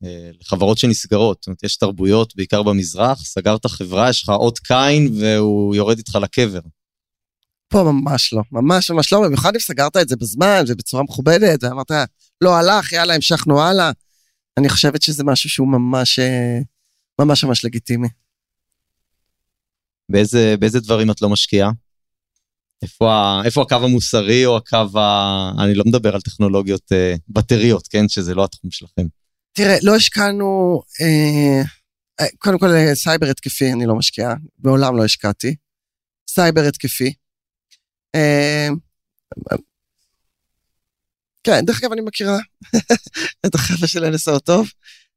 אה, 0.05 0.31
לחברות 0.41 0.79
שנסגרות. 0.79 1.39
זאת 1.41 1.47
אומרת, 1.47 1.63
יש 1.63 1.77
תרבויות, 1.77 2.37
בעיקר 2.37 2.63
במזרח, 2.63 3.25
סגרת 3.25 3.67
חברה, 3.67 4.11
יש 4.11 4.23
לך 4.23 4.29
אות 4.29 4.59
קין 4.59 5.15
והוא 5.21 5.75
יורד 5.75 5.99
איתך 5.99 6.19
לקבר. 6.23 6.61
פה 7.69 7.83
ממש 7.83 8.33
לא, 8.33 8.43
ממש 8.53 8.91
ממש 8.91 9.13
לא, 9.13 9.23
במיוחד 9.27 9.55
אם 9.55 9.61
סגרת 9.61 9.97
את 9.97 10.09
זה 10.09 10.17
בזמן 10.17 10.65
ובצורה 10.69 11.03
מכובדת, 11.03 11.65
ואמרת, 11.65 11.91
לא 12.41 12.57
הלך, 12.57 12.93
יאללה, 12.93 13.15
המשכנו 13.15 13.63
הלאה. 13.63 13.91
אני 14.59 14.69
חושבת 14.69 15.03
שזה 15.03 15.25
משהו 15.25 15.51
שהוא 15.51 15.69
ממש, 15.69 16.19
אה, 16.19 16.59
ממש 17.21 17.45
ממש 17.45 17.65
לגיטימי. 17.65 18.09
באיזה, 20.09 20.55
באיזה 20.59 20.81
דברים 20.81 21.11
את 21.11 21.23
לא 21.23 21.29
משקיעה? 21.29 21.71
איפה, 22.83 23.41
איפה 23.45 23.63
הקו 23.63 23.75
המוסרי 23.75 24.47
או 24.47 24.57
הקו 24.57 24.99
ה... 24.99 25.51
אני 25.65 25.75
לא 25.75 25.85
מדבר 25.87 26.15
על 26.15 26.21
טכנולוגיות 26.21 26.93
אה, 26.93 27.15
בטריות, 27.29 27.87
כן? 27.89 28.09
שזה 28.09 28.35
לא 28.35 28.45
התחום 28.45 28.71
שלכם. 28.71 29.07
תראה, 29.53 29.77
לא 29.83 29.97
השקענו, 29.97 30.81
אה, 31.01 31.63
אה 32.21 32.27
קודם 32.39 32.59
כל 32.59 32.69
אה, 32.69 32.95
סייבר 32.95 33.27
התקפי 33.27 33.73
אני 33.73 33.87
לא 33.87 33.95
משקיעה, 33.95 34.35
מעולם 34.65 34.97
לא 34.97 35.05
השקעתי. 35.05 35.55
סייבר 36.31 36.61
התקפי. 36.61 37.13
אה, 38.15 38.69
כן, 41.45 41.65
דרך 41.65 41.83
אגב 41.83 41.93
אני 41.93 42.01
מכירה 42.01 42.39
את 43.47 43.55
החבר'ה 43.55 43.89
של 43.89 44.15
NSO 44.15 44.39
טוב. 44.39 44.69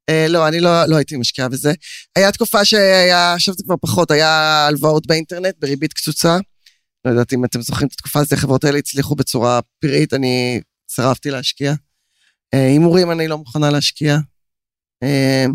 אה, 0.10 0.28
לא, 0.30 0.48
אני 0.48 0.60
לא, 0.60 0.86
לא 0.86 0.96
הייתי 0.96 1.18
משקיעה 1.18 1.50
בזה. 1.50 1.74
היה 2.16 2.32
תקופה 2.32 2.66
שהיה, 2.66 3.34
עכשיו 3.34 3.54
זה 3.54 3.64
כבר 3.64 3.76
פחות, 3.82 4.12
היה 4.12 4.66
הלוואות 4.68 5.08
באינטרנט 5.08 5.56
בריבית 5.60 5.94
קצוצה. 5.94 6.38
לא 7.06 7.12
יודעת 7.12 7.34
אם 7.34 7.46
אתם 7.46 7.62
זוכרים 7.62 7.88
את 7.88 7.94
התקופה 7.94 8.20
הזאת, 8.20 8.34
החברות 8.34 8.64
האלה 8.64 8.78
הצליחו 8.78 9.16
בצורה 9.16 9.60
פראית, 9.80 10.14
אני 10.14 10.62
סירבתי 10.90 11.32
להשקיע. 11.32 11.74
אה, 12.54 12.68
הימורים 12.68 13.12
אני 13.12 13.28
לא 13.28 13.38
מוכנה 13.38 13.70
להשקיע. 13.70 14.18
אה, 15.04 15.46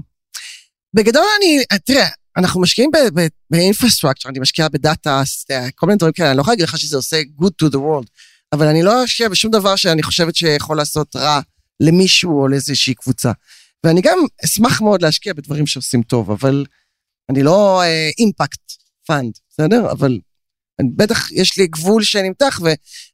בגדול 0.95 1.25
אני, 1.39 1.79
תראה, 1.85 2.09
אנחנו 2.37 2.61
משקיעים 2.61 2.91
באינפרסטרקצ'ר, 3.51 4.29
אני 4.29 4.39
משקיע 4.39 4.69
בדאטה, 4.69 5.23
כל 5.75 5.87
מיני 5.87 5.97
דברים 5.97 6.13
כאלה, 6.13 6.29
אני 6.29 6.37
לא 6.37 6.41
יכולה 6.41 6.53
להגיד 6.53 6.69
לך 6.69 6.79
שזה 6.79 6.97
עושה 6.97 7.21
good 7.41 7.67
to 7.67 7.71
the 7.71 7.77
world, 7.77 8.07
אבל 8.53 8.67
אני 8.67 8.83
לא 8.83 9.05
אשקיע 9.05 9.29
בשום 9.29 9.51
דבר 9.51 9.77
שאני 9.77 10.03
חושבת 10.03 10.37
שיכול 10.37 10.77
לעשות 10.77 11.17
רע 11.17 11.41
למישהו 11.81 12.41
או 12.41 12.49
לאיזושהי 12.49 12.95
קבוצה. 12.95 13.33
ואני 13.85 14.01
גם 14.01 14.19
אשמח 14.45 14.81
מאוד 14.81 15.03
להשקיע 15.03 15.33
בדברים 15.33 15.67
שעושים 15.67 16.03
טוב, 16.03 16.31
אבל 16.31 16.65
אני 17.31 17.43
לא 17.43 17.83
impact 18.19 18.71
uh, 18.71 18.75
fund, 19.07 19.33
בסדר? 19.51 19.91
אבל 19.91 20.19
בטח 20.97 21.33
יש 21.33 21.59
לי 21.59 21.67
גבול 21.67 22.03
שנמתח, 22.03 22.61
ו, 22.65 22.69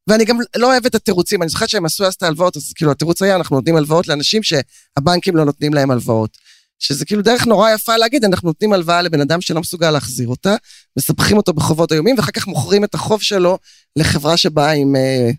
ואני 0.06 0.24
גם 0.24 0.38
לא 0.56 0.72
אוהב 0.72 0.86
את 0.86 0.94
התירוצים. 0.94 1.42
אני 1.42 1.48
זוכרת 1.48 1.68
שהם 1.68 1.84
עשו 1.84 2.04
אז 2.04 2.14
את 2.14 2.22
ההלוואות, 2.22 2.56
אז 2.56 2.72
כאילו 2.74 2.90
התירוץ 2.90 3.22
היה, 3.22 3.36
אנחנו 3.36 3.56
נותנים 3.56 3.76
הלוואות 3.76 4.08
לאנשים 4.08 4.42
שהבנקים 4.42 5.36
לא 5.36 5.44
נותנים 5.44 5.74
להם 5.74 5.90
הלוואות. 5.90 6.38
שזה 6.78 7.04
כאילו 7.04 7.22
דרך 7.22 7.46
נורא 7.46 7.70
יפה 7.70 7.96
להגיד, 7.96 8.24
אנחנו 8.24 8.48
נותנים 8.48 8.72
הלוואה 8.72 9.02
לבן 9.02 9.20
אדם 9.20 9.40
שלא 9.40 9.60
מסוגל 9.60 9.90
להחזיר 9.90 10.28
אותה, 10.28 10.56
מספחים 10.98 11.36
אותו 11.36 11.52
בחובות 11.52 11.92
איומים, 11.92 12.16
ואחר 12.18 12.30
כך 12.32 12.46
מוכרים 12.46 12.84
את 12.84 12.94
החוב 12.94 13.22
שלו 13.22 13.58
לחברה 13.96 14.36
שבאה 14.36 14.70
עם 14.70 14.96
אה, 14.96 15.30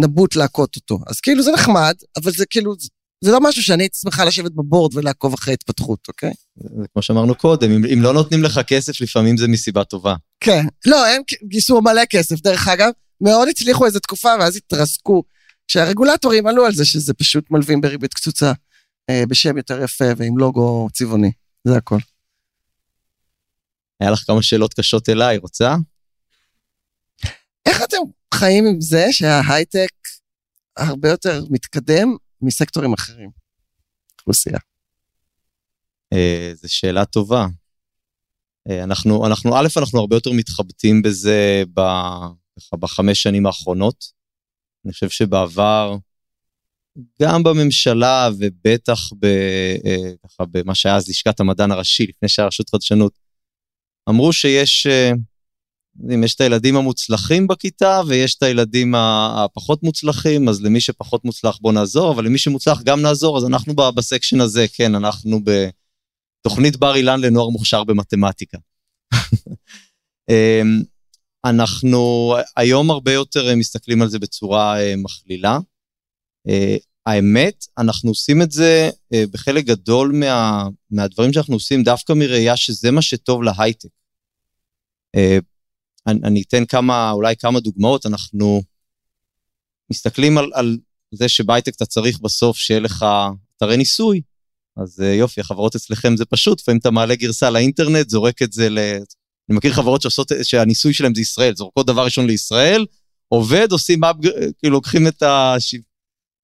נבוט 0.00 0.36
להכות 0.36 0.76
אותו. 0.76 0.98
אז 1.06 1.20
כאילו 1.20 1.42
זה 1.42 1.52
נחמד, 1.52 1.94
אבל 2.16 2.32
זה 2.32 2.46
כאילו, 2.46 2.74
זה 3.20 3.32
לא 3.32 3.40
משהו 3.40 3.62
שאני 3.62 3.82
הייתי 3.82 3.98
שמחה 3.98 4.24
לשבת 4.24 4.52
בבורד 4.52 4.96
ולעקוב 4.96 5.34
אחרי 5.34 5.54
התפתחות, 5.54 6.08
אוקיי? 6.08 6.32
זה 6.56 6.84
כמו 6.92 7.02
שאמרנו 7.02 7.34
קודם, 7.34 7.70
אם, 7.70 7.84
אם 7.92 8.02
לא 8.02 8.12
נותנים 8.12 8.42
לך 8.42 8.60
כסף, 8.66 9.00
לפעמים 9.00 9.36
זה 9.36 9.48
מסיבה 9.48 9.84
טובה. 9.84 10.14
כן. 10.40 10.66
לא, 10.86 11.06
הם 11.06 11.22
גייסו 11.44 11.80
מלא 11.80 12.04
כסף, 12.10 12.40
דרך 12.40 12.68
אגב. 12.68 12.90
מאוד 13.20 13.48
הצליחו 13.48 13.86
איזו 13.86 13.98
תקופה, 13.98 14.28
ואז 14.40 14.56
התרסקו. 14.56 15.22
כשהרגולטורים 15.68 16.46
עלו 16.46 16.66
על 16.66 16.74
זה 16.74 16.84
שזה 16.84 17.14
פשוט 17.14 17.50
מלווים 17.50 17.80
בריבית 17.80 18.14
קצוצה, 18.14 18.52
אה, 19.10 19.22
בשם 19.28 19.56
יותר 19.56 19.82
יפה 19.82 20.04
ועם 20.16 20.38
לוגו 20.38 20.88
צבעוני. 20.92 21.30
זה 21.64 21.76
הכל. 21.76 21.98
היה 24.00 24.10
לך 24.10 24.18
כמה 24.26 24.42
שאלות 24.42 24.74
קשות 24.74 25.08
אליי, 25.08 25.36
רוצה? 25.36 25.76
איך 27.66 27.82
אתם 27.82 27.96
חיים 28.34 28.66
עם 28.66 28.80
זה 28.80 29.06
שההייטק 29.10 29.90
הרבה 30.76 31.08
יותר 31.08 31.44
מתקדם 31.50 32.16
מסקטורים 32.42 32.92
אחרים, 32.92 33.30
אוכלוסייה. 34.18 34.58
אה, 36.12 36.52
זו 36.54 36.68
שאלה 36.72 37.04
טובה. 37.04 37.46
אה, 38.70 38.84
אנחנו, 38.84 39.26
אנחנו, 39.26 39.56
א', 39.56 39.66
אנחנו 39.76 40.00
הרבה 40.00 40.16
יותר 40.16 40.32
מתחבטים 40.32 41.02
בזה 41.02 41.62
ב, 41.74 41.80
בחמש 42.72 43.22
שנים 43.22 43.46
האחרונות. 43.46 44.04
אני 44.84 44.92
חושב 44.92 45.08
שבעבר, 45.08 45.96
גם 47.22 47.42
בממשלה 47.42 48.28
ובטח 48.38 49.12
ב, 49.18 49.24
אה, 49.86 50.12
ככה, 50.26 50.44
במה 50.50 50.74
שהיה 50.74 50.96
אז 50.96 51.08
לשכת 51.08 51.40
המדען 51.40 51.70
הראשי, 51.70 52.06
לפני 52.06 52.28
שהיה 52.28 52.48
רשות 52.48 52.70
חדשנות, 52.70 53.18
אמרו 54.08 54.32
שיש, 54.32 54.86
אה, 55.98 56.02
יודעים, 56.02 56.24
יש 56.24 56.34
את 56.34 56.40
הילדים 56.40 56.76
המוצלחים 56.76 57.46
בכיתה 57.46 58.00
ויש 58.06 58.34
את 58.34 58.42
הילדים 58.42 58.94
הפחות 58.94 59.82
מוצלחים, 59.82 60.48
אז 60.48 60.62
למי 60.62 60.80
שפחות 60.80 61.24
מוצלח 61.24 61.58
בוא 61.60 61.72
נעזור, 61.72 62.12
אבל 62.12 62.24
למי 62.24 62.38
שמוצלח 62.38 62.82
גם 62.82 63.02
נעזור, 63.02 63.38
אז 63.38 63.44
אנחנו 63.44 63.74
בסקשן 63.74 64.40
הזה, 64.40 64.66
כן, 64.72 64.94
אנחנו 64.94 65.40
בתוכנית 65.44 66.76
בר 66.76 66.96
אילן 66.96 67.20
לנוער 67.20 67.48
מוכשר 67.48 67.84
במתמטיקה. 67.84 68.58
אמ, 70.30 70.82
אנחנו 71.44 72.34
היום 72.56 72.90
הרבה 72.90 73.12
יותר 73.12 73.56
מסתכלים 73.56 74.02
על 74.02 74.08
זה 74.08 74.18
בצורה 74.18 74.80
אה, 74.80 74.94
מכלילה. 74.96 75.58
אה, 76.48 76.76
האמת, 77.06 77.66
אנחנו 77.78 78.10
עושים 78.10 78.42
את 78.42 78.50
זה 78.52 78.90
אה, 79.14 79.24
בחלק 79.32 79.64
גדול 79.64 80.12
מה, 80.14 80.68
מהדברים 80.90 81.32
שאנחנו 81.32 81.54
עושים 81.54 81.82
דווקא 81.82 82.12
מראייה 82.12 82.56
שזה 82.56 82.90
מה 82.90 83.02
שטוב 83.02 83.42
להייטק. 83.42 83.88
אה, 86.08 86.12
אני, 86.12 86.20
אני 86.24 86.42
אתן 86.48 86.64
כמה, 86.64 87.10
אולי 87.10 87.36
כמה 87.36 87.60
דוגמאות, 87.60 88.06
אנחנו 88.06 88.62
מסתכלים 89.90 90.38
על, 90.38 90.50
על 90.54 90.78
זה 91.14 91.28
שבהייטק 91.28 91.74
אתה 91.76 91.86
צריך 91.86 92.20
בסוף 92.20 92.56
שיהיה 92.56 92.80
לך 92.80 93.06
אתרי 93.56 93.76
ניסוי, 93.76 94.20
אז 94.76 95.00
אה, 95.00 95.14
יופי, 95.14 95.40
החברות 95.40 95.76
אצלכם 95.76 96.16
זה 96.16 96.24
פשוט, 96.24 96.60
לפעמים 96.60 96.78
אתה 96.78 96.90
מעלה 96.90 97.14
גרסה 97.14 97.50
לאינטרנט, 97.50 98.10
זורק 98.10 98.42
את 98.42 98.52
זה 98.52 98.68
ל... 98.68 98.78
אני 99.50 99.56
מכיר 99.56 99.72
חברות 99.72 100.02
שעושות, 100.02 100.32
שהניסוי 100.42 100.94
שלהם 100.94 101.14
זה 101.14 101.20
ישראל, 101.20 101.54
זורקות 101.54 101.86
דבר 101.86 102.04
ראשון 102.04 102.26
לישראל, 102.26 102.86
עובד, 103.28 103.72
עושים, 103.72 104.04
app, 104.04 104.16
כאילו 104.58 104.74
לוקחים 104.74 105.08
את 105.08 105.22
ה... 105.22 105.54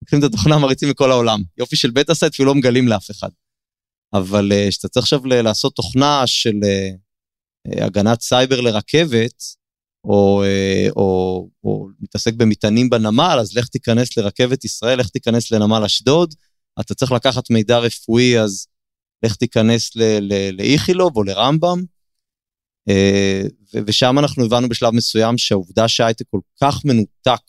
לוקחים 0.03 0.19
את 0.19 0.25
התוכנה, 0.25 0.59
מריצים 0.59 0.89
מכל 0.89 1.11
העולם. 1.11 1.43
יופי 1.59 1.77
של 1.77 1.91
beta 1.91 2.15
site, 2.15 2.33
אפילו 2.33 2.49
לא 2.49 2.55
מגלים 2.55 2.89
לאף 2.89 3.11
אחד. 3.11 3.29
אבל 4.13 4.53
כשאתה 4.69 4.89
צריך 4.89 5.05
עכשיו 5.05 5.27
לעשות 5.27 5.75
תוכנה 5.75 6.23
של 6.27 6.61
הגנת 7.67 8.21
סייבר 8.21 8.61
לרכבת, 8.61 9.43
או, 10.05 10.45
או, 10.97 11.49
או 11.65 11.89
מתעסק 12.01 12.35
במטענים 12.35 12.91
בנמל, 12.91 13.37
אז 13.41 13.57
לך 13.57 13.69
תיכנס 13.69 14.17
לרכבת 14.17 14.65
ישראל, 14.65 14.99
לך 14.99 15.09
תיכנס 15.09 15.51
לנמל 15.51 15.85
אשדוד, 15.85 16.35
אתה 16.81 16.95
צריך 16.95 17.13
לקחת 17.13 17.51
מידע 17.51 17.79
רפואי, 17.79 18.41
אז 18.41 18.67
לך 19.25 19.37
תיכנס 19.37 19.91
לאיכילוב 20.53 21.17
או 21.17 21.23
לרמב"ם. 21.23 21.83
ושם 23.87 24.19
אנחנו 24.19 24.45
הבנו 24.45 24.69
בשלב 24.69 24.95
מסוים 24.95 25.39
שהעובדה 25.39 25.89
שההייטק 25.89 26.25
כל 26.31 26.41
כך 26.63 26.85
מנותק 26.85 27.43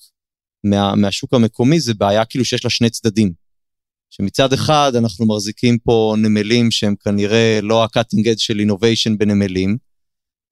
מה, 0.64 0.96
מהשוק 0.96 1.34
המקומי 1.34 1.80
זה 1.80 1.94
בעיה 1.94 2.26
כאילו 2.26 2.46
שיש 2.46 2.64
לה 2.64 2.70
שני 2.70 2.90
צדדים. 2.90 3.34
שמצד 4.10 4.54
אחד 4.54 4.92
אנחנו 4.96 5.26
מחזיקים 5.26 5.78
פה 5.78 6.16
נמלים 6.18 6.72
שהם 6.72 6.96
כנראה 6.96 7.60
לא 7.62 7.84
ה-cutting 7.84 8.26
edge 8.26 8.38
של 8.38 8.60
innovation 8.60 9.18
בנמלים, 9.18 9.78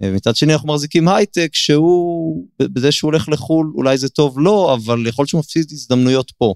ומצד 0.04 0.36
שני 0.36 0.54
אנחנו 0.54 0.74
מחזיקים 0.74 1.08
הייטק 1.08 1.49
שהוא, 1.54 2.47
בזה 2.60 2.91
שהוא 2.91 3.12
הולך 3.12 3.30
לחו"ל, 3.30 3.72
אולי 3.76 3.97
זה 3.97 4.10
טוב 4.10 4.39
לא, 4.39 4.74
אבל 4.76 5.08
יכול 5.08 5.24
להיות 5.24 5.30
שהוא 5.30 5.39
מפסיד 5.39 5.66
הזדמנויות 5.72 6.32
פה. 6.38 6.54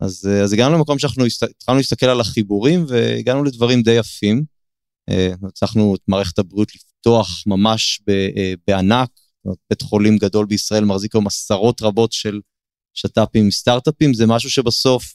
אז, 0.00 0.28
אז 0.44 0.52
הגענו 0.52 0.74
למקום 0.74 0.98
שאנחנו 0.98 1.24
התחלנו 1.56 1.78
להסתכל 1.78 2.06
על 2.06 2.20
החיבורים 2.20 2.84
והגענו 2.88 3.44
לדברים 3.44 3.82
די 3.82 3.92
יפים. 3.92 4.44
הצלחנו 5.48 5.94
את 5.94 6.00
מערכת 6.08 6.38
הבריאות 6.38 6.74
לפתוח 6.74 7.42
ממש 7.46 8.00
בענק, 8.66 9.10
בית 9.70 9.82
חולים 9.82 10.18
גדול 10.18 10.46
בישראל 10.46 10.84
מחזיק 10.84 11.14
היום 11.14 11.26
עשרות 11.26 11.82
רבות 11.82 12.12
של 12.12 12.40
שת"פים, 12.94 13.50
סטארט-אפים, 13.50 14.14
זה 14.14 14.26
משהו 14.26 14.50
שבסוף 14.50 15.14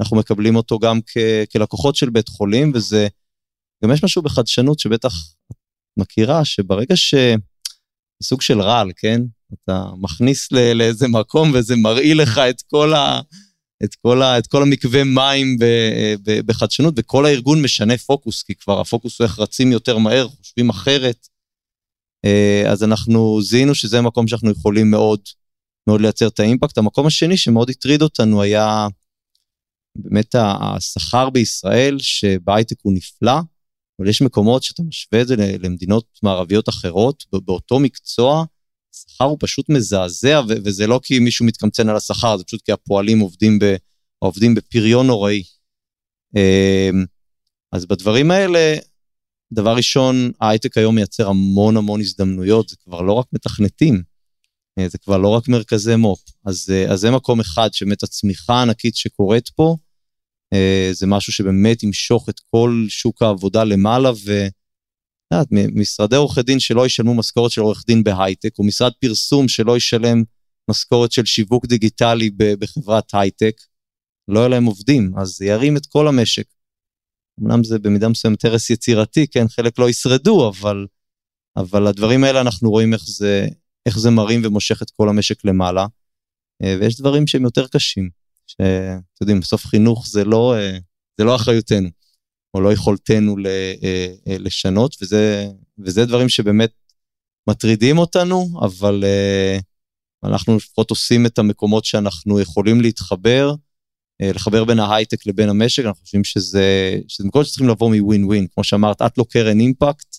אנחנו 0.00 0.16
מקבלים 0.16 0.56
אותו 0.56 0.78
גם 0.78 1.00
כ- 1.06 1.52
כלקוחות 1.52 1.96
של 1.96 2.10
בית 2.10 2.28
חולים, 2.28 2.72
וזה, 2.74 3.08
גם 3.84 3.92
יש 3.92 4.04
משהו 4.04 4.22
בחדשנות 4.22 4.78
שבטח 4.78 5.12
מכירה, 5.96 6.44
שברגע 6.44 6.96
ש... 6.96 7.14
סוג 8.22 8.42
של 8.42 8.60
רעל, 8.60 8.90
כן? 8.96 9.20
אתה 9.54 9.84
מכניס 10.00 10.52
ל- 10.52 10.72
לאיזה 10.72 11.08
מקום 11.08 11.52
וזה 11.54 11.76
מרעיל 11.76 12.22
לך 12.22 12.38
את 12.38 12.62
כל, 12.62 12.94
ה... 12.94 13.20
את 13.84 13.94
כל, 13.94 14.22
ה... 14.22 14.38
את 14.38 14.46
כל 14.46 14.62
המקווה 14.62 15.04
מים 15.04 15.58
ב... 15.58 15.64
ב... 16.24 16.40
בחדשנות, 16.46 16.94
וכל 16.96 17.26
הארגון 17.26 17.62
משנה 17.62 17.98
פוקוס, 17.98 18.42
כי 18.42 18.54
כבר 18.54 18.80
הפוקוס 18.80 19.20
הוא 19.20 19.24
איך 19.24 19.38
רצים 19.38 19.72
יותר 19.72 19.98
מהר, 19.98 20.28
חושבים 20.28 20.70
אחרת. 20.70 21.28
אז 22.72 22.84
אנחנו 22.84 23.42
זיהינו 23.42 23.74
שזה 23.74 24.00
מקום 24.00 24.28
שאנחנו 24.28 24.50
יכולים 24.50 24.90
מאוד 24.90 25.20
מאוד 25.86 26.00
לייצר 26.00 26.28
את 26.28 26.40
האימפקט. 26.40 26.78
המקום 26.78 27.06
השני 27.06 27.36
שמאוד 27.36 27.70
הטריד 27.70 28.02
אותנו 28.02 28.42
היה 28.42 28.86
באמת 29.98 30.34
השכר 30.38 31.30
בישראל, 31.30 31.96
שבהייטק 31.98 32.76
הוא 32.82 32.92
נפלא, 32.92 33.40
אבל 33.98 34.08
יש 34.08 34.22
מקומות 34.22 34.62
שאתה 34.62 34.82
משווה 34.82 35.22
את 35.22 35.28
זה 35.28 35.36
למדינות 35.36 36.04
מערביות 36.22 36.68
אחרות, 36.68 37.24
באותו 37.32 37.78
מקצוע, 37.80 38.44
השכר 38.94 39.24
הוא 39.24 39.36
פשוט 39.40 39.68
מזעזע, 39.68 40.40
וזה 40.48 40.86
לא 40.86 41.00
כי 41.02 41.18
מישהו 41.18 41.46
מתקמצן 41.46 41.88
על 41.88 41.96
השכר, 41.96 42.36
זה 42.36 42.44
פשוט 42.44 42.62
כי 42.62 42.72
הפועלים 42.72 43.20
עובדים, 43.20 43.58
ב, 43.58 43.74
עובדים 44.18 44.54
בפריון 44.54 45.06
נוראי. 45.06 45.42
אז 47.72 47.86
בדברים 47.86 48.30
האלה, 48.30 48.76
דבר 49.52 49.76
ראשון, 49.76 50.32
ההייטק 50.40 50.78
היום 50.78 50.94
מייצר 50.94 51.28
המון 51.28 51.76
המון 51.76 52.00
הזדמנויות, 52.00 52.68
זה 52.68 52.76
כבר 52.84 53.00
לא 53.00 53.12
רק 53.12 53.26
מתכנתים, 53.32 54.02
זה 54.86 54.98
כבר 54.98 55.18
לא 55.18 55.28
רק 55.28 55.48
מרכזי 55.48 55.96
מו"פ. 55.96 56.20
אז, 56.46 56.72
אז 56.88 57.00
זה 57.00 57.10
מקום 57.10 57.40
אחד 57.40 57.72
שבאמת 57.72 58.02
הצמיחה 58.02 58.54
הענקית 58.54 58.96
שקורית 58.96 59.48
פה, 59.48 59.76
זה 60.92 61.06
משהו 61.06 61.32
שבאמת 61.32 61.82
ימשוך 61.82 62.28
את 62.28 62.40
כל 62.50 62.84
שוק 62.88 63.22
העבודה 63.22 63.64
למעלה, 63.64 64.10
ואת 64.24 65.46
משרדי 65.50 66.16
עורכי 66.16 66.42
דין 66.42 66.60
שלא 66.60 66.86
ישלמו 66.86 67.14
משכורת 67.14 67.50
של 67.50 67.60
עורך 67.60 67.84
דין 67.86 68.04
בהייטק, 68.04 68.58
או 68.58 68.64
משרד 68.64 68.92
פרסום 69.00 69.48
שלא 69.48 69.76
ישלם 69.76 70.22
משכורת 70.70 71.12
של 71.12 71.24
שיווק 71.24 71.66
דיגיטלי 71.66 72.30
בחברת 72.36 73.14
הייטק, 73.14 73.60
לא 74.28 74.40
יהיו 74.40 74.48
להם 74.48 74.64
עובדים, 74.64 75.12
אז 75.18 75.28
זה 75.28 75.44
ירים 75.44 75.76
את 75.76 75.86
כל 75.86 76.08
המשק. 76.08 76.46
אמנם 77.40 77.64
זה 77.64 77.78
במידה 77.78 78.08
מסוימת 78.08 78.44
הרס 78.44 78.70
יצירתי, 78.70 79.26
כן, 79.26 79.48
חלק 79.48 79.78
לא 79.78 79.90
ישרדו, 79.90 80.48
אבל, 80.48 80.86
אבל 81.56 81.86
הדברים 81.86 82.24
האלה 82.24 82.40
אנחנו 82.40 82.70
רואים 82.70 82.92
איך 82.92 83.02
זה, 83.06 83.46
איך 83.86 83.98
זה 83.98 84.10
מרים 84.10 84.40
ומושך 84.44 84.82
את 84.82 84.90
כל 84.90 85.08
המשק 85.08 85.44
למעלה. 85.44 85.86
ויש 86.62 87.00
דברים 87.00 87.26
שהם 87.26 87.42
יותר 87.44 87.66
קשים, 87.68 88.10
שאתם 88.54 89.20
יודעים, 89.20 89.40
בסוף 89.40 89.66
חינוך 89.66 90.06
זה 90.08 90.24
לא, 90.24 90.54
זה 91.18 91.24
לא 91.24 91.36
אחריותנו, 91.36 91.88
או 92.54 92.60
לא 92.60 92.72
יכולתנו 92.72 93.36
לשנות, 94.26 94.96
וזה, 95.02 95.48
וזה 95.78 96.06
דברים 96.06 96.28
שבאמת 96.28 96.70
מטרידים 97.50 97.98
אותנו, 97.98 98.60
אבל 98.60 99.04
אנחנו 100.24 100.56
לפחות 100.56 100.90
עושים 100.90 101.26
את 101.26 101.38
המקומות 101.38 101.84
שאנחנו 101.84 102.40
יכולים 102.40 102.80
להתחבר, 102.80 103.54
לחבר 104.22 104.64
בין 104.64 104.78
ההייטק 104.78 105.26
לבין 105.26 105.48
המשק, 105.48 105.84
אנחנו 105.84 106.00
חושבים 106.00 106.24
שזה, 106.24 106.98
שזה 107.08 107.28
מקומות 107.28 107.46
שצריכים 107.46 107.68
לבוא 107.68 107.96
מווין 107.96 108.24
ווין, 108.24 108.46
כמו 108.54 108.64
שאמרת, 108.64 109.02
את 109.02 109.18
לא 109.18 109.24
קרן 109.30 109.60
אימפקט, 109.60 110.16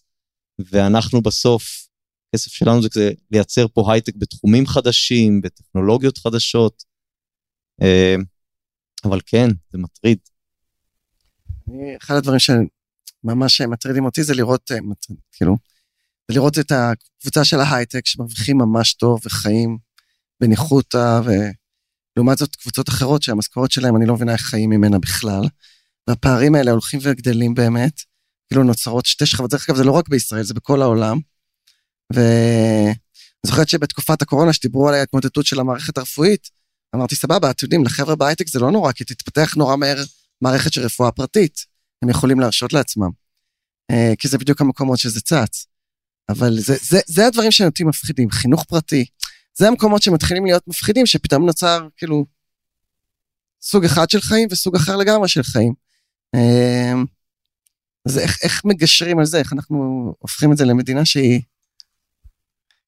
ואנחנו 0.72 1.22
בסוף, 1.22 1.88
הכסף 2.30 2.52
שלנו 2.52 2.82
זה 2.82 2.90
כזה 2.90 3.12
לייצר 3.32 3.68
פה 3.74 3.94
הייטק 3.94 4.16
בתחומים 4.16 4.68
חדשים, 4.68 5.42
בטכנולוגיות 5.42 6.18
חדשות, 6.18 6.84
אבל 9.04 9.20
כן, 9.26 9.48
זה 9.72 9.78
מטריד. 9.78 10.18
אחד 12.02 12.16
הדברים 12.16 12.40
שממש 12.40 13.62
מטרידים 13.62 14.06
אותי 14.06 14.24
זה 14.24 14.34
לראות, 14.34 14.72
כאילו, 15.32 15.58
זה 16.28 16.36
לראות 16.36 16.60
את 16.60 16.72
הקבוצה 16.72 17.46
של 17.46 17.60
ההייטק 17.60 18.06
שמרוויחים 18.06 18.58
ממש 18.58 18.94
טוב 18.94 19.20
וחיים 19.26 19.78
בניחותא, 20.42 21.22
ולעומת 22.16 22.38
זאת 22.38 22.56
קבוצות 22.56 22.90
אחרות 22.90 23.24
שהמשכורת 23.24 23.72
שלהם, 23.72 23.96
אני 23.96 24.06
לא 24.06 24.14
מבינה 24.16 24.34
איך 24.34 24.42
חיים 24.42 24.70
ממנה 24.70 25.00
בכלל. 25.00 25.44
והפערים 26.08 26.56
האלה 26.56 26.72
הולכים 26.72 27.00
וגדלים 27.04 27.54
באמת, 27.54 28.02
כאילו 28.48 28.64
נוצרות 28.64 29.06
שתי 29.06 29.26
שכבות, 29.26 29.52
דרך 29.52 29.70
אגב 29.70 29.78
זה 29.78 29.84
לא 29.84 29.92
רק 29.92 30.10
בישראל, 30.10 30.44
זה 30.44 30.54
בכל 30.54 30.82
העולם. 30.82 31.20
ואני 32.14 32.94
זוכרת 33.46 33.70
שבתקופת 33.70 34.22
הקורונה 34.22 34.54
שדיברו 34.54 34.90
על 34.90 34.96
ההתמודדות 34.96 35.46
של 35.46 35.60
המערכת 35.60 35.98
הרפואית, 35.98 36.50
אמרתי 36.96 37.16
סבבה, 37.16 37.52
אתם 37.52 37.66
יודעים, 37.66 37.84
לחבר'ה 37.86 38.16
בהייטק 38.16 38.48
זה 38.48 38.60
לא 38.60 38.72
נורא, 38.72 38.92
כי 38.92 39.04
תתפתח 39.04 39.56
נורא 39.56 39.76
מהר 39.76 40.04
מערכת 40.42 40.74
של 40.74 40.82
רפואה 40.82 41.12
פרטית, 41.12 41.66
הם 42.02 42.10
יכולים 42.10 42.40
להרשות 42.40 42.74
לעצמם. 42.74 43.10
כי 44.20 44.28
זה 44.28 44.38
בדיוק 44.38 44.62
המקומות 44.62 45.00
שזה 45.00 45.22
צץ. 45.22 45.66
אבל 46.30 46.60
זה, 46.60 46.76
זה, 46.82 47.00
זה 47.08 47.28
הדברים 47.28 47.52
שאותי 47.52 47.84
מפחידים, 47.84 48.30
חינוך 48.30 48.64
פרטי. 48.64 49.06
זה 49.58 49.68
המקומות 49.68 50.02
שמתחילים 50.02 50.46
להיות 50.46 50.68
מפחידים, 50.68 51.06
שפתאום 51.06 51.46
נוצר 51.46 51.88
כאילו 51.98 52.26
סוג 53.62 53.86
אחד 53.86 54.10
של 54.10 54.22
חיים 54.22 54.48
וסוג 54.52 54.76
אחר 54.76 54.96
לגמרי 54.96 55.28
של 55.28 55.44
חיים. 55.44 55.74
אז 58.06 58.18
איך, 58.18 58.38
איך 58.44 58.62
מגשרים 58.66 59.20
על 59.20 59.26
זה? 59.26 59.40
איך 59.40 59.54
אנחנו 59.54 60.14
הופכים 60.20 60.52
את 60.52 60.58
זה 60.58 60.66
למדינה 60.66 61.06
שהיא 61.06 61.42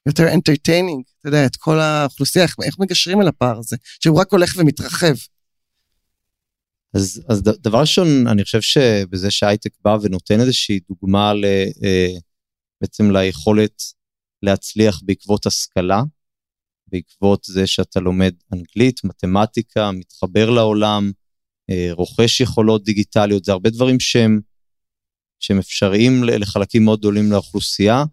יותר 0.06 0.24
entertaining, 0.28 1.02
אתה 1.20 1.28
יודע, 1.28 1.46
את 1.46 1.56
כל 1.56 1.80
האוכלוסייה, 1.80 2.46
איך, 2.46 2.56
איך 2.64 2.76
מגשרים 2.80 3.20
על 3.20 3.28
הפער 3.28 3.58
הזה, 3.58 3.78
שהוא 4.04 4.20
רק 4.20 4.32
הולך 4.32 4.54
ומתרחב. 4.58 5.14
אז, 6.94 7.24
אז 7.30 7.42
דבר 7.42 7.80
ראשון, 7.80 8.28
אני 8.28 8.44
חושב 8.44 8.62
שבזה 8.62 9.32
שהייטק 9.32 9.72
בא 9.84 9.98
ונותן 10.02 10.40
איזושהי 10.40 10.80
דוגמה 10.90 11.34
ל, 11.34 11.46
אה, 11.84 12.14
בעצם 12.82 13.12
ליכולת 13.12 13.84
להצליח 14.44 15.02
בעקבות 15.04 15.46
השכלה, 15.46 16.02
בעקבות 16.88 17.44
זה 17.44 17.68
שאתה 17.68 18.00
לומד 18.00 18.34
אנגלית, 18.54 19.04
מתמטיקה, 19.04 19.92
מתחבר 19.92 20.50
לעולם, 20.50 21.12
אה, 21.70 21.90
רוכש 21.92 22.42
יכולות 22.42 22.84
דיגיטליות, 22.84 23.44
זה 23.44 23.52
הרבה 23.52 23.70
דברים 23.70 24.00
שהם, 24.00 24.40
שהם 25.40 25.58
אפשריים 25.58 26.24
לחלקים 26.24 26.86
מאוד 26.86 27.00
גדולים 27.00 27.32
לאוכלוסייה. 27.32 28.04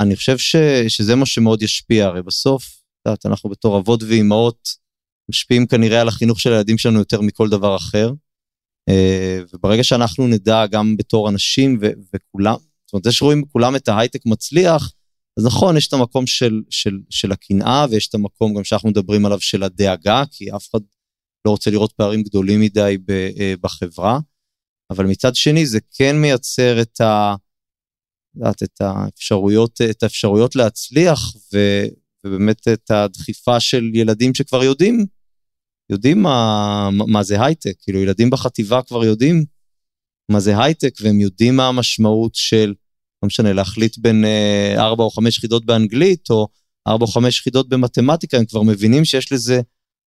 אני 0.00 0.16
חושב 0.16 0.38
ש, 0.38 0.56
שזה 0.88 1.14
מה 1.14 1.26
שמאוד 1.26 1.62
ישפיע, 1.62 2.06
הרי 2.06 2.22
בסוף, 2.22 2.64
את 2.64 3.06
יודעת, 3.06 3.26
אנחנו 3.26 3.50
בתור 3.50 3.78
אבות 3.78 4.02
ואימהות, 4.02 4.68
משפיעים 5.30 5.66
כנראה 5.66 6.00
על 6.00 6.08
החינוך 6.08 6.40
של 6.40 6.52
הילדים 6.52 6.78
שלנו 6.78 6.98
יותר 6.98 7.20
מכל 7.20 7.48
דבר 7.48 7.76
אחר. 7.76 8.12
אה, 8.88 9.40
וברגע 9.52 9.84
שאנחנו 9.84 10.26
נדע 10.26 10.66
גם 10.66 10.96
בתור 10.96 11.28
אנשים 11.28 11.78
ו- 11.80 11.90
וכולם, 12.14 12.54
זאת 12.54 12.92
אומרת, 12.92 13.04
זה 13.04 13.12
שרואים 13.12 13.44
כולם 13.52 13.76
את 13.76 13.88
ההייטק 13.88 14.26
מצליח, 14.26 14.92
אז 15.38 15.46
נכון, 15.46 15.76
יש 15.76 15.88
את 15.88 15.92
המקום 15.92 16.26
של, 16.26 16.62
של, 16.70 16.98
של 17.10 17.32
הקנאה 17.32 17.86
ויש 17.90 18.08
את 18.08 18.14
המקום 18.14 18.54
גם 18.54 18.64
שאנחנו 18.64 18.88
מדברים 18.88 19.26
עליו 19.26 19.40
של 19.40 19.62
הדאגה, 19.62 20.22
כי 20.30 20.56
אף 20.56 20.70
אחד 20.70 20.78
לא 21.46 21.50
רוצה 21.50 21.70
לראות 21.70 21.92
פערים 21.92 22.22
גדולים 22.22 22.60
מדי 22.60 22.96
אה, 23.10 23.54
בחברה, 23.60 24.18
אבל 24.90 25.06
מצד 25.06 25.34
שני 25.34 25.66
זה 25.66 25.78
כן 25.94 26.16
מייצר 26.16 26.80
את 26.82 27.00
ה... 27.00 27.34
יודעת, 28.36 28.62
את 28.62 28.80
האפשרויות, 28.80 29.80
את 29.90 30.02
האפשרויות 30.02 30.56
להצליח 30.56 31.20
ו, 31.52 31.58
ובאמת 32.24 32.68
את 32.68 32.90
הדחיפה 32.90 33.60
של 33.60 33.90
ילדים 33.94 34.34
שכבר 34.34 34.64
יודעים 34.64 35.06
יודעים 35.90 36.22
מה, 36.22 36.88
מה 36.92 37.22
זה 37.22 37.44
הייטק, 37.44 37.74
כאילו 37.82 38.02
ילדים 38.02 38.30
בחטיבה 38.30 38.82
כבר 38.82 39.04
יודעים 39.04 39.44
מה 40.30 40.40
זה 40.40 40.62
הייטק, 40.62 40.94
והם 41.00 41.20
יודעים 41.20 41.56
מה 41.56 41.68
המשמעות 41.68 42.34
של, 42.34 42.74
לא 43.22 43.26
משנה, 43.26 43.52
להחליט 43.52 43.98
בין 43.98 44.24
אה, 44.24 44.74
ארבע 44.78 45.04
או 45.04 45.10
חמש 45.10 45.38
יחידות 45.38 45.66
באנגלית, 45.66 46.30
או 46.30 46.48
ארבע 46.88 47.02
או 47.02 47.10
חמש 47.10 47.38
יחידות 47.38 47.68
במתמטיקה, 47.68 48.36
הם 48.36 48.44
כבר 48.44 48.62
מבינים 48.62 49.04
שיש 49.04 49.32
לזה 49.32 49.60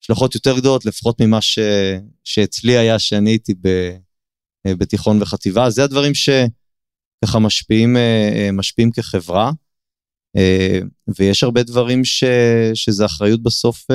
השלכות 0.03 0.35
יותר 0.35 0.57
גדולות, 0.57 0.85
לפחות 0.85 1.21
ממה 1.21 1.41
ש, 1.41 1.59
שאצלי 2.23 2.77
היה 2.77 2.99
שאני 2.99 3.29
הייתי 3.29 3.53
ב, 3.53 3.67
אה, 4.67 4.75
בתיכון 4.75 5.21
וחטיבה. 5.21 5.69
זה 5.69 5.83
הדברים 5.83 6.13
שככה 7.25 7.39
משפיעים, 7.39 7.97
אה, 7.97 8.49
משפיעים 8.53 8.91
כחברה. 8.91 9.51
Uh, 10.37 10.85
ויש 11.19 11.43
הרבה 11.43 11.63
דברים 11.63 12.05
ש, 12.05 12.23
שזה 12.73 13.05
אחריות 13.05 13.43
בסוף, 13.43 13.85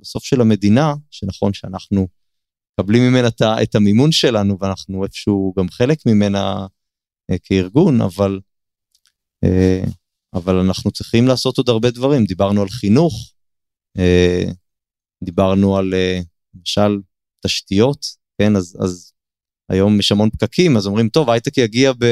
בסוף 0.00 0.24
של 0.24 0.40
המדינה, 0.40 0.94
שנכון 1.10 1.52
שאנחנו 1.52 2.08
מקבלים 2.72 3.02
ממנה 3.02 3.28
את, 3.28 3.42
את 3.62 3.74
המימון 3.74 4.12
שלנו 4.12 4.58
ואנחנו 4.60 5.04
איפשהו 5.04 5.54
גם 5.58 5.68
חלק 5.68 5.98
ממנה 6.06 6.66
כארגון, 7.42 8.00
אבל, 8.00 8.40
אבל 10.34 10.54
אנחנו 10.56 10.90
צריכים 10.90 11.26
לעשות 11.26 11.58
עוד 11.58 11.68
הרבה 11.68 11.90
דברים. 11.90 12.24
דיברנו 12.24 12.62
על 12.62 12.68
חינוך, 12.68 13.32
דיברנו 15.24 15.76
על 15.76 15.94
למשל 16.54 16.98
תשתיות, 17.46 18.06
כן, 18.38 18.56
אז, 18.56 18.76
אז 18.80 19.12
היום 19.68 19.98
יש 20.00 20.12
המון 20.12 20.30
פקקים, 20.30 20.76
אז 20.76 20.86
אומרים, 20.86 21.08
טוב, 21.08 21.30
הייטק 21.30 21.58
יגיע 21.58 21.92
ב... 21.92 22.04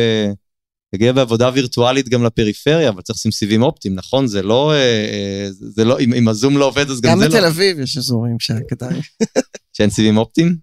תגיע 0.94 1.12
בעבודה 1.12 1.50
וירטואלית 1.54 2.08
גם 2.08 2.24
לפריפריה, 2.24 2.88
אבל 2.88 3.02
צריך 3.02 3.18
לשים 3.18 3.32
סיבים 3.32 3.62
אופטיים, 3.62 3.94
נכון? 3.94 4.26
זה 4.26 4.42
לא, 4.42 4.72
אה, 4.72 5.48
זה 5.50 5.84
לא, 5.84 6.00
אם, 6.00 6.14
אם 6.14 6.28
הזום 6.28 6.58
לא 6.58 6.64
עובד, 6.64 6.90
אז 6.90 7.00
גם, 7.00 7.10
גם 7.10 7.18
זה 7.18 7.24
לא. 7.24 7.30
גם 7.30 7.38
בתל 7.38 7.46
אביב 7.46 7.78
יש 7.78 7.96
אזורים 7.96 8.36
שכדאי. 8.40 9.00
שאין 9.76 9.90
סיבים 9.90 10.16
אופטיים? 10.16 10.56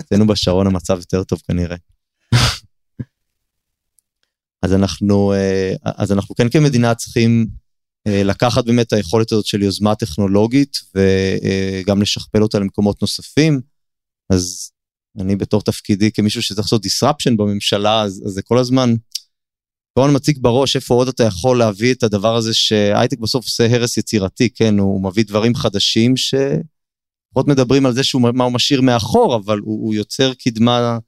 אצלנו 0.00 0.26
בשרון 0.26 0.66
המצב 0.66 0.98
יותר 0.98 1.24
טוב 1.24 1.42
כנראה. 1.48 1.76
אז 4.62 4.74
אנחנו, 4.74 5.32
אה, 5.32 5.74
אז 5.84 6.12
אנחנו 6.12 6.34
כן 6.34 6.48
כמדינה 6.48 6.94
צריכים 6.94 7.46
אה, 8.06 8.22
לקחת 8.22 8.64
באמת 8.64 8.86
את 8.86 8.92
היכולת 8.92 9.32
הזאת 9.32 9.46
של 9.46 9.62
יוזמה 9.62 9.94
טכנולוגית 9.94 10.76
וגם 10.94 12.02
לשכפל 12.02 12.42
אותה 12.42 12.58
למקומות 12.58 13.02
נוספים. 13.02 13.60
אז 14.30 14.70
אני 15.20 15.36
בתור 15.36 15.62
תפקידי 15.62 16.12
כמישהו 16.12 16.42
שצריך 16.42 16.66
לעשות 16.66 16.86
disruption 16.86 17.36
בממשלה, 17.36 18.02
אז, 18.02 18.22
אז 18.26 18.32
זה 18.32 18.42
כל 18.42 18.58
הזמן, 18.58 18.94
כל 19.94 20.02
הזמן 20.02 20.16
מציג 20.16 20.38
בראש 20.40 20.76
איפה 20.76 20.94
עוד 20.94 21.08
אתה 21.08 21.24
יכול 21.24 21.58
להביא 21.58 21.94
את 21.94 22.02
הדבר 22.02 22.36
הזה 22.36 22.54
שהייטק 22.54 23.18
בסוף 23.18 23.44
עושה 23.44 23.66
הרס 23.66 23.96
יצירתי, 23.96 24.50
כן, 24.50 24.78
הוא 24.78 25.04
מביא 25.04 25.24
דברים 25.24 25.54
חדשים 25.54 26.14
שפחות 26.16 27.48
מדברים 27.48 27.86
על 27.86 27.92
זה 27.92 28.04
שהוא, 28.04 28.22
מה 28.34 28.44
הוא 28.44 28.52
משאיר 28.52 28.80
מאחור, 28.80 29.36
אבל 29.36 29.58
הוא, 29.58 29.86
הוא 29.86 29.94
יוצר 29.94 30.34
קדמה, 30.34 30.98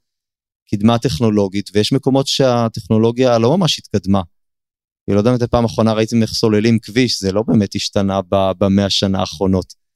קדמה 0.71 0.99
טכנולוגית, 0.99 1.69
ויש 1.73 1.93
מקומות 1.93 2.27
שהטכנולוגיה 2.27 3.37
לא 3.37 3.57
ממש 3.57 3.79
התקדמה. 3.79 4.21
אני 5.07 5.15
לא 5.15 5.19
יודע 5.19 5.31
מתי 5.31 5.47
פעם 5.47 5.65
אחרונה 5.65 5.93
ראיתם 5.93 6.21
איך 6.21 6.33
סוללים 6.33 6.79
כביש, 6.79 7.19
זה 7.19 7.31
לא 7.31 7.43
באמת 7.47 7.75
השתנה 7.75 8.19
במאה 8.29 8.85
השנה 8.85 9.19
האחרונות. 9.19 9.86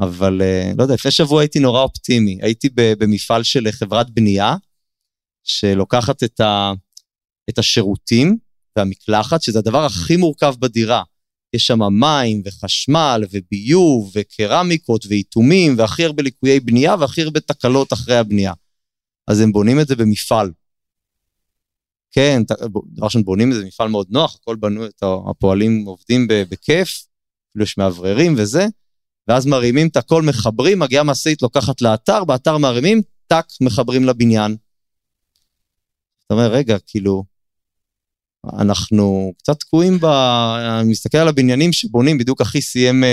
אבל 0.00 0.42
לא 0.76 0.82
יודע, 0.82 0.94
לפני 0.94 1.10
שבוע 1.10 1.40
הייתי 1.40 1.58
נורא 1.58 1.82
אופטימי. 1.82 2.38
הייתי 2.42 2.68
במפעל 2.74 3.42
של 3.42 3.70
חברת 3.70 4.10
בנייה, 4.10 4.56
שלוקחת 5.44 6.22
את, 6.22 6.40
ה, 6.40 6.72
את 7.50 7.58
השירותים 7.58 8.38
והמקלחת, 8.76 9.42
שזה 9.42 9.58
הדבר 9.58 9.84
הכי 9.84 10.16
מורכב 10.16 10.54
בדירה. 10.58 11.02
יש 11.52 11.66
שם 11.66 11.78
מים 12.00 12.42
וחשמל 12.44 13.24
וביוב 13.30 14.12
וקרמיקות 14.14 15.06
ואיתומים 15.08 15.74
והכי 15.78 16.04
הרבה 16.04 16.22
ליקויי 16.22 16.60
בנייה 16.60 16.94
והכי 17.00 17.22
הרבה 17.22 17.40
תקלות 17.40 17.92
אחרי 17.92 18.16
הבנייה. 18.16 18.52
אז 19.28 19.40
הם 19.40 19.52
בונים 19.52 19.80
את 19.80 19.88
זה 19.88 19.96
במפעל. 19.96 20.52
כן, 22.10 22.42
דבר 22.68 23.04
ראשון 23.04 23.24
בונים 23.24 23.50
את 23.50 23.56
זה 23.56 23.62
במפעל 23.62 23.88
מאוד 23.88 24.06
נוח, 24.10 24.34
הכל 24.34 24.56
בנו, 24.56 24.84
הפועלים 25.30 25.84
עובדים 25.84 26.26
בכיף, 26.28 27.06
אפילו 27.50 27.64
יש 27.64 27.78
מאווררים 27.78 28.34
וזה. 28.36 28.66
ואז 29.28 29.46
מרימים 29.46 29.88
את 29.88 29.96
הכל, 29.96 30.22
מחברים, 30.22 30.78
מגיעה 30.78 31.04
משאית, 31.04 31.42
לוקחת 31.42 31.80
לאתר, 31.82 32.24
באתר 32.24 32.58
מרימים, 32.58 33.02
טאק, 33.26 33.46
מחברים 33.60 34.04
לבניין. 34.04 34.56
אתה 36.26 36.34
אומר, 36.34 36.52
רגע, 36.52 36.76
כאילו, 36.86 37.24
אנחנו 38.58 39.32
קצת 39.38 39.60
תקועים 39.60 39.98
ב... 40.00 40.04
אני 40.80 40.90
מסתכל 40.90 41.18
על 41.18 41.28
הבניינים 41.28 41.72
שבונים, 41.72 42.18
בדיוק 42.18 42.40
אחי 42.40 42.60
סיים, 42.62 43.04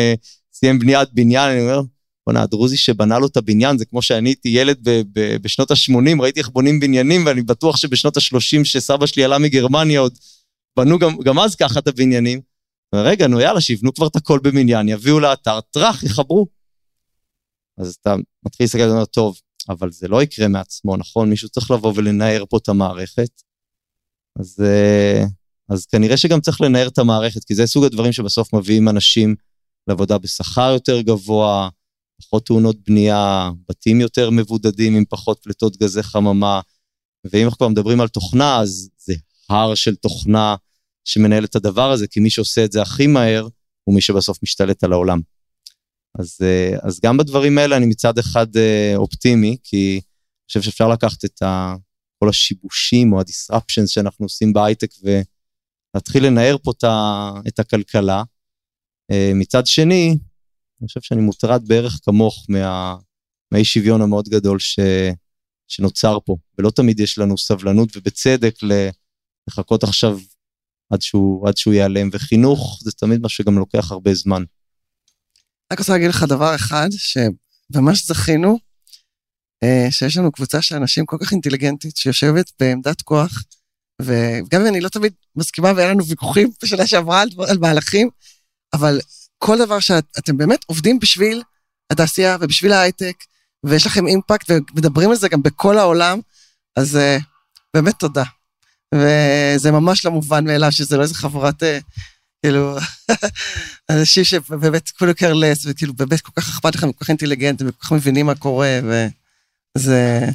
סיים 0.53 0.79
בניית 0.79 1.09
בניין, 1.13 1.49
אני 1.49 1.61
אומר, 1.61 1.81
בוא'נה, 2.27 2.41
הדרוזי 2.41 2.77
שבנה 2.77 3.19
לו 3.19 3.27
את 3.27 3.37
הבניין, 3.37 3.77
זה 3.77 3.85
כמו 3.85 4.01
שאני 4.01 4.29
הייתי 4.29 4.49
ילד 4.49 4.77
ב- 4.83 5.01
ב- 5.13 5.37
בשנות 5.41 5.71
ה-80, 5.71 6.21
ראיתי 6.21 6.39
איך 6.39 6.49
בונים 6.49 6.79
בניינים, 6.79 7.25
ואני 7.25 7.41
בטוח 7.41 7.77
שבשנות 7.77 8.17
ה-30, 8.17 8.63
שסבא 8.63 9.05
שלי 9.05 9.23
עלה 9.23 9.37
מגרמניה, 9.37 9.99
עוד 9.99 10.17
בנו 10.77 10.99
גם, 10.99 11.17
גם 11.23 11.39
אז 11.39 11.55
ככה 11.55 11.79
את 11.79 11.87
הבניינים. 11.87 12.54
רגע, 12.93 13.27
נו 13.27 13.39
יאללה, 13.39 13.61
שיבנו 13.61 13.93
כבר 13.93 14.07
את 14.07 14.15
הכל 14.15 14.39
במניין, 14.43 14.89
יביאו 14.89 15.19
לאתר, 15.19 15.61
טראח, 15.61 16.03
יחברו. 16.03 16.47
אז 17.77 17.95
אתה 18.01 18.15
מתחיל 18.45 18.63
להסתכל 18.63 18.81
ואומר, 18.81 19.05
טוב, 19.05 19.39
אבל 19.69 19.91
זה 19.91 20.07
לא 20.07 20.23
יקרה 20.23 20.47
מעצמו, 20.47 20.97
נכון? 20.97 21.29
מישהו 21.29 21.49
צריך 21.49 21.71
לבוא 21.71 21.93
ולנער 21.95 22.43
פה 22.49 22.57
את 22.57 22.69
המערכת. 22.69 23.41
אז, 24.39 24.63
אז 25.69 25.85
כנראה 25.85 26.17
שגם 26.17 26.41
צריך 26.41 26.61
לנער 26.61 26.87
את 26.87 26.97
המערכת, 26.97 27.43
כי 27.43 27.55
זה 27.55 27.67
סוג 27.67 27.83
הדברים 27.83 28.11
שבסוף 28.11 28.53
מביאים 28.53 28.89
אנשים 28.89 29.35
לעבודה 29.87 30.17
בשכר 30.17 30.71
יותר 30.73 31.01
גבוה, 31.01 31.69
פחות 32.21 32.45
תאונות 32.45 32.75
בנייה, 32.87 33.51
בתים 33.69 34.01
יותר 34.01 34.29
מבודדים 34.29 34.95
עם 34.95 35.03
פחות 35.09 35.39
פליטות 35.43 35.77
גזי 35.77 36.03
חממה. 36.03 36.61
ואם 37.31 37.45
אנחנו 37.45 37.57
כבר 37.57 37.67
מדברים 37.67 38.01
על 38.01 38.07
תוכנה, 38.07 38.59
אז 38.59 38.89
זה 38.97 39.13
הר 39.49 39.75
של 39.75 39.95
תוכנה 39.95 40.55
שמנהל 41.05 41.45
את 41.45 41.55
הדבר 41.55 41.91
הזה, 41.91 42.07
כי 42.07 42.19
מי 42.19 42.29
שעושה 42.29 42.65
את 42.65 42.71
זה 42.71 42.81
הכי 42.81 43.07
מהר, 43.07 43.47
הוא 43.83 43.95
מי 43.95 44.01
שבסוף 44.01 44.43
משתלט 44.43 44.83
על 44.83 44.93
העולם. 44.93 45.19
אז, 46.19 46.37
אז 46.81 46.99
גם 47.03 47.17
בדברים 47.17 47.57
האלה 47.57 47.77
אני 47.77 47.85
מצד 47.85 48.17
אחד 48.17 48.47
אופטימי, 48.95 49.57
כי 49.63 49.93
אני 49.93 50.47
חושב 50.47 50.61
שאפשר 50.61 50.87
לקחת 50.89 51.25
את 51.25 51.41
ה, 51.41 51.75
כל 52.19 52.29
השיבושים 52.29 53.13
או 53.13 53.19
ה-disruptions 53.19 53.87
שאנחנו 53.87 54.25
עושים 54.25 54.53
בהייטק 54.53 54.89
ולהתחיל 55.03 56.25
לנער 56.25 56.57
פה 56.63 56.71
את 57.47 57.59
הכלכלה. 57.59 58.23
מצד 59.35 59.67
שני, 59.67 60.17
אני 60.81 60.87
חושב 60.87 61.01
שאני 61.01 61.21
מוטרד 61.21 61.67
בערך 61.67 61.99
כמוך 62.03 62.45
מה, 62.49 62.95
מהאי 63.51 63.65
שוויון 63.65 64.01
המאוד 64.01 64.29
גדול 64.29 64.59
ש, 64.59 64.79
שנוצר 65.67 66.17
פה, 66.25 66.35
ולא 66.57 66.69
תמיד 66.69 66.99
יש 66.99 67.17
לנו 67.17 67.37
סבלנות 67.37 67.97
ובצדק 67.97 68.55
לחכות 69.49 69.83
עכשיו 69.83 70.19
עד 70.89 71.01
שהוא, 71.01 71.47
עד 71.47 71.57
שהוא 71.57 71.73
ייעלם, 71.73 72.09
וחינוך 72.11 72.79
זה 72.83 72.91
תמיד 72.91 73.21
מה 73.21 73.29
שגם 73.29 73.57
לוקח 73.57 73.91
הרבה 73.91 74.13
זמן. 74.13 74.43
רק 75.73 75.79
רוצה 75.79 75.93
להגיד 75.93 76.09
לך 76.09 76.23
דבר 76.23 76.55
אחד, 76.55 76.89
שממש 76.91 78.05
זכינו, 78.07 78.59
אה, 79.63 79.87
שיש 79.91 80.17
לנו 80.17 80.31
קבוצה 80.31 80.61
של 80.61 80.75
אנשים 80.75 81.05
כל 81.05 81.17
כך 81.21 81.31
אינטליגנטית 81.31 81.97
שיושבת 81.97 82.51
בעמדת 82.59 83.01
כוח, 83.01 83.43
וגם 84.01 84.61
אם 84.61 84.67
אני 84.67 84.81
לא 84.81 84.89
תמיד 84.89 85.13
מסכימה 85.35 85.71
והיה 85.75 85.89
לנו 85.89 86.05
ויכוחים 86.05 86.51
בשנה 86.63 86.87
שעברה 86.87 87.21
על, 87.21 87.29
על 87.49 87.57
מהלכים, 87.57 88.09
אבל 88.73 88.99
כל 89.37 89.57
דבר 89.65 89.79
שאתם 89.79 90.37
באמת 90.37 90.59
עובדים 90.65 90.99
בשביל 90.99 91.43
התעשייה 91.91 92.37
ובשביל 92.41 92.71
ההייטק, 92.71 93.15
ויש 93.65 93.85
לכם 93.85 94.07
אימפקט 94.07 94.49
ומדברים 94.49 95.09
על 95.09 95.15
זה 95.15 95.29
גם 95.29 95.43
בכל 95.43 95.77
העולם, 95.77 96.19
אז 96.75 96.95
uh, 96.95 97.23
באמת 97.73 97.93
תודה. 97.99 98.23
וזה 98.95 99.71
ממש 99.71 100.05
לא 100.05 100.11
מובן 100.11 100.45
מאליו 100.45 100.71
שזה 100.71 100.97
לא 100.97 101.01
איזה 101.01 101.15
חבורת, 101.15 101.63
uh, 101.63 101.65
כאילו, 102.43 102.77
אנשים 103.89 104.23
שבאמת 104.23 104.89
כולו 104.89 105.15
קרלס, 105.15 105.65
וכאילו 105.65 105.93
באמת 105.93 106.21
כל 106.21 106.31
כך 106.35 106.49
אכפת 106.49 106.75
לכם, 106.75 106.91
כל 106.91 107.03
כך 107.05 107.09
אינטליגנטים, 107.09 107.67
וכל 107.67 107.85
כך 107.85 107.91
מבינים 107.91 108.25
מה 108.25 108.35
קורה, 108.35 108.79
וזה... 109.77 110.25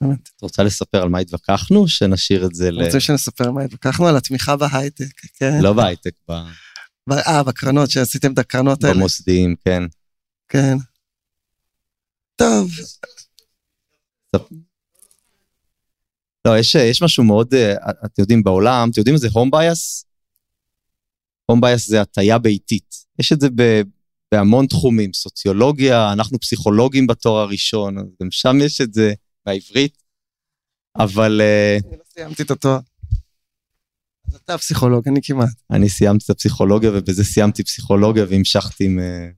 באמת. 0.00 0.30
את 0.36 0.42
רוצה 0.42 0.62
לספר 0.62 1.02
על 1.02 1.08
מה 1.08 1.18
התווכחנו, 1.18 1.88
שנשאיר 1.88 2.46
את 2.46 2.54
זה 2.54 2.70
ל... 2.70 2.84
רוצה 2.84 3.00
שנספר 3.00 3.44
על 3.44 3.50
מה 3.50 3.62
התווכחנו? 3.62 4.06
על 4.06 4.16
התמיכה 4.16 4.56
בהייטק, 4.56 5.20
כן. 5.38 5.60
לא 5.62 5.72
בהייטק, 5.72 6.12
ב... 6.30 6.32
אה, 7.12 7.42
בקרנות, 7.42 7.90
שעשיתם 7.90 8.32
את 8.32 8.38
הקרנות 8.38 8.84
האלה. 8.84 8.94
במוסדיים, 8.94 9.54
כן. 9.64 9.82
כן. 10.48 10.76
טוב. 12.36 12.70
לא, 16.44 16.58
יש, 16.58 16.74
יש 16.74 17.02
משהו 17.02 17.24
מאוד, 17.24 17.54
אה, 17.54 17.74
אתם 18.04 18.22
יודעים, 18.22 18.42
בעולם, 18.42 18.88
אתם 18.90 19.00
יודעים 19.00 19.14
איזה 19.14 19.28
home 19.32 19.50
bias? 19.50 20.04
home 21.46 21.60
bias 21.60 21.86
זה 21.86 22.00
הטיה 22.00 22.38
ביתית. 22.38 22.94
יש 23.18 23.32
את 23.32 23.40
זה 23.40 23.48
ב, 23.54 23.82
בהמון 24.32 24.66
תחומים, 24.66 25.12
סוציולוגיה, 25.12 26.12
אנחנו 26.12 26.40
פסיכולוגים 26.40 27.06
בתואר 27.06 27.40
הראשון, 27.42 27.96
גם 28.22 28.30
שם 28.30 28.56
יש 28.60 28.80
את 28.80 28.94
זה 28.94 29.12
בעברית, 29.46 30.02
אבל... 30.96 31.40
אה, 31.40 31.78
אני 31.84 31.96
לא 31.96 32.04
סיימתי 32.14 32.42
את 32.42 32.50
התואר. 32.50 32.78
אז 34.28 34.34
אתה 34.34 34.58
פסיכולוג, 34.58 35.08
אני 35.08 35.20
כמעט. 35.22 35.48
אני 35.70 35.88
סיימתי 35.88 36.24
את 36.24 36.30
הפסיכולוגיה, 36.30 36.90
ובזה 36.94 37.24
סיימתי 37.24 37.64
פסיכולוגיה 37.64 38.24
והמשכתי 38.28 38.84
עם, 38.84 38.98
אה, 38.98 39.28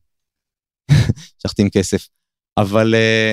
עם 1.58 1.70
כסף. 1.70 2.08
אבל, 2.56 2.94
אה, 2.94 3.32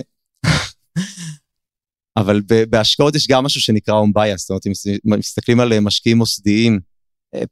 אבל 2.18 2.42
בהשקעות 2.70 3.16
יש 3.16 3.28
גם 3.28 3.44
משהו 3.44 3.62
שנקרא 3.62 3.94
הום 3.94 4.14
בייס, 4.14 4.42
זאת 4.42 4.50
אומרת, 4.50 4.68
אם 4.68 4.72
מסתכלים 5.20 5.60
על 5.60 5.80
משקיעים 5.80 6.18
מוסדיים, 6.18 6.80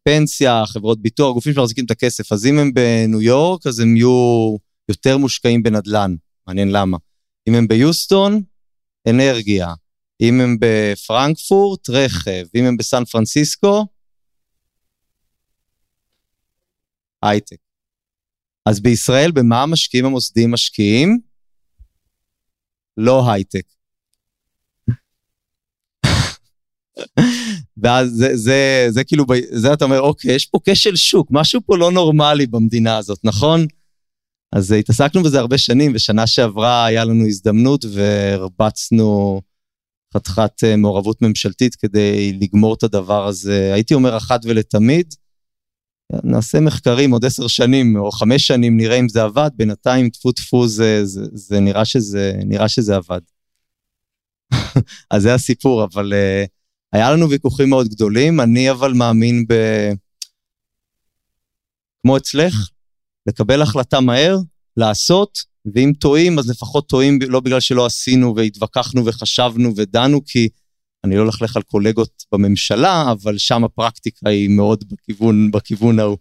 פנסיה, 0.04 0.64
חברות 0.66 1.02
ביטוח, 1.02 1.34
גופים 1.34 1.54
שמחזיקים 1.54 1.86
את 1.86 1.92
הכסף, 1.92 2.32
אז 2.32 2.46
אם 2.46 2.60
הם 2.60 2.74
בניו 2.74 3.22
יורק, 3.22 3.68
אז 3.68 3.80
הם 3.80 3.96
יהיו 3.98 4.56
יותר 4.90 5.18
מושקעים 5.18 5.64
בנדל"ן, 5.64 6.16
מעניין 6.48 6.72
למה. 6.72 6.98
אם 7.50 7.56
הם 7.56 7.68
ביוסטון, 7.68 8.44
אנרגיה. 9.10 9.74
אם 10.22 10.42
הם 10.42 10.58
בפרנקפורט, 10.60 11.90
רכב. 11.90 12.46
אם 12.56 12.66
הם 12.66 12.78
בסן 12.78 13.06
פרנסיסקו, 13.06 13.86
הייטק. 17.24 17.58
אז 18.66 18.80
בישראל, 18.80 19.32
במה 19.32 19.64
המשקיעים 19.64 20.06
המוסדיים 20.06 20.52
משקיעים? 20.52 21.20
לא 22.98 23.32
הייטק. 23.32 23.77
ואז 27.78 28.12
זה, 28.12 28.38
זה, 28.38 28.88
זה 28.90 29.04
כאילו, 29.04 29.26
זה 29.52 29.74
אתה 29.74 29.86
אומר, 29.86 30.02
אוקיי, 30.02 30.36
יש 30.36 30.46
פה 30.46 30.60
כשל 30.66 30.96
שוק, 30.96 31.28
משהו 31.32 31.62
פה 31.66 31.78
לא 31.78 31.92
נורמלי 31.92 32.48
במדינה 32.48 32.98
הזאת, 32.98 33.20
נכון? 33.24 33.66
אז 34.56 34.72
התעסקנו 34.72 35.24
בזה 35.24 35.40
הרבה 35.40 35.58
שנים, 35.58 35.92
ושנה 35.96 36.28
שעברה 36.28 36.86
היה 36.86 37.06
לנו 37.06 37.26
הזדמנות 37.28 37.86
והרבצנו 37.94 39.42
חתיכת 40.14 40.64
אה, 40.64 40.76
מעורבות 40.76 41.22
ממשלתית 41.22 41.76
כדי 41.76 42.34
לגמור 42.42 42.74
את 42.74 42.84
הדבר 42.84 43.28
הזה, 43.28 43.72
הייתי 43.74 43.94
אומר 43.94 44.18
אחת 44.18 44.42
ולתמיד. 44.44 45.14
נעשה 46.24 46.60
מחקרים 46.60 47.12
עוד 47.12 47.26
עשר 47.26 47.48
שנים 47.48 47.96
או 47.96 48.12
חמש 48.12 48.48
שנים, 48.48 48.78
נראה 48.78 49.00
אם 49.00 49.10
זה 49.10 49.24
עבד, 49.24 49.50
בינתיים 49.56 50.10
טפו 50.10 50.32
טפו 50.32 50.68
זה, 50.68 51.06
זה, 51.06 51.22
זה 51.34 51.60
נראה, 51.60 51.86
שזה, 51.86 52.34
נראה 52.46 52.68
שזה 52.68 52.96
עבד. 52.96 53.20
אז 55.12 55.22
זה 55.22 55.34
הסיפור, 55.34 55.84
אבל 55.84 56.14
uh, 56.14 56.48
היה 56.94 57.12
לנו 57.12 57.30
ויכוחים 57.30 57.70
מאוד 57.70 57.88
גדולים, 57.88 58.42
אני 58.42 58.72
אבל 58.72 58.94
מאמין 58.94 59.46
ב... 59.50 59.54
כמו 62.02 62.18
אצלך, 62.18 62.70
לקבל 63.28 63.62
החלטה 63.62 64.00
מהר, 64.00 64.38
לעשות, 64.78 65.38
ואם 65.76 65.92
טועים, 66.00 66.40
אז 66.40 66.50
לפחות 66.50 66.90
טועים 66.90 67.20
לא 67.28 67.40
בגלל 67.40 67.60
שלא 67.60 67.86
עשינו 67.86 68.36
והתווכחנו 68.36 69.06
וחשבנו 69.06 69.76
ודנו, 69.76 70.22
כי 70.26 70.50
אני 71.04 71.16
לא 71.16 71.24
אלכלך 71.24 71.56
על 71.58 71.62
קולגות 71.62 72.24
בממשלה, 72.32 73.12
אבל 73.12 73.38
שם 73.38 73.64
הפרקטיקה 73.64 74.30
היא 74.30 74.50
מאוד 74.50 74.84
בכיוון, 74.92 75.52
בכיוון 75.52 76.00
ההוא. 76.00 76.18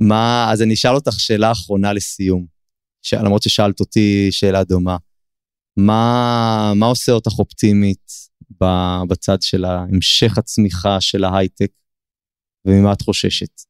מה, 0.00 0.48
אז 0.52 0.62
אני 0.62 0.74
אשאל 0.74 0.94
אותך 0.94 1.20
שאלה 1.20 1.52
אחרונה 1.52 1.92
לסיום, 1.92 2.46
ש... 3.02 3.14
למרות 3.14 3.42
ששאלת 3.42 3.80
אותי 3.80 4.28
שאלה 4.30 4.64
דומה. 4.64 4.96
מה, 5.76 6.72
מה 6.76 6.86
עושה 6.86 7.12
אותך 7.12 7.38
אופטימית 7.38 8.12
בצד 9.08 9.42
של 9.42 9.64
המשך 9.64 10.38
הצמיחה 10.38 11.00
של 11.00 11.24
ההייטק, 11.24 11.70
וממה 12.64 12.92
את 12.92 13.02
חוששת? 13.02 13.60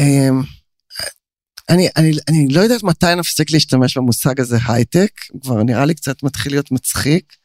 אמ, 0.00 0.42
אני, 1.68 1.88
אני, 1.96 2.10
אני 2.28 2.48
לא 2.48 2.60
יודעת 2.60 2.82
מתי 2.82 3.14
נפסיק 3.16 3.50
להשתמש 3.50 3.96
במושג 3.96 4.40
הזה 4.40 4.58
הייטק, 4.68 5.10
כבר 5.42 5.62
נראה 5.62 5.84
לי 5.84 5.94
קצת 5.94 6.22
מתחיל 6.22 6.52
להיות 6.52 6.72
מצחיק, 6.72 7.36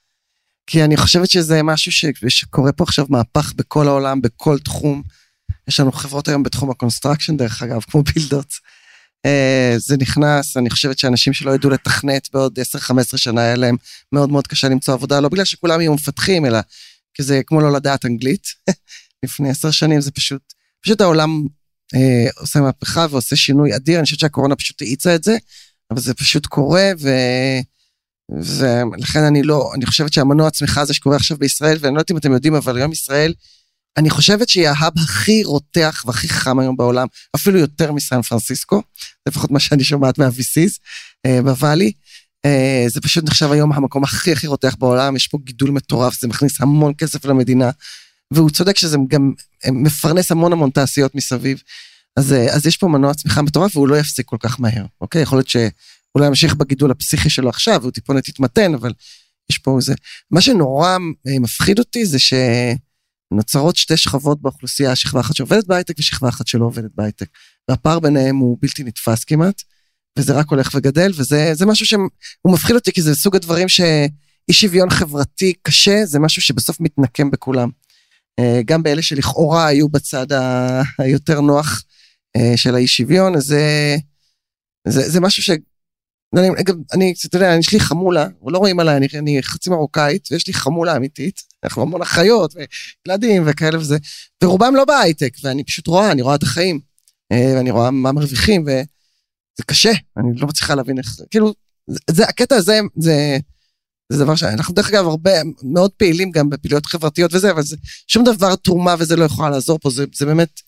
כי 0.68 0.84
אני 0.84 0.98
חושבת 0.98 1.30
שזה 1.30 1.64
משהו 1.64 1.92
ש, 1.92 2.06
שקורה 2.28 2.72
פה 2.72 2.84
עכשיו 2.84 3.06
מהפך 3.10 3.54
בכל 3.56 3.88
העולם, 3.88 4.22
בכל 4.22 4.60
תחום. 4.60 5.04
יש 5.68 5.80
לנו 5.80 5.92
חברות 5.92 6.28
היום 6.28 6.44
בתחום 6.44 6.72
ה 6.72 6.77
construction, 6.77 7.38
דרך 7.38 7.64
אגב, 7.64 7.82
כמו 7.82 8.04
Buildots. 8.04 8.54
Uh, 9.26 9.78
זה 9.78 9.98
נכנס, 9.98 10.58
אני 10.58 10.70
חושבת 10.70 11.00
שאנשים 11.00 11.34
שלא 11.34 11.52
ידעו 11.52 11.70
לתכנת 11.70 12.30
בעוד 12.34 12.60
10-15 12.60 13.18
שנה, 13.18 13.42
היה 13.42 13.56
להם 13.56 13.76
מאוד 14.12 14.30
מאוד 14.30 14.48
קשה 14.48 14.70
למצוא 14.70 14.94
עבודה, 14.94 15.20
לא 15.20 15.30
בגלל 15.30 15.46
שכולם 15.46 15.82
יהיו 15.82 15.94
מפתחים, 15.94 16.46
אלא 16.46 16.60
כי 17.14 17.24
זה 17.24 17.42
כמו 17.46 17.62
לא 17.62 17.74
לדעת 17.74 18.06
אנגלית. 18.06 18.48
לפני 19.24 19.50
10 19.50 19.72
שנים 19.72 20.02
זה 20.02 20.12
פשוט, 20.12 20.42
פשוט 20.84 21.02
העולם 21.02 21.30
אה, 21.96 22.30
עושה 22.38 22.60
מהפכה 22.60 23.06
ועושה 23.10 23.36
שינוי 23.36 23.76
אדיר, 23.76 23.98
אני 23.98 24.04
חושבת 24.04 24.20
שהקורונה 24.20 24.56
פשוט 24.56 24.82
האיצה 24.82 25.16
את 25.16 25.24
זה, 25.24 25.38
אבל 25.92 26.00
זה 26.00 26.14
פשוט 26.14 26.46
קורה, 26.46 26.92
ו... 27.00 27.10
ולכן 28.32 29.20
אני 29.20 29.44
לא, 29.44 29.72
אני 29.76 29.86
חושבת 29.86 30.14
שהמנוע 30.14 30.48
הצמיחה 30.48 30.82
הזה 30.82 30.94
שקורה 30.94 31.16
עכשיו 31.16 31.38
בישראל, 31.38 31.78
ואני 31.82 31.94
לא 31.94 32.00
יודעת 32.00 32.12
אם 32.12 32.18
אתם 32.18 32.32
יודעים, 32.32 32.56
אבל 32.56 32.78
היום 32.78 32.92
ישראל, 32.92 33.34
אני 33.98 34.10
חושבת 34.10 34.50
שהיא 34.50 34.68
ההאב 34.68 34.94
הכי 34.98 35.44
רותח 35.44 36.04
והכי 36.06 36.30
חם 36.30 36.60
היום 36.60 36.78
בעולם, 36.78 37.08
אפילו 37.36 37.60
יותר 37.60 37.92
מסן 37.92 38.22
פרנסיסקו, 38.22 38.82
לפחות 39.28 39.52
מה 39.52 39.60
שאני 39.60 39.84
שומעת 39.84 40.18
מה-VCs 40.18 40.80
אה, 41.26 41.42
בוואלי. 41.42 41.92
אה, 42.46 42.86
זה 42.88 43.02
פשוט 43.02 43.24
נחשב 43.24 43.52
היום 43.52 43.74
המקום 43.74 44.04
הכי 44.04 44.32
הכי 44.32 44.48
רותח 44.48 44.76
בעולם, 44.80 45.16
יש 45.16 45.28
פה 45.28 45.38
גידול 45.44 45.72
מטורף, 45.72 46.20
זה 46.20 46.28
מכניס 46.28 46.62
המון 46.62 46.94
כסף 46.98 47.26
למדינה. 47.26 47.72
והוא 48.32 48.50
צודק 48.50 48.78
שזה 48.78 48.98
גם 49.08 49.34
מפרנס 49.72 50.32
המון 50.32 50.54
המון 50.54 50.70
תעשיות 50.70 51.16
מסביב. 51.16 51.62
אז, 52.18 52.34
אה, 52.34 52.56
אז 52.56 52.66
יש 52.66 52.78
פה 52.78 52.88
מנוע 52.88 53.14
צמיחה 53.14 53.42
מטורף 53.42 53.76
והוא 53.76 53.88
לא 53.88 53.96
יפסיק 53.96 54.26
כל 54.26 54.38
כך 54.40 54.60
מהר, 54.60 54.86
אוקיי? 55.02 55.22
יכול 55.22 55.38
להיות 55.38 55.50
שהוא 55.50 55.72
לא 56.16 56.26
ימשיך 56.26 56.56
בגידול 56.56 56.92
הפסיכי 56.92 57.30
שלו 57.30 57.50
עכשיו, 57.50 57.78
והוא 57.82 57.92
טיפונת 57.92 58.28
יתמתן, 58.28 58.74
אבל 58.74 58.94
יש 59.50 59.58
פה 59.58 59.78
איזה... 59.78 59.94
מה 60.32 60.42
שנורא 60.42 60.98
אה, 61.28 61.40
מפחיד 61.40 61.80
אותי 61.80 62.06
זה 62.06 62.20
שנוצרות 63.34 63.76
שתי 63.76 63.98
שכבות 63.98 64.42
באוכלוסייה, 64.42 64.96
שכבה 64.96 65.20
אחת 65.20 65.36
שעובדת 65.36 65.68
בהייטק 65.68 65.96
ושכבה 66.00 66.30
אחת 66.30 66.48
שלא 66.48 66.66
עובדת 66.66 66.92
בהייטק. 66.96 67.28
והפער 67.70 68.00
ביניהם 68.00 68.38
הוא 68.38 68.58
בלתי 68.62 68.84
נתפס 68.84 69.24
כמעט, 69.24 69.62
וזה 70.20 70.34
רק 70.34 70.50
הולך 70.50 70.70
וגדל, 70.76 71.12
וזה 71.16 71.66
משהו 71.66 71.86
שהוא 71.86 72.54
מפחיד 72.54 72.76
אותי, 72.76 72.92
כי 72.92 73.02
זה 73.02 73.16
סוג 73.16 73.36
הדברים 73.36 73.70
שאי 73.70 74.52
שוויון 74.52 74.90
חברתי 74.90 75.54
קשה, 75.62 76.06
זה 76.06 76.20
משהו 76.20 76.42
שבסוף 76.42 76.80
מתנקם 76.80 77.32
בכולם. 77.32 77.70
אה, 78.40 78.62
גם 78.66 78.84
באלה 78.84 79.02
שלכאורה 79.02 79.68
היו 79.68 79.90
בצד 79.90 80.28
היותר 81.00 81.42
נוח 81.42 81.84
אה, 82.38 82.54
של 82.56 82.76
האי 82.76 82.88
שוויון, 82.88 83.36
אז 83.36 83.44
זה, 83.44 83.96
זה, 84.88 85.10
זה 85.10 85.20
משהו 85.20 85.44
ש... 85.44 85.50
אני, 86.38 86.50
אני, 86.94 87.14
אתה 87.28 87.38
יודע, 87.38 87.56
יש 87.60 87.74
לי 87.74 87.80
חמולה, 87.80 88.28
לא 88.48 88.58
רואים 88.58 88.80
עליי, 88.80 88.98
אני, 88.98 89.08
אני 89.20 89.44
חצי 89.44 89.70
מרוקאית, 89.70 90.28
ויש 90.32 90.48
לי 90.48 90.54
חמולה 90.54 90.98
אמיתית, 90.98 91.42
אנחנו 91.66 91.82
המון 91.82 92.02
אחיות, 92.02 92.56
וילדים 93.08 93.44
וכאלה 93.46 93.80
וזה, 93.80 93.98
ורובם 94.44 94.76
לא 94.76 94.86
בהייטק, 94.86 95.34
ואני 95.44 95.64
פשוט 95.64 95.88
רואה, 95.88 96.12
אני 96.12 96.22
רואה 96.22 96.36
את 96.36 96.44
החיים, 96.44 96.80
אה, 97.32 97.54
ואני 97.56 97.72
רואה 97.72 97.92
מה 97.92 98.12
מרוויחים, 98.12 98.62
וזה 98.62 99.64
קשה, 99.66 99.92
אני 100.18 100.36
לא 100.36 100.48
מצליחה 100.48 100.76
להבין 100.76 100.98
איך, 100.98 101.16
כאילו, 101.32 101.54
זה, 102.10 102.24
הקטע 102.24 102.56
הזה, 102.56 102.80
זה, 102.96 103.38
זה 104.12 104.24
דבר 104.24 104.36
שאנחנו 104.36 104.74
דרך 104.74 104.90
אגב 104.90 105.06
הרבה 105.06 105.32
מאוד 105.64 105.92
פעילים 105.92 106.32
גם 106.32 106.50
בפעילויות 106.50 106.86
חברתיות 106.86 107.34
וזה, 107.34 107.52
אבל 107.52 107.64
זה 107.64 107.76
שום 108.08 108.24
דבר 108.24 108.56
תרומה 108.56 108.96
וזה 109.00 109.16
לא 109.16 109.24
יכול 109.26 109.50
לעזור 109.50 109.80
פה, 109.80 109.90
זה, 109.90 110.06
זה 110.16 110.26
באמת 110.26 110.62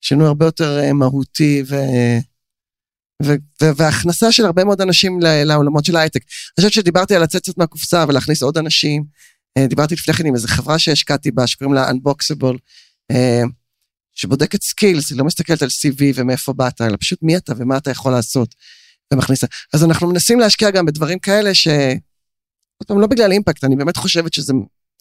שינוי 0.00 0.26
הרבה 0.26 0.46
יותר 0.46 0.78
אה, 0.78 0.92
מהותי 0.92 1.62
ו... 1.66 1.76
ו- 3.22 3.74
והכנסה 3.76 4.32
של 4.32 4.44
הרבה 4.44 4.64
מאוד 4.64 4.80
אנשים 4.80 5.18
לעולמות 5.22 5.84
של 5.84 5.96
ההייטק. 5.96 6.20
אני 6.20 6.54
חושבת 6.56 6.72
שדיברתי 6.72 7.14
על 7.14 7.22
לצאת 7.22 7.42
קצת 7.42 7.58
מהקופסה 7.58 8.04
ולהכניס 8.08 8.42
עוד 8.42 8.58
אנשים. 8.58 9.04
אה, 9.58 9.66
דיברתי 9.66 9.94
לפני 9.94 10.14
כן 10.14 10.26
עם 10.26 10.34
איזו 10.34 10.48
חברה 10.48 10.78
שהשקעתי 10.78 11.30
בה, 11.30 11.46
שקוראים 11.46 11.74
לה 11.74 11.90
Unboxable, 11.90 12.56
אה, 13.10 13.42
שבודקת 14.14 14.62
skills, 14.62 15.10
היא 15.10 15.18
לא 15.18 15.24
מסתכלת 15.24 15.62
על 15.62 15.68
CV 15.68 16.02
ומאיפה 16.14 16.52
באת, 16.52 16.80
אלא 16.80 16.96
פשוט 17.00 17.18
מי 17.22 17.36
אתה 17.36 17.52
ומה 17.56 17.76
אתה 17.76 17.90
יכול 17.90 18.12
לעשות. 18.12 18.54
ומכניסה. 19.12 19.46
אז 19.74 19.84
אנחנו 19.84 20.08
מנסים 20.08 20.40
להשקיע 20.40 20.70
גם 20.70 20.86
בדברים 20.86 21.18
כאלה 21.18 21.54
ש... 21.54 21.68
עוד 22.78 22.86
פעם, 22.86 23.00
לא 23.00 23.06
בגלל 23.06 23.32
impact, 23.32 23.64
אני 23.64 23.76
באמת 23.76 23.96
חושבת 23.96 24.32
שזה 24.32 24.52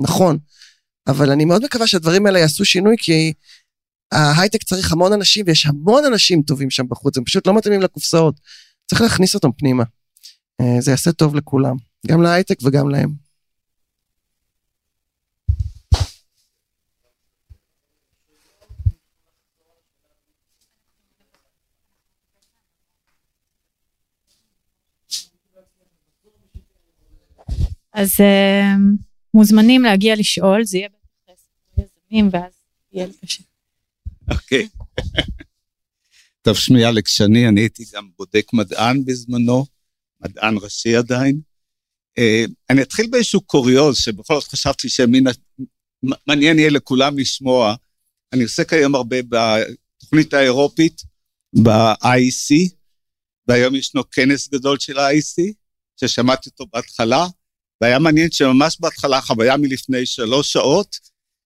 נכון, 0.01 0.37
אבל 1.07 1.31
אני 1.31 1.45
מאוד 1.45 1.63
מקווה 1.63 1.87
שהדברים 1.87 2.25
האלה 2.25 2.39
יעשו 2.39 2.65
שינוי, 2.65 2.95
כי 2.99 3.33
ההייטק 4.11 4.63
צריך 4.63 4.91
המון 4.91 5.13
אנשים, 5.13 5.45
ויש 5.47 5.65
המון 5.65 6.05
אנשים 6.05 6.41
טובים 6.41 6.69
שם 6.69 6.87
בחוץ, 6.89 7.17
הם 7.17 7.23
פשוט 7.23 7.47
לא 7.47 7.57
מתאימים 7.57 7.81
לקופסאות. 7.81 8.39
צריך 8.89 9.01
להכניס 9.01 9.35
אותם 9.35 9.51
פנימה. 9.51 9.83
אה, 10.61 10.81
זה 10.81 10.91
יעשה 10.91 11.11
טוב 11.11 11.35
לכולם, 11.35 11.75
גם 12.07 12.21
להייטק 12.21 12.57
וגם 12.63 12.89
להם. 12.89 13.28
אז 27.99 28.09
אה, 28.19 28.75
מוזמנים 29.33 29.83
להגיע 29.83 30.15
לשאול, 30.15 30.63
זה 30.63 30.77
יהיה 30.77 30.89
בטח 30.89 31.33
יזמים, 31.77 32.29
ואז 32.31 32.51
יהיה 32.93 33.07
לי 33.07 33.13
קשה. 33.25 33.43
אוקיי. 34.31 34.67
טוב, 36.41 36.57
שמי 36.57 36.85
אלכס 36.85 37.11
שני, 37.11 37.47
אני 37.47 37.61
הייתי 37.61 37.83
גם 37.93 38.09
בודק 38.17 38.45
מדען 38.53 39.05
בזמנו, 39.05 39.65
מדען 40.21 40.55
ראשי 40.61 40.95
עדיין. 40.95 41.39
אה, 42.17 42.45
אני 42.69 42.81
אתחיל 42.81 43.07
באיזשהו 43.09 43.41
קוריוז, 43.41 43.97
שבכל 43.97 44.41
זאת 44.41 44.51
חשבתי 44.51 44.87
שמעניין 44.89 46.59
יהיה 46.59 46.69
לכולם 46.69 47.19
לשמוע. 47.19 47.75
אני 48.33 48.43
עוסק 48.43 48.73
היום 48.73 48.95
הרבה 48.95 49.17
בתוכנית 49.21 50.33
האירופית, 50.33 51.01
ב-IEC, 51.63 52.73
והיום 53.47 53.75
ישנו 53.75 54.09
כנס 54.09 54.49
גדול 54.49 54.79
של 54.79 54.99
ה-IEC, 54.99 55.53
ששמעתי 55.99 56.49
אותו 56.49 56.65
בהתחלה, 56.73 57.25
והיה 57.81 57.99
מעניין 57.99 58.31
שממש 58.31 58.77
בהתחלה, 58.79 59.21
חוויה 59.21 59.57
מלפני 59.57 60.05
שלוש 60.05 60.53
שעות, 60.53 60.99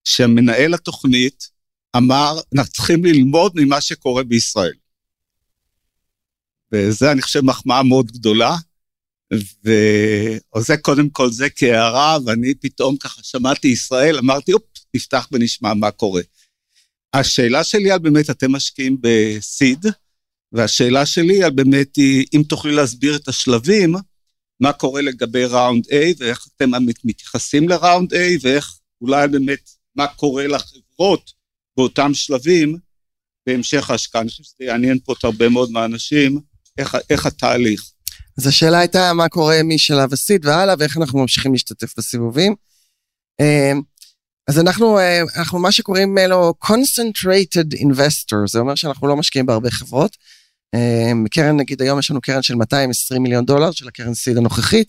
שמנהל 0.03 0.73
התוכנית 0.73 1.49
אמר, 1.97 2.39
אנחנו 2.55 2.71
צריכים 2.71 3.05
ללמוד 3.05 3.51
ממה 3.55 3.81
שקורה 3.81 4.23
בישראל. 4.23 4.73
וזה, 6.71 7.11
אני 7.11 7.21
חושב, 7.21 7.41
מחמאה 7.41 7.83
מאוד 7.83 8.11
גדולה. 8.11 8.55
וזה 9.63 10.77
קודם 10.77 11.09
כל 11.09 11.31
זה 11.31 11.49
כהערה, 11.49 12.17
ואני 12.25 12.55
פתאום 12.55 12.97
ככה 12.97 13.23
שמעתי 13.23 13.67
ישראל, 13.67 14.17
אמרתי, 14.17 14.53
אופ, 14.53 14.63
נפתח 14.95 15.27
ונשמע 15.31 15.73
מה 15.73 15.91
קורה. 15.91 16.21
השאלה 17.13 17.63
שלי 17.63 17.91
על 17.91 17.99
באמת, 17.99 18.29
אתם 18.29 18.51
משקיעים 18.51 18.97
בסיד, 19.01 19.85
והשאלה 20.51 21.05
שלי 21.05 21.43
על 21.43 21.51
באמת 21.51 21.95
היא, 21.95 22.25
אם 22.33 22.43
תוכלי 22.47 22.75
להסביר 22.75 23.15
את 23.15 23.27
השלבים, 23.27 23.95
מה 24.63 24.73
קורה 24.73 25.01
לגבי 25.01 25.45
ראונד 25.45 25.85
A, 25.85 25.95
ואיך 26.17 26.47
אתם 26.55 26.71
מתייחסים 27.03 27.69
לראונד 27.69 28.13
A, 28.13 28.17
ואיך 28.41 28.79
אולי 29.01 29.27
באמת, 29.27 29.69
מה 29.95 30.07
קורה 30.07 30.47
לחברות 30.47 31.31
באותם 31.77 32.13
שלבים 32.13 32.77
בהמשך 33.47 33.89
ההשקעה. 33.89 34.21
אני 34.21 34.29
חושב 34.29 34.43
שזה 34.43 34.55
יעניין 34.59 34.99
פה 35.05 35.13
את 35.19 35.23
הרבה 35.23 35.49
מאוד 35.49 35.71
מהאנשים, 35.71 36.39
איך, 36.77 36.97
איך 37.09 37.25
התהליך. 37.25 37.91
אז 38.37 38.47
השאלה 38.47 38.79
הייתה 38.79 39.13
מה 39.13 39.29
קורה 39.29 39.63
משלב 39.63 40.13
הסיד 40.13 40.45
והלאה, 40.45 40.75
ואיך 40.79 40.97
אנחנו 40.97 41.19
ממשיכים 41.19 41.53
להשתתף 41.53 41.97
בסיבובים. 41.97 42.55
אמ, 43.41 43.81
אז 44.47 44.59
אנחנו, 44.59 44.99
אה, 44.99 45.21
אנחנו 45.37 45.59
מה 45.59 45.71
שקוראים 45.71 46.17
לו 46.17 46.53
concentrated 46.65 47.75
investor, 47.75 48.47
זה 48.47 48.59
אומר 48.59 48.75
שאנחנו 48.75 49.07
לא 49.07 49.15
משקיעים 49.15 49.45
בהרבה 49.45 49.71
חברות. 49.71 50.17
אמ, 50.73 51.25
קרן, 51.31 51.57
נגיד 51.57 51.81
היום 51.81 51.99
יש 51.99 52.11
לנו 52.11 52.21
קרן 52.21 52.41
של 52.41 52.55
220 52.55 53.23
מיליון 53.23 53.45
דולר, 53.45 53.71
של 53.71 53.87
הקרן 53.87 54.13
סיד 54.13 54.37
הנוכחית, 54.37 54.87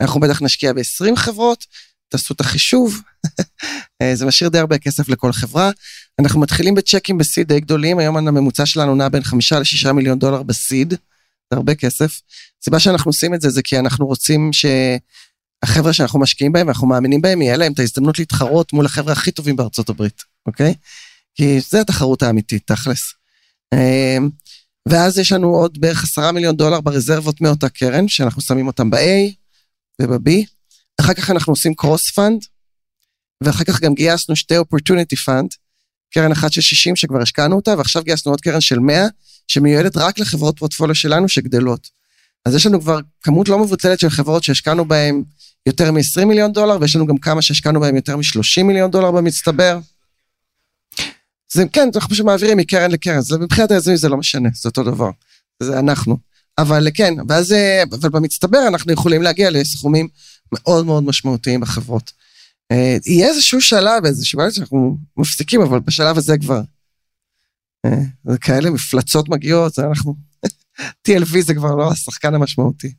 אנחנו 0.00 0.20
בטח 0.20 0.42
נשקיע 0.42 0.72
ב-20 0.72 1.16
חברות, 1.16 1.64
תעשו 2.08 2.34
את 2.34 2.40
החישוב, 2.40 3.00
אה, 4.02 4.14
זה 4.14 4.26
משאיר 4.26 4.50
די 4.50 4.58
הרבה 4.58 4.78
כסף 4.78 5.08
לכל 5.08 5.32
חברה. 5.32 5.70
אנחנו 6.18 6.40
מתחילים 6.40 6.74
בצ'קים 6.74 7.18
בסיד 7.18 7.48
די 7.48 7.60
גדולים, 7.60 7.98
היום 7.98 8.16
הממוצע 8.16 8.66
שלנו 8.66 8.94
נע 8.94 9.08
בין 9.08 9.22
5 9.22 9.52
ל-6 9.52 9.92
מיליון 9.92 10.18
דולר 10.18 10.42
בסיד, 10.42 10.90
זה 10.90 11.56
הרבה 11.56 11.74
כסף. 11.74 12.20
הסיבה 12.62 12.80
שאנחנו 12.80 13.08
עושים 13.08 13.34
את 13.34 13.40
זה 13.40 13.50
זה 13.50 13.62
כי 13.62 13.78
אנחנו 13.78 14.06
רוצים 14.06 14.50
שהחבר'ה 14.52 15.92
שאנחנו 15.92 16.20
משקיעים 16.20 16.52
בהם 16.52 16.66
ואנחנו 16.66 16.86
מאמינים 16.86 17.22
בהם, 17.22 17.42
יהיה 17.42 17.56
להם 17.56 17.72
את 17.72 17.78
ההזדמנות 17.78 18.18
להתחרות 18.18 18.72
מול 18.72 18.86
החבר'ה 18.86 19.12
הכי 19.12 19.30
טובים 19.30 19.56
בארצות 19.56 19.88
הברית, 19.88 20.22
אוקיי? 20.46 20.74
כי 21.34 21.60
זה 21.60 21.80
התחרות 21.80 22.22
האמיתית, 22.22 22.66
תכלס. 22.66 23.14
ואז 24.86 25.18
יש 25.18 25.32
לנו 25.32 25.48
עוד 25.48 25.80
בערך 25.80 26.04
10 26.04 26.30
מיליון 26.30 26.56
דולר 26.56 26.80
ברזרבות 26.80 27.40
מאותה 27.40 27.68
קרן, 27.68 28.08
שאנחנו 28.08 28.42
שמים 28.42 28.66
אותם 28.66 28.90
ב-A 28.90 29.32
וב-B. 30.02 30.30
אחר 31.00 31.14
כך 31.14 31.30
אנחנו 31.30 31.52
עושים 31.52 31.74
cross 31.74 32.10
fund, 32.10 32.44
ואחר 33.40 33.64
כך 33.64 33.80
גם 33.80 33.94
גייסנו 33.94 34.36
שתי 34.36 34.56
opportunity 34.56 35.16
fund, 35.16 35.50
קרן 36.14 36.32
אחת 36.32 36.52
של 36.52 36.60
60 36.60 36.96
שכבר 36.96 37.22
השקענו 37.22 37.56
אותה, 37.56 37.74
ועכשיו 37.78 38.02
גייסנו 38.02 38.32
עוד 38.32 38.40
קרן 38.40 38.60
של 38.60 38.78
100, 38.78 39.06
שמיועדת 39.48 39.96
רק 39.96 40.18
לחברות 40.18 40.58
פורטפוליו 40.58 40.94
שלנו 40.94 41.28
שגדלות. 41.28 41.88
אז 42.44 42.54
יש 42.54 42.66
לנו 42.66 42.80
כבר 42.80 42.98
כמות 43.22 43.48
לא 43.48 43.58
מבוטלת 43.58 44.00
של 44.00 44.10
חברות 44.10 44.42
שהשקענו 44.42 44.88
בהן 44.88 45.22
יותר 45.66 45.92
מ-20 45.92 46.24
מיליון 46.24 46.52
דולר, 46.52 46.78
ויש 46.80 46.96
לנו 46.96 47.06
גם 47.06 47.18
כמה 47.18 47.42
שהשקענו 47.42 47.80
בהן 47.80 47.96
יותר 47.96 48.16
מ-30 48.16 48.62
מיליון 48.62 48.90
דולר 48.90 49.10
במצטבר. 49.10 49.78
זה 51.52 51.64
כן, 51.72 51.88
אנחנו 51.94 52.10
פשוט 52.10 52.26
מעבירים 52.26 52.58
מקרן 52.58 52.90
לקרן, 52.90 53.20
זה 53.20 53.38
מבחינת 53.38 53.70
היזמים 53.70 53.96
זה 53.96 54.08
לא 54.08 54.16
משנה, 54.16 54.48
זה 54.54 54.68
אותו 54.68 54.82
דבר. 54.82 55.10
זה 55.62 55.78
אנחנו. 55.78 56.16
אבל 56.58 56.88
כן, 56.94 57.14
ואז, 57.28 57.54
אבל 58.00 58.08
במצטבר 58.08 58.68
אנחנו 58.68 58.92
יכולים 58.92 59.22
להגיע 59.22 59.50
לסכומים 59.50 60.08
מאוד 60.52 60.86
מאוד 60.86 61.04
משמעותיים 61.04 61.60
בחברות. 61.60 62.12
אה, 62.72 62.96
יהיה 63.06 63.28
איזשהו 63.28 63.60
שלב, 63.60 64.04
איזשהו 64.04 64.38
בעיה 64.38 64.50
שאנחנו 64.50 64.98
מפסיקים, 65.16 65.60
אבל 65.62 65.80
בשלב 65.80 66.18
הזה 66.18 66.38
כבר... 66.38 66.60
אה, 67.86 67.90
זה 68.24 68.38
כאלה 68.38 68.70
מפלצות 68.70 69.28
מגיעות, 69.28 69.74
זה 69.74 69.82
אנחנו... 69.86 70.14
TLV 71.08 71.40
זה 71.40 71.54
כבר 71.54 71.74
לא 71.74 71.92
השחקן 71.92 72.34
המשמעותי. 72.34 72.94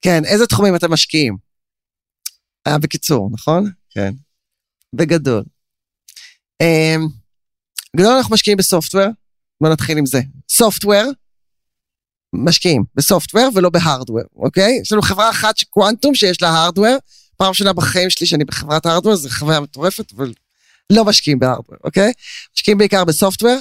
כן, 0.00 0.24
איזה 0.24 0.46
תחומים 0.46 0.76
אתם 0.76 0.92
משקיעים? 0.92 1.36
היה 2.66 2.78
בקיצור, 2.78 3.30
נכון? 3.32 3.70
כן. 3.90 4.14
בגדול. 4.96 5.42
בגדול 7.96 8.12
אנחנו 8.12 8.34
משקיעים 8.34 8.58
בסופטוור, 8.58 9.06
בוא 9.60 9.68
נתחיל 9.68 9.98
עם 9.98 10.06
זה. 10.06 10.20
סופטוור, 10.50 11.02
משקיעים 12.34 12.84
בסופטוור 12.94 13.48
ולא 13.54 13.70
בהארדוור, 13.70 14.22
אוקיי? 14.36 14.78
יש 14.82 14.92
לנו 14.92 15.02
חברה 15.02 15.30
אחת 15.30 15.54
קוונטום 15.70 16.14
שיש 16.14 16.42
לה 16.42 16.48
הארדוור, 16.48 16.96
פעם 17.36 17.48
ראשונה 17.48 17.72
בחיים 17.72 18.10
שלי 18.10 18.26
שאני 18.26 18.44
בחברת 18.44 18.86
הארדוור, 18.86 19.16
זו 19.16 19.28
חוויה 19.28 19.60
מטורפת, 19.60 20.12
אבל 20.12 20.32
לא 20.92 21.04
משקיעים 21.04 21.38
בהארדוור, 21.38 21.78
אוקיי? 21.84 22.12
משקיעים 22.56 22.78
בעיקר 22.78 23.04
בסופטוור. 23.04 23.56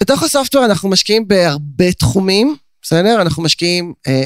בתוך 0.00 0.22
הסופטוור 0.22 0.64
אנחנו 0.64 0.88
משקיעים 0.88 1.28
בהרבה 1.28 1.92
תחומים, 1.92 2.56
בסדר? 2.82 3.22
אנחנו 3.22 3.42
משקיעים 3.42 3.94
אה, 4.06 4.24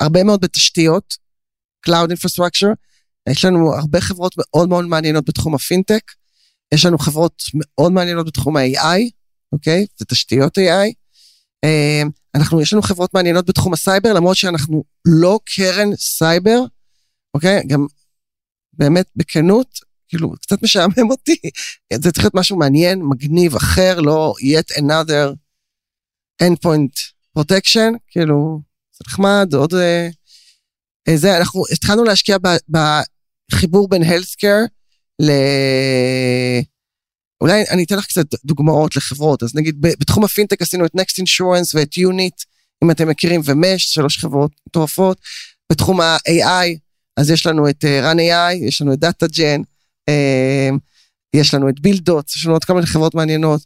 הרבה 0.00 0.24
מאוד 0.24 0.40
בתשתיות, 0.40 1.16
Cloud 1.88 2.10
Infrastructure, 2.10 2.74
יש 3.30 3.44
לנו 3.44 3.74
הרבה 3.74 4.00
חברות 4.00 4.34
מאוד 4.38 4.68
מאוד 4.68 4.84
מעניינות 4.84 5.28
בתחום 5.28 5.54
הפינטק, 5.54 6.02
יש 6.74 6.84
לנו 6.86 6.98
חברות 6.98 7.42
מאוד 7.54 7.92
מעניינות 7.92 8.26
בתחום 8.26 8.56
ה-AI, 8.56 9.10
אוקיי? 9.52 9.86
זה 9.98 10.04
תשתיות 10.04 10.58
AI. 10.58 10.92
אה, 11.64 12.02
אנחנו, 12.34 12.60
יש 12.60 12.72
לנו 12.72 12.82
חברות 12.82 13.14
מעניינות 13.14 13.46
בתחום 13.46 13.72
הסייבר, 13.72 14.12
למרות 14.12 14.36
שאנחנו 14.36 14.84
לא 15.04 15.40
קרן 15.44 15.96
סייבר, 15.96 16.60
אוקיי? 17.34 17.62
גם 17.66 17.86
באמת, 18.72 19.06
בכנות, 19.16 19.78
כאילו, 20.08 20.32
קצת 20.32 20.62
משעמם 20.62 21.10
אותי. 21.10 21.36
זה 21.94 22.12
צריך 22.12 22.24
להיות 22.24 22.34
משהו 22.34 22.56
מעניין, 22.56 23.02
מגניב, 23.02 23.56
אחר, 23.56 24.00
לא 24.00 24.34
yet 24.40 24.78
another 24.78 25.34
endpoint 26.42 27.12
protection, 27.38 27.98
כאילו, 28.08 28.60
זה 28.92 29.04
נחמד, 29.08 29.54
עוד... 29.54 29.74
אה, 29.74 30.08
אה 31.08 31.16
זה, 31.16 31.38
אנחנו 31.38 31.62
התחלנו 31.72 32.04
להשקיע 32.04 32.38
בחיבור 33.50 33.88
בין 33.88 34.02
healthcare 34.02 34.68
ל... 35.22 35.30
אולי 37.40 37.64
אני 37.70 37.84
אתן 37.84 37.96
לך 37.96 38.06
קצת 38.06 38.26
דוגמאות 38.44 38.96
לחברות, 38.96 39.42
אז 39.42 39.54
נגיד 39.54 39.76
בתחום 39.80 40.24
הפינטק 40.24 40.62
עשינו 40.62 40.86
את 40.86 40.90
Next 40.94 41.22
Insurance 41.22 41.70
ואת 41.74 41.92
Unit, 41.94 42.44
אם 42.84 42.90
אתם 42.90 43.08
מכירים, 43.08 43.40
ומש, 43.44 43.84
שלוש 43.84 44.18
חברות 44.18 44.50
מטורפות. 44.68 45.18
בתחום 45.72 46.00
ה-AI, 46.00 46.78
אז 47.16 47.30
יש 47.30 47.46
לנו 47.46 47.68
את 47.68 47.84
uh, 47.84 48.04
Run 48.04 48.18
AI, 48.18 48.66
יש 48.68 48.82
לנו 48.82 48.92
את 48.92 49.04
DataGen, 49.04 49.60
uh, 50.10 50.78
יש 51.34 51.54
לנו 51.54 51.68
את 51.68 51.80
בילדוט, 51.80 52.30
יש 52.36 52.44
לנו 52.44 52.54
עוד 52.54 52.64
כמה 52.64 52.86
חברות 52.86 53.14
מעניינות. 53.14 53.60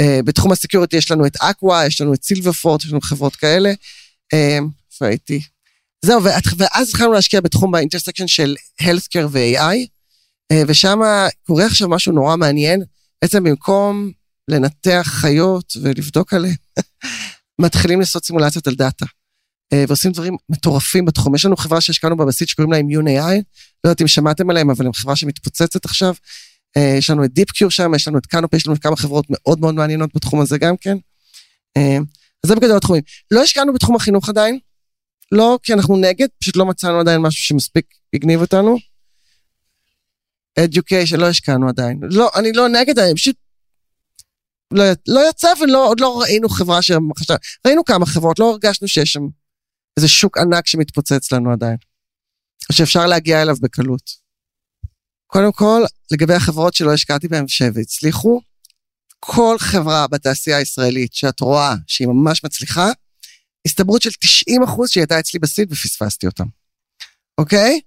אה, 0.00 0.20
בתחום 0.24 0.52
ה 0.52 0.57
security 0.57 0.96
יש 0.96 1.10
לנו 1.10 1.26
את 1.26 1.36
Aqua, 1.36 1.86
יש 1.86 2.00
לנו 2.00 2.14
את 2.14 2.22
Silverfort, 2.22 2.84
יש 2.84 2.90
לנו 2.90 3.00
חברות 3.00 3.36
כאלה. 3.36 3.72
אה, 4.32 4.58
איפה 4.92 5.06
הייתי? 5.06 5.40
זהו, 6.04 6.24
ואת- 6.24 6.42
ואז 6.56 6.88
התחלנו 6.88 7.12
להשקיע 7.12 7.40
בתחום 7.40 7.70
ב 7.72 7.76
intersection 7.76 8.26
של 8.26 8.54
healthcare 8.82 9.26
ו-AI, 9.30 9.76
אה, 10.52 10.62
ושם 10.68 10.98
קורה 11.46 11.66
עכשיו 11.66 11.88
משהו 11.88 12.12
נורא 12.12 12.36
מעניין. 12.36 12.82
בעצם 13.22 13.44
במקום 13.44 14.10
לנתח 14.48 15.06
חיות 15.06 15.72
ולבדוק 15.82 16.34
עליהן, 16.34 16.54
מתחילים 17.64 18.00
לעשות 18.00 18.24
סימולציות 18.24 18.66
על 18.66 18.74
דאטה. 18.74 19.06
אה, 19.72 19.84
ועושים 19.88 20.12
דברים 20.12 20.36
מטורפים 20.48 21.04
בתחום. 21.04 21.34
יש 21.34 21.44
לנו 21.44 21.56
חברה 21.56 21.80
שהשקענו 21.80 22.16
בבסיס 22.16 22.48
שקוראים 22.48 22.72
לה 22.72 22.78
Immunai, 22.78 23.34
לא 23.84 23.90
יודעת 23.90 24.00
אם 24.02 24.08
שמעתם 24.08 24.50
עליהם, 24.50 24.70
אבל 24.70 24.86
הם 24.86 24.92
חברה 24.92 25.16
שמתפוצצת 25.16 25.84
עכשיו. 25.84 26.14
אה, 26.76 26.94
יש 26.98 27.10
לנו 27.10 27.24
את 27.24 27.32
דיפקיור 27.32 27.70
שם, 27.70 27.92
יש 27.94 28.08
לנו 28.08 28.18
את 28.18 28.26
קנופי, 28.26 28.56
יש 28.56 28.66
לנו 28.66 28.80
כמה 28.80 28.96
חברות 28.96 29.26
מאוד 29.30 29.60
מאוד 29.60 29.74
מעניינות 29.74 30.10
בתחום 30.14 30.40
הזה 30.40 30.58
גם 30.58 30.76
כן. 30.76 30.96
אז 32.44 32.48
זה 32.48 32.54
בגדול 32.56 32.76
התחומים. 32.76 33.02
לא 33.30 33.42
השקענו 33.42 33.72
בתחום 33.74 33.96
החינוך 33.96 34.28
עדיין, 34.28 34.58
לא 35.32 35.58
כי 35.62 35.72
אנחנו 35.72 35.96
נגד, 35.96 36.28
פשוט 36.40 36.56
לא 36.56 36.66
מצאנו 36.66 37.00
עדיין 37.00 37.20
משהו 37.20 37.44
שמספיק 37.44 37.86
הגניב 38.14 38.40
אותנו. 38.40 38.76
education, 40.60 41.16
לא 41.16 41.28
השקענו 41.28 41.68
עדיין. 41.68 42.00
לא, 42.02 42.30
אני 42.38 42.52
לא 42.52 42.68
נגד, 42.68 42.98
אני 42.98 43.14
פשוט... 43.14 43.36
לא, 44.72 44.84
לא 45.08 45.20
יצא 45.30 45.48
ועוד 45.72 46.00
לא 46.00 46.20
ראינו 46.20 46.48
חברה 46.48 46.82
שחשב... 46.82 47.34
ראינו 47.66 47.84
כמה 47.84 48.06
חברות, 48.06 48.38
לא 48.38 48.50
הרגשנו 48.50 48.88
שיש 48.88 49.12
שם 49.12 49.22
איזה 49.96 50.08
שוק 50.08 50.38
ענק 50.38 50.66
שמתפוצץ 50.66 51.32
לנו 51.32 51.52
עדיין. 51.52 51.76
שאפשר 52.72 53.06
להגיע 53.06 53.42
אליו 53.42 53.56
בקלות. 53.62 54.26
קודם 55.26 55.52
כל, 55.52 55.82
לגבי 56.12 56.34
החברות 56.34 56.74
שלא 56.74 56.92
השקעתי 56.92 57.28
בהן 57.28 57.44
והצליחו, 57.74 58.40
כל 59.20 59.56
חברה 59.58 60.06
בתעשייה 60.06 60.56
הישראלית 60.56 61.12
שאת 61.12 61.40
רואה 61.40 61.74
שהיא 61.86 62.08
ממש 62.08 62.44
מצליחה, 62.44 62.90
הסתברות 63.66 64.02
של 64.02 64.10
90 64.20 64.62
אחוז 64.62 64.90
שהיא 64.90 65.00
הייתה 65.00 65.18
אצלי 65.18 65.40
בסיד 65.40 65.72
ופספסתי 65.72 66.26
אותם. 66.26 66.44
אוקיי? 67.38 67.80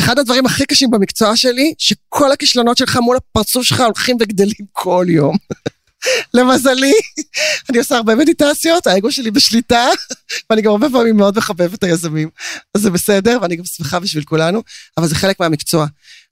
אחד 0.00 0.18
הדברים 0.18 0.46
הכי 0.46 0.66
קשים 0.66 0.90
במקצוע 0.90 1.36
שלי, 1.36 1.74
שכל 1.78 2.32
הכישלונות 2.32 2.76
שלך 2.76 2.96
מול 2.96 3.16
הפרצוף 3.16 3.62
שלך 3.62 3.80
הולכים 3.80 4.16
וגדלים 4.20 4.66
כל 4.72 5.06
יום. 5.08 5.36
למזלי, 6.34 6.92
אני 7.70 7.78
עושה 7.78 7.96
הרבה 7.96 8.14
מדיטציות, 8.14 8.86
האגו 8.86 9.12
שלי 9.12 9.30
בשליטה, 9.30 9.88
ואני 10.50 10.62
גם 10.62 10.70
הרבה 10.70 10.90
פעמים 10.90 11.16
מאוד 11.16 11.38
מחבב 11.38 11.74
את 11.74 11.84
היזמים. 11.84 12.28
אז 12.74 12.82
זה 12.82 12.90
בסדר, 12.90 13.38
ואני 13.42 13.56
גם 13.56 13.64
שמחה 13.64 14.00
בשביל 14.00 14.24
כולנו, 14.24 14.62
אבל 14.96 15.06
זה 15.06 15.14
חלק 15.14 15.40
מהמקצוע. 15.40 15.86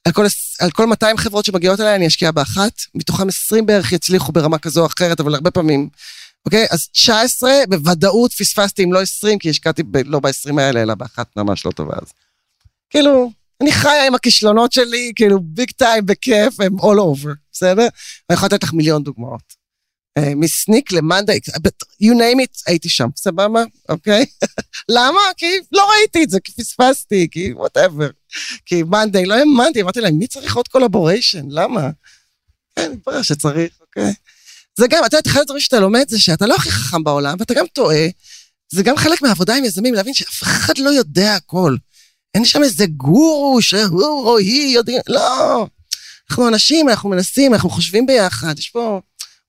על 0.04 0.12
כל, 0.12 0.26
על 0.60 0.70
כל 0.70 0.86
200 0.86 1.16
חברות 1.16 1.44
שמגיעות 1.44 1.80
אליי 1.80 1.94
אני 1.94 2.06
אשקיע 2.06 2.30
באחת, 2.30 2.72
מתוכם 2.94 3.28
20 3.28 3.66
בערך 3.66 3.92
יצליחו 3.92 4.32
ברמה 4.32 4.58
כזו 4.58 4.80
או 4.80 4.86
אחרת, 4.86 5.20
אבל 5.20 5.34
הרבה 5.34 5.50
פעמים, 5.50 5.88
אוקיי? 6.46 6.66
אז 6.70 6.88
19 6.88 7.50
בוודאות 7.68 8.32
פספסתי 8.32 8.84
אם 8.84 8.92
לא 8.92 9.02
20, 9.02 9.38
כי 9.38 9.50
השקעתי 9.50 9.82
ב, 9.82 9.96
לא 10.04 10.20
ב-20 10.20 10.60
האלה, 10.60 10.82
אלא 10.82 10.94
באחת 10.94 11.36
ממש 11.36 11.66
לא 11.66 11.70
טובה 11.70 11.94
אז. 12.02 12.08
כאילו, 12.90 13.30
אני 13.60 13.72
חיה 13.72 14.06
עם 14.06 14.14
הכישלונות 14.14 14.72
שלי, 14.72 15.12
כאילו 15.16 15.40
ביג 15.40 15.70
טיים, 15.70 16.06
בכיף, 16.06 16.60
הם 16.60 16.78
all 16.80 16.98
over, 16.98 17.28
בסדר? 17.52 17.88
אני 18.30 18.34
יכולה 18.34 18.46
לתת 18.46 18.62
לך 18.62 18.72
מיליון 18.72 19.02
דוגמאות. 19.02 19.64
Uh, 20.18 20.22
מ 20.36 20.48
Snyk 20.48 20.92
ל 20.92 20.98
monday, 20.98 21.38
you 22.02 22.14
name 22.14 22.40
it, 22.42 22.62
הייתי 22.66 22.88
שם, 22.88 23.08
סבבה? 23.16 23.64
אוקיי? 23.88 24.26
למה? 24.96 25.20
כי 25.36 25.46
לא 25.72 25.90
ראיתי 25.90 26.24
את 26.24 26.30
זה, 26.30 26.40
כי 26.40 26.52
פספסתי, 26.52 27.28
כי 27.30 27.52
whatever. 27.52 28.10
כי 28.66 28.82
monday, 28.82 29.26
לא 29.26 29.34
האמנתי, 29.34 29.82
אמרתי 29.82 30.00
להם, 30.00 30.18
מי 30.18 30.26
צריך 30.26 30.56
עוד 30.56 30.68
collaboration? 30.68 31.44
למה? 31.48 31.90
כן, 32.76 32.92
מתברר 32.92 33.22
שצריך, 33.22 33.72
אוקיי? 33.80 34.12
זה 34.78 34.86
גם, 34.90 35.04
אתה 35.06 35.16
יודע, 35.16 35.30
אחד 35.30 35.40
הדברים 35.40 35.60
שאתה 35.60 35.80
לומד 35.80 36.04
זה 36.08 36.20
שאתה 36.20 36.46
לא 36.46 36.54
הכי 36.54 36.70
חכם 36.70 37.04
בעולם, 37.04 37.36
ואתה 37.38 37.54
גם 37.54 37.66
טועה. 37.72 38.06
זה 38.72 38.82
גם 38.82 38.96
חלק 38.96 39.22
מהעבודה 39.22 39.56
עם 39.56 39.64
יזמים, 39.64 39.94
להבין 39.94 40.14
שאף 40.14 40.42
אחד 40.42 40.78
לא 40.78 40.90
יודע 40.90 41.34
הכל. 41.34 41.76
אין 42.34 42.44
שם 42.44 42.62
איזה 42.62 42.86
גורו 42.86 43.62
שהוא 43.62 44.02
או 44.02 44.38
היא 44.38 44.74
יודעים, 44.74 45.00
לא. 45.08 45.66
אנחנו 46.30 46.48
אנשים, 46.48 46.88
אנחנו 46.88 47.08
מנסים, 47.08 47.54
אנחנו 47.54 47.70
חושבים 47.70 48.06
ביחד, 48.06 48.58
יש 48.58 48.70
פה 48.70 49.00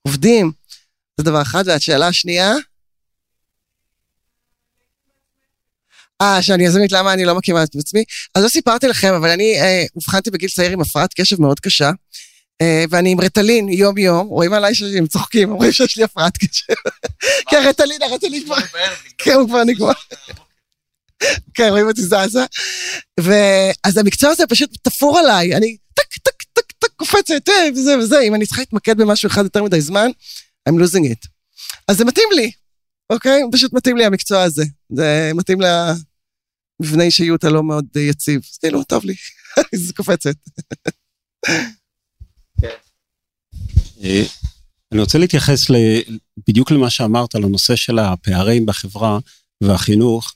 עובדים. 0.02 0.52
זה 1.18 1.24
דבר 1.24 1.42
אחד, 1.42 1.64
והשאלה 1.66 2.08
השנייה? 2.08 2.54
אה, 6.20 6.42
שאני 6.42 6.64
יזמית, 6.64 6.92
למה 6.92 7.12
אני 7.12 7.24
לא 7.24 7.34
מקימה 7.34 7.62
את 7.62 7.74
עצמי? 7.76 8.04
אז 8.34 8.44
לא 8.44 8.48
סיפרתי 8.48 8.88
לכם, 8.88 9.14
אבל 9.14 9.28
אני 9.28 9.60
אה, 9.60 9.84
אובחנתי 9.96 10.30
בגיל 10.30 10.50
צעיר 10.50 10.72
עם 10.72 10.80
הפרעת 10.80 11.14
קשב 11.14 11.40
מאוד 11.40 11.60
קשה, 11.60 11.86
אה, 11.86 11.92
ואני 12.90 13.12
עם 13.12 13.20
רטלין 13.20 13.68
יום-יום, 13.68 14.26
רואים 14.26 14.52
עליי 14.52 14.74
שהם 14.74 15.06
צוחקים, 15.06 15.50
אומרים 15.50 15.72
שיש 15.72 15.96
לי 15.96 16.04
הפרעת 16.04 16.36
קשב. 16.36 16.72
כן, 17.50 17.62
רטלין, 17.68 18.02
הרטלין 18.02 18.44
כבר... 18.44 18.56
כן, 19.18 19.32
הוא 19.32 19.48
כבר 19.48 19.64
נגמר. 19.64 19.92
כן, 21.54 21.68
רואים 21.70 21.86
אותי 21.86 22.02
זזה. 22.02 22.44
ואז 23.20 23.96
המקצוע 23.96 24.30
הזה 24.30 24.46
פשוט 24.46 24.70
תפור 24.82 25.18
עליי, 25.18 25.56
אני 25.56 25.76
טק, 25.94 26.18
טק, 26.22 26.42
טק, 26.52 26.72
טק, 26.78 26.88
קופצת, 26.96 27.48
וזה 27.74 27.98
וזה, 27.98 28.20
אם 28.20 28.34
אני 28.34 28.46
צריכה 28.46 28.62
להתמקד 28.62 28.96
במשהו 28.96 29.26
אחד 29.26 29.42
יותר 29.42 29.62
מדי 29.62 29.80
זמן, 29.80 30.10
I'm 30.68 30.72
losing 30.72 31.04
it. 31.04 31.28
אז 31.88 31.96
זה 31.96 32.04
מתאים 32.04 32.28
לי, 32.32 32.50
אוקיי? 33.10 33.42
פשוט 33.52 33.72
מתאים 33.72 33.96
לי 33.96 34.04
המקצוע 34.04 34.42
הזה. 34.42 34.64
זה 34.92 35.30
מתאים 35.34 35.58
למבנה 35.60 37.04
אישיות 37.04 37.44
הלא 37.44 37.62
מאוד 37.62 37.96
יציב. 37.96 38.40
אז 38.52 38.58
כאילו, 38.58 38.84
טוב 38.84 39.04
לי, 39.04 39.14
זה 39.86 39.92
קופצת. 39.92 40.36
אני 44.92 45.00
רוצה 45.00 45.18
להתייחס 45.18 45.60
בדיוק 46.48 46.70
למה 46.70 46.90
שאמרת, 46.90 47.34
על 47.34 47.44
הנושא 47.44 47.76
של 47.76 47.98
הפערים 47.98 48.66
בחברה 48.66 49.18
והחינוך. 49.60 50.34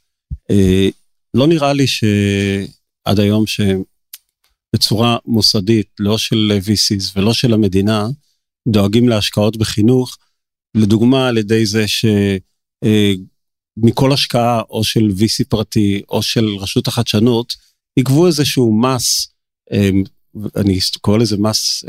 לא 1.35 1.47
נראה 1.47 1.73
לי 1.73 1.87
שעד 1.87 3.21
היום 3.21 3.45
שבצורה 3.47 5.16
מוסדית, 5.27 5.87
לא 5.99 6.18
של 6.18 6.59
VCs 6.64 7.05
ולא 7.16 7.33
של 7.33 7.53
המדינה, 7.53 8.09
דואגים 8.68 9.09
להשקעות 9.09 9.57
בחינוך, 9.57 10.16
לדוגמה 10.75 11.29
על 11.29 11.39
ידי 11.39 11.66
זה 11.66 11.85
שמכל 13.79 14.12
השקעה 14.12 14.62
או 14.71 14.85
של 14.85 15.09
VC 15.18 15.45
פרטי 15.49 16.03
או 16.09 16.23
של 16.23 16.47
רשות 16.59 16.89
החדשנות, 16.89 17.53
יגבו 17.97 18.27
איזשהו 18.27 18.81
מס, 18.81 19.29
אני 20.57 20.79
קורא 21.01 21.18
לזה 21.18 21.37
מס 21.37 21.85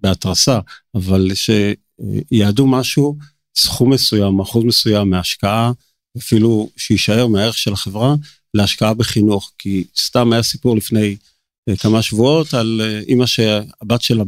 בהתרסה, 0.00 0.58
אבל 0.94 1.30
שיעדו 1.34 2.66
משהו, 2.66 3.16
סכום 3.56 3.92
מסוים, 3.92 4.40
אחוז 4.40 4.64
מסוים 4.64 5.10
מההשקעה, 5.10 5.72
אפילו 6.18 6.70
שיישאר 6.76 7.26
מהערך 7.26 7.58
של 7.58 7.72
החברה, 7.72 8.14
להשקעה 8.54 8.94
בחינוך. 8.94 9.52
כי 9.58 9.84
סתם 9.96 10.32
היה 10.32 10.42
סיפור 10.42 10.76
לפני 10.76 11.16
כמה 11.78 12.02
שבועות 12.02 12.54
על 12.54 12.80
אימא 13.08 13.26
שהבת 13.26 14.02
שלה 14.02 14.24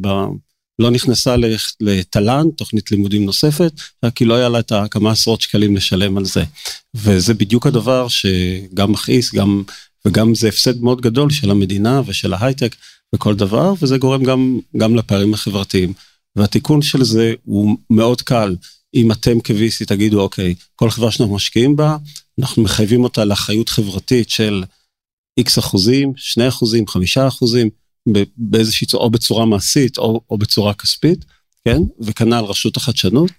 לא 0.79 0.91
נכנסה 0.91 1.35
לתל"ן, 1.81 2.47
תוכנית 2.57 2.91
לימודים 2.91 3.25
נוספת, 3.25 3.73
רק 4.05 4.17
כי 4.17 4.25
לא 4.25 4.35
היה 4.35 4.49
לה 4.49 4.59
את 4.59 4.73
הכמה 4.73 5.11
עשרות 5.11 5.41
שקלים 5.41 5.77
לשלם 5.77 6.19
על 6.19 6.25
זה. 6.25 6.45
וזה 6.95 7.35
בדיוק 7.35 7.67
הדבר 7.67 8.09
שגם 8.09 8.93
מכעיס, 8.93 9.35
גם, 9.35 9.63
וגם 10.05 10.35
זה 10.35 10.49
הפסד 10.49 10.81
מאוד 10.81 11.01
גדול 11.01 11.31
של 11.31 11.51
המדינה 11.51 12.03
ושל 12.07 12.35
ההייטק 12.35 12.77
וכל 13.15 13.35
דבר, 13.35 13.73
וזה 13.83 13.99
גורם 13.99 14.25
גם, 14.25 14.61
גם 14.77 14.97
לפערים 14.97 15.35
החברתיים. 15.35 15.93
והתיקון 16.37 16.83
של 16.83 17.05
זה 17.05 17.35
הוא 17.45 17.77
מאוד 17.91 18.23
קל. 18.23 18.57
אם 18.95 19.13
אתם 19.13 19.41
כ-VC 19.45 19.87
תגידו, 19.87 20.21
אוקיי, 20.21 20.55
כל 20.77 20.91
חברה 20.91 21.11
שאנחנו 21.11 21.35
משקיעים 21.35 21.77
בה, 21.77 21.97
אנחנו 22.41 22.63
מחייבים 22.63 23.05
אותה 23.05 23.25
לאחריות 23.25 23.69
חברתית 23.69 24.31
של 24.31 24.65
X 25.41 25.59
אחוזים, 25.59 26.13
2 26.17 26.49
אחוזים, 26.49 26.87
5 26.87 27.19
אחוזים, 27.19 27.71
באיזושהי 28.37 28.87
צורה, 28.87 29.05
או 29.05 29.11
בצורה 29.11 29.47
מעשית 29.47 29.99
או, 29.99 30.21
או 30.31 30.39
בצורה 30.39 30.75
כספית, 30.75 31.25
כן? 31.65 31.79
וכנ"ל 32.01 32.45
רשות 32.45 32.77
החדשנות, 32.77 33.31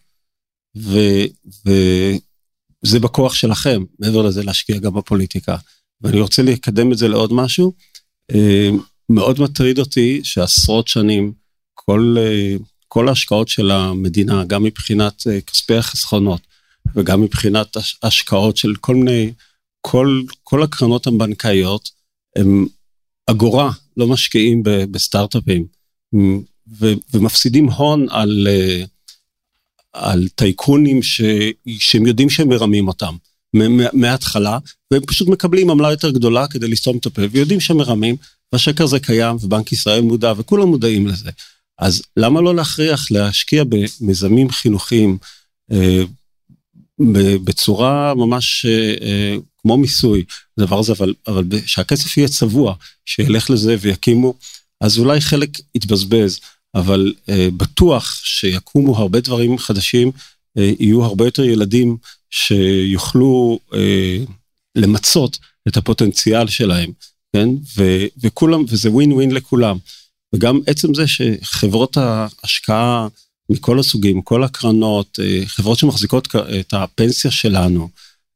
ו, 0.78 1.00
וזה 1.66 3.00
בכוח 3.00 3.34
שלכם, 3.34 3.84
מעבר 4.00 4.22
לזה 4.22 4.44
להשקיע 4.44 4.78
גם 4.78 4.94
בפוליטיקה. 4.94 5.58
ואני 6.02 6.22
רוצה 6.22 6.42
לקדם 6.42 6.92
את 6.92 6.98
זה 6.98 7.08
לעוד 7.08 7.34
משהו. 7.34 7.74
מאוד 9.12 9.39
מטריד 9.39 9.80
אותי 9.80 10.22
שעשרות 10.24 10.88
שנים, 10.88 11.34
כל, 11.74 12.16
כל 12.88 13.09
ההשקעות 13.09 13.47
של 13.47 13.72
המדינה, 13.72 14.43
גם 14.45 14.64
מבחינת 14.64 15.24
כספי 15.47 15.76
החסכונות, 15.76 16.41
וגם 16.95 17.22
מבחינת 17.22 17.78
השקעות 18.03 18.57
של 18.57 18.76
כל 18.76 18.95
מיני, 18.95 19.32
כל, 19.82 20.22
כל 20.43 20.64
הקרנות 20.64 21.07
הבנקאיות, 21.07 21.89
הם 22.36 22.66
אגורה 23.28 23.72
לא 23.97 24.07
משקיעים 24.07 24.64
בסטארט-אפים. 24.64 25.66
ומפסידים 27.14 27.70
הון 27.70 28.07
על, 28.09 28.47
על 29.93 30.28
טייקונים 30.36 31.03
ש, 31.03 31.22
שהם 31.80 32.05
יודעים 32.05 32.30
שהם 32.30 32.49
מרמים 32.49 32.88
אותם 32.88 33.16
מההתחלה, 33.93 34.57
והם 34.91 35.05
פשוט 35.05 35.28
מקבלים 35.28 35.70
עמלה 35.70 35.91
יותר 35.91 36.12
גדולה 36.12 36.47
כדי 36.47 36.68
לסתום 36.68 36.97
את 36.97 37.05
הפה, 37.05 37.22
ויודעים 37.32 37.59
שהם 37.59 37.78
מרמים, 37.78 38.16
והשקר 38.54 38.84
הזה 38.84 38.99
קיים, 38.99 39.36
ובנק 39.41 39.72
ישראל 39.72 40.02
מודע, 40.02 40.34
וכולם 40.38 40.68
מודעים 40.68 41.08
לזה. 41.08 41.30
אז 41.80 42.02
למה 42.18 42.41
לא 42.41 42.56
להכריח 42.56 43.12
להשקיע 43.12 43.64
במיזמים 43.64 44.49
חינוכיים 44.49 45.18
אה, 45.72 46.04
בצורה 47.43 48.14
ממש 48.16 48.66
אה, 48.66 48.93
אה, 49.02 49.36
כמו 49.58 49.78
מיסוי, 49.78 50.24
הדבר 50.58 50.80
הזה, 50.80 50.93
אבל, 50.93 51.14
אבל 51.28 51.43
שהכסף 51.66 52.18
יהיה 52.18 52.28
צבוע, 52.28 52.76
שילך 53.06 53.49
לזה 53.49 53.76
ויקימו, 53.82 54.34
אז 54.82 54.99
אולי 54.99 55.22
חלק 55.22 55.49
יתבזבז, 55.76 56.39
אבל 56.76 57.14
אה, 57.30 57.47
בטוח 57.58 58.22
שיקומו 58.24 58.97
הרבה 58.97 59.20
דברים 59.20 59.58
חדשים, 59.58 60.12
אה, 60.58 60.72
יהיו 60.80 61.04
הרבה 61.04 61.26
יותר 61.26 61.43
ילדים 61.43 61.97
שיוכלו 62.30 63.60
אה, 63.74 64.18
למצות 64.76 65.38
את 65.68 65.78
הפוטנציאל 65.78 66.47
שלהם, 66.47 66.91
כן? 67.36 67.50
ו, 67.78 67.84
וכולם, 68.24 68.64
וזה 68.68 68.92
ווין 68.92 69.12
ווין 69.12 69.32
לכולם. 69.32 69.78
וגם 70.36 70.60
עצם 70.68 70.94
זה 70.94 71.04
שחברות 71.08 71.98
ההשקעה 71.98 73.08
מכל 73.50 73.80
הסוגים, 73.80 74.22
כל 74.22 74.44
הקרנות, 74.44 75.20
אה, 75.22 75.42
חברות 75.46 75.80
שמחזיקות 75.80 76.28
את 76.60 76.74
הפנסיה 76.74 77.32
שלנו, 77.32 77.90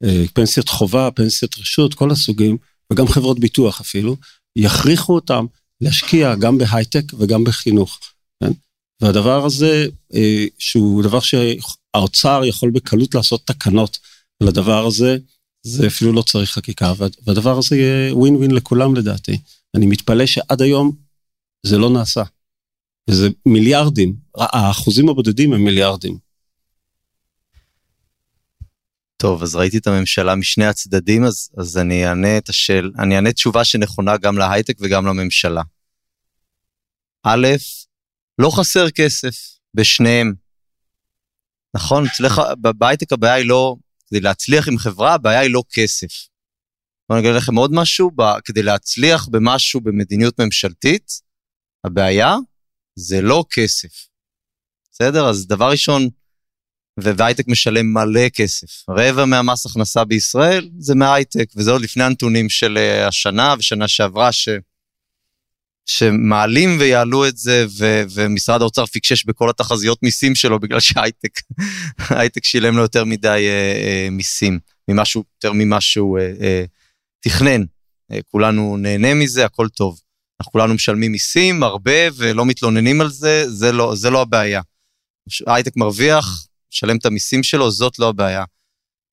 אה, 0.03 0.23
פנסיית 0.33 0.69
חובה, 0.69 1.09
פנסיית 1.11 1.57
רשות, 1.57 1.93
כל 1.93 2.11
הסוגים, 2.11 2.57
וגם 2.93 3.07
חברות 3.07 3.39
ביטוח 3.39 3.81
אפילו, 3.81 4.15
יכריחו 4.55 5.15
אותם 5.15 5.45
להשקיע 5.81 6.35
גם 6.35 6.57
בהייטק 6.57 7.03
וגם 7.19 7.43
בחינוך. 7.43 7.99
כן? 8.43 8.51
והדבר 9.01 9.45
הזה, 9.45 9.87
אה, 10.15 10.45
שהוא 10.59 11.03
דבר 11.03 11.19
שהאוצר 11.19 12.41
יכול 12.45 12.69
בקלות 12.69 13.15
לעשות 13.15 13.41
תקנות 13.45 13.97
לדבר 14.41 14.85
הזה, 14.85 15.17
זה 15.67 15.87
אפילו 15.87 16.13
לא 16.13 16.21
צריך 16.21 16.51
חקיקה, 16.51 16.93
והדבר 17.25 17.57
הזה 17.57 17.75
יהיה 17.75 18.15
ווין 18.15 18.35
ווין 18.35 18.51
לכולם 18.51 18.95
לדעתי. 18.95 19.37
אני 19.75 19.85
מתפלא 19.85 20.25
שעד 20.25 20.61
היום 20.61 20.91
זה 21.65 21.77
לא 21.77 21.89
נעשה. 21.89 22.23
וזה 23.09 23.29
מיליארדים, 23.45 24.15
האחוזים 24.35 25.09
הבודדים 25.09 25.53
הם 25.53 25.63
מיליארדים. 25.63 26.17
טוב, 29.17 29.43
אז 29.43 29.55
ראיתי 29.55 29.77
את 29.77 29.87
הממשלה 29.87 30.35
משני 30.35 30.65
הצדדים, 30.65 31.23
אז, 31.23 31.49
אז 31.57 31.77
אני 31.77 32.07
אענה 32.07 32.37
את 32.37 32.49
השאל, 32.49 32.91
אני 32.99 33.15
אענה 33.15 33.33
תשובה 33.33 33.63
שנכונה 33.63 34.17
גם 34.17 34.37
להייטק 34.37 34.77
וגם 34.79 35.05
לממשלה. 35.05 35.61
א', 37.23 37.47
לא 38.39 38.49
חסר 38.49 38.89
כסף 38.89 39.57
בשניהם. 39.73 40.33
נכון, 41.75 42.05
אצלך, 42.05 42.41
בהייטק 42.77 43.13
הבעיה 43.13 43.33
היא 43.33 43.45
לא, 43.45 43.75
כדי 44.09 44.19
להצליח 44.21 44.67
עם 44.67 44.77
חברה, 44.77 45.13
הבעיה 45.13 45.39
היא 45.39 45.53
לא 45.53 45.63
כסף. 45.73 46.27
בואו 47.09 47.19
נגיד 47.19 47.31
לכם 47.31 47.55
עוד 47.55 47.71
משהו, 47.73 48.11
כדי 48.45 48.63
להצליח 48.63 49.27
במשהו 49.27 49.81
במדיניות 49.81 50.39
ממשלתית, 50.39 51.11
הבעיה 51.83 52.35
זה 52.95 53.21
לא 53.21 53.45
כסף. 53.51 54.07
בסדר? 54.91 55.29
אז 55.29 55.47
דבר 55.47 55.71
ראשון, 55.71 56.09
והייטק 56.97 57.47
משלם 57.47 57.93
מלא 57.93 58.29
כסף. 58.29 58.89
רבע 58.89 59.25
מהמס 59.25 59.65
הכנסה 59.65 60.05
בישראל 60.05 60.69
זה 60.79 60.95
מהייטק, 60.95 61.45
וזה 61.55 61.71
עוד 61.71 61.81
לפני 61.81 62.03
הנתונים 62.03 62.49
של 62.49 62.77
אה, 62.77 63.07
השנה 63.07 63.55
ושנה 63.59 63.87
שעברה, 63.87 64.31
ש... 64.31 64.49
שמעלים 65.85 66.77
ויעלו 66.79 67.27
את 67.27 67.37
זה, 67.37 67.65
ו... 67.77 68.03
ומשרד 68.13 68.61
האוצר 68.61 68.85
פיקשש 68.85 69.25
בכל 69.25 69.49
התחזיות 69.49 70.03
מיסים 70.03 70.35
שלו, 70.35 70.59
בגלל 70.59 70.79
שהייטק 70.79 71.39
הייטק 72.09 72.43
שילם 72.43 72.75
לו 72.75 72.81
יותר 72.81 73.05
מדי 73.05 73.27
אה, 73.27 73.81
אה, 73.85 74.07
מיסים, 74.11 74.59
ממשהו, 74.87 75.23
יותר 75.35 75.53
ממה 75.53 75.81
שהוא 75.81 76.19
אה, 76.19 76.33
אה, 76.41 76.63
תכנן. 77.19 77.61
אה, 78.11 78.19
כולנו 78.27 78.77
נהנה 78.77 79.13
מזה, 79.13 79.45
הכל 79.45 79.69
טוב. 79.69 79.99
אנחנו 80.41 80.51
כולנו 80.51 80.73
משלמים 80.73 81.11
מיסים 81.11 81.63
הרבה 81.63 81.91
ולא 82.15 82.45
מתלוננים 82.45 83.01
על 83.01 83.09
זה, 83.09 83.49
זה 83.49 83.71
לא, 83.71 83.95
זה 83.95 84.09
לא 84.09 84.21
הבעיה. 84.21 84.61
הייטק 85.47 85.77
מרוויח, 85.77 86.47
משלם 86.73 86.97
את 86.97 87.05
המיסים 87.05 87.43
שלו, 87.43 87.71
זאת 87.71 87.99
לא 87.99 88.09
הבעיה. 88.09 88.43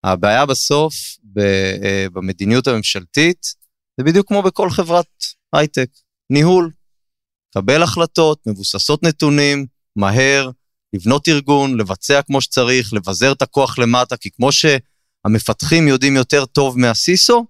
הבעיה 0.04 0.46
בסוף, 0.46 0.94
אה, 1.38 2.06
במדיניות 2.12 2.66
הממשלתית, 2.66 3.46
זה 3.98 4.04
בדיוק 4.04 4.28
כמו 4.28 4.42
בכל 4.42 4.70
חברת 4.70 5.06
הייטק, 5.52 5.88
ניהול. 6.32 6.70
קבל 7.54 7.82
החלטות, 7.82 8.38
מבוססות 8.46 9.02
נתונים, 9.02 9.66
מהר, 9.96 10.50
לבנות 10.92 11.28
ארגון, 11.28 11.80
לבצע 11.80 12.22
כמו 12.22 12.40
שצריך, 12.40 12.92
לבזר 12.92 13.32
את 13.32 13.42
הכוח 13.42 13.78
למטה, 13.78 14.16
כי 14.16 14.30
כמו 14.30 14.50
שהמפתחים 14.52 15.88
יודעים 15.88 16.16
יותר 16.16 16.44
טוב 16.44 16.78
מהסיסו, 16.78 17.46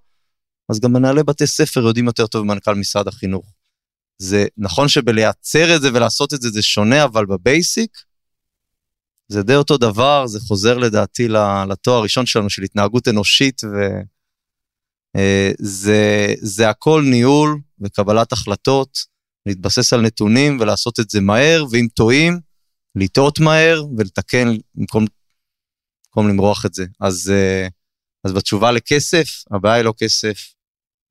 אז 0.68 0.80
גם 0.80 0.92
מנהלי 0.92 1.22
בתי 1.22 1.46
ספר 1.46 1.80
יודעים 1.80 2.06
יותר 2.06 2.26
טוב 2.26 2.44
ממנכ"ל 2.44 2.74
משרד 2.74 3.08
החינוך. 3.08 3.52
זה 4.18 4.46
נכון 4.56 4.88
שבלייצר 4.88 5.76
את 5.76 5.82
זה 5.82 5.88
ולעשות 5.94 6.34
את 6.34 6.42
זה 6.42 6.50
זה 6.50 6.62
שונה, 6.62 7.04
אבל 7.04 7.26
בבייסיק, 7.26 7.90
זה 9.28 9.42
די 9.42 9.54
אותו 9.56 9.76
דבר, 9.76 10.26
זה 10.26 10.40
חוזר 10.40 10.78
לדעתי 10.78 11.28
לתואר 11.68 11.96
הראשון 11.96 12.26
שלנו 12.26 12.50
של 12.50 12.62
התנהגות 12.62 13.08
אנושית, 13.08 13.62
וזה 13.64 14.02
אה, 15.16 15.50
זה 16.40 16.70
הכל 16.70 17.02
ניהול 17.10 17.60
וקבלת 17.80 18.32
החלטות, 18.32 18.98
להתבסס 19.46 19.92
על 19.92 20.00
נתונים 20.00 20.60
ולעשות 20.60 21.00
את 21.00 21.10
זה 21.10 21.20
מהר, 21.20 21.64
ואם 21.70 21.86
טועים, 21.94 22.40
לטעות 22.94 23.40
מהר 23.40 23.82
ולתקן 23.98 24.48
במקום, 24.74 25.04
במקום 26.06 26.28
למרוח 26.28 26.66
את 26.66 26.74
זה. 26.74 26.84
אז, 27.00 27.32
אה, 27.34 27.68
אז 28.24 28.32
בתשובה 28.32 28.72
לכסף, 28.72 29.28
הבעיה 29.50 29.74
היא 29.74 29.84
לא 29.84 29.94
כסף, 29.98 30.54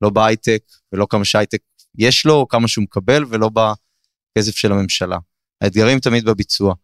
לא 0.02 0.10
בהייטק 0.10 0.62
ולא 0.92 1.06
כמה 1.10 1.24
שהייטק 1.24 1.60
יש 1.98 2.26
לו, 2.26 2.34
או 2.34 2.48
כמה 2.48 2.68
שהוא 2.68 2.82
מקבל, 2.82 3.24
ולא 3.28 3.48
בכסף 3.48 4.56
של 4.56 4.72
הממשלה. 4.72 5.18
האתגרים 5.60 6.00
תמיד 6.00 6.24
בביצוע. 6.24 6.74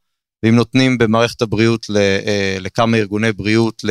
ואם 0.42 0.54
נותנים 0.54 0.98
במערכת 0.98 1.42
הבריאות 1.42 1.86
אה, 1.96 2.56
לכמה 2.60 2.96
ארגוני 2.96 3.32
בריאות 3.32 3.82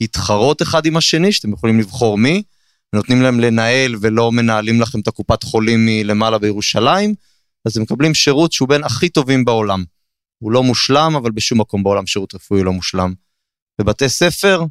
להתחרות 0.00 0.62
אחד 0.62 0.86
עם 0.86 0.96
השני, 0.96 1.32
שאתם 1.32 1.52
יכולים 1.52 1.80
לבחור 1.80 2.18
מי, 2.18 2.42
נותנים 2.94 3.22
להם 3.22 3.40
לנהל 3.40 3.94
ולא 4.00 4.32
מנהלים 4.32 4.80
לכם 4.80 5.00
את 5.00 5.08
הקופת 5.08 5.42
חולים 5.42 5.86
מלמעלה 5.86 6.38
בירושלים, 6.38 7.14
אז 7.64 7.76
הם 7.76 7.82
מקבלים 7.82 8.14
שירות 8.14 8.52
שהוא 8.52 8.68
בין 8.68 8.84
הכי 8.84 9.08
טובים 9.08 9.44
בעולם. 9.44 9.84
הוא 10.38 10.52
לא 10.52 10.62
מושלם, 10.62 11.16
אבל 11.16 11.30
בשום 11.30 11.60
מקום 11.60 11.82
בעולם 11.82 12.06
שירות 12.06 12.34
רפואי 12.34 12.62
לא 12.62 12.72
מושלם. 12.72 13.14
בבתי 13.80 14.08
ספר, 14.08 14.62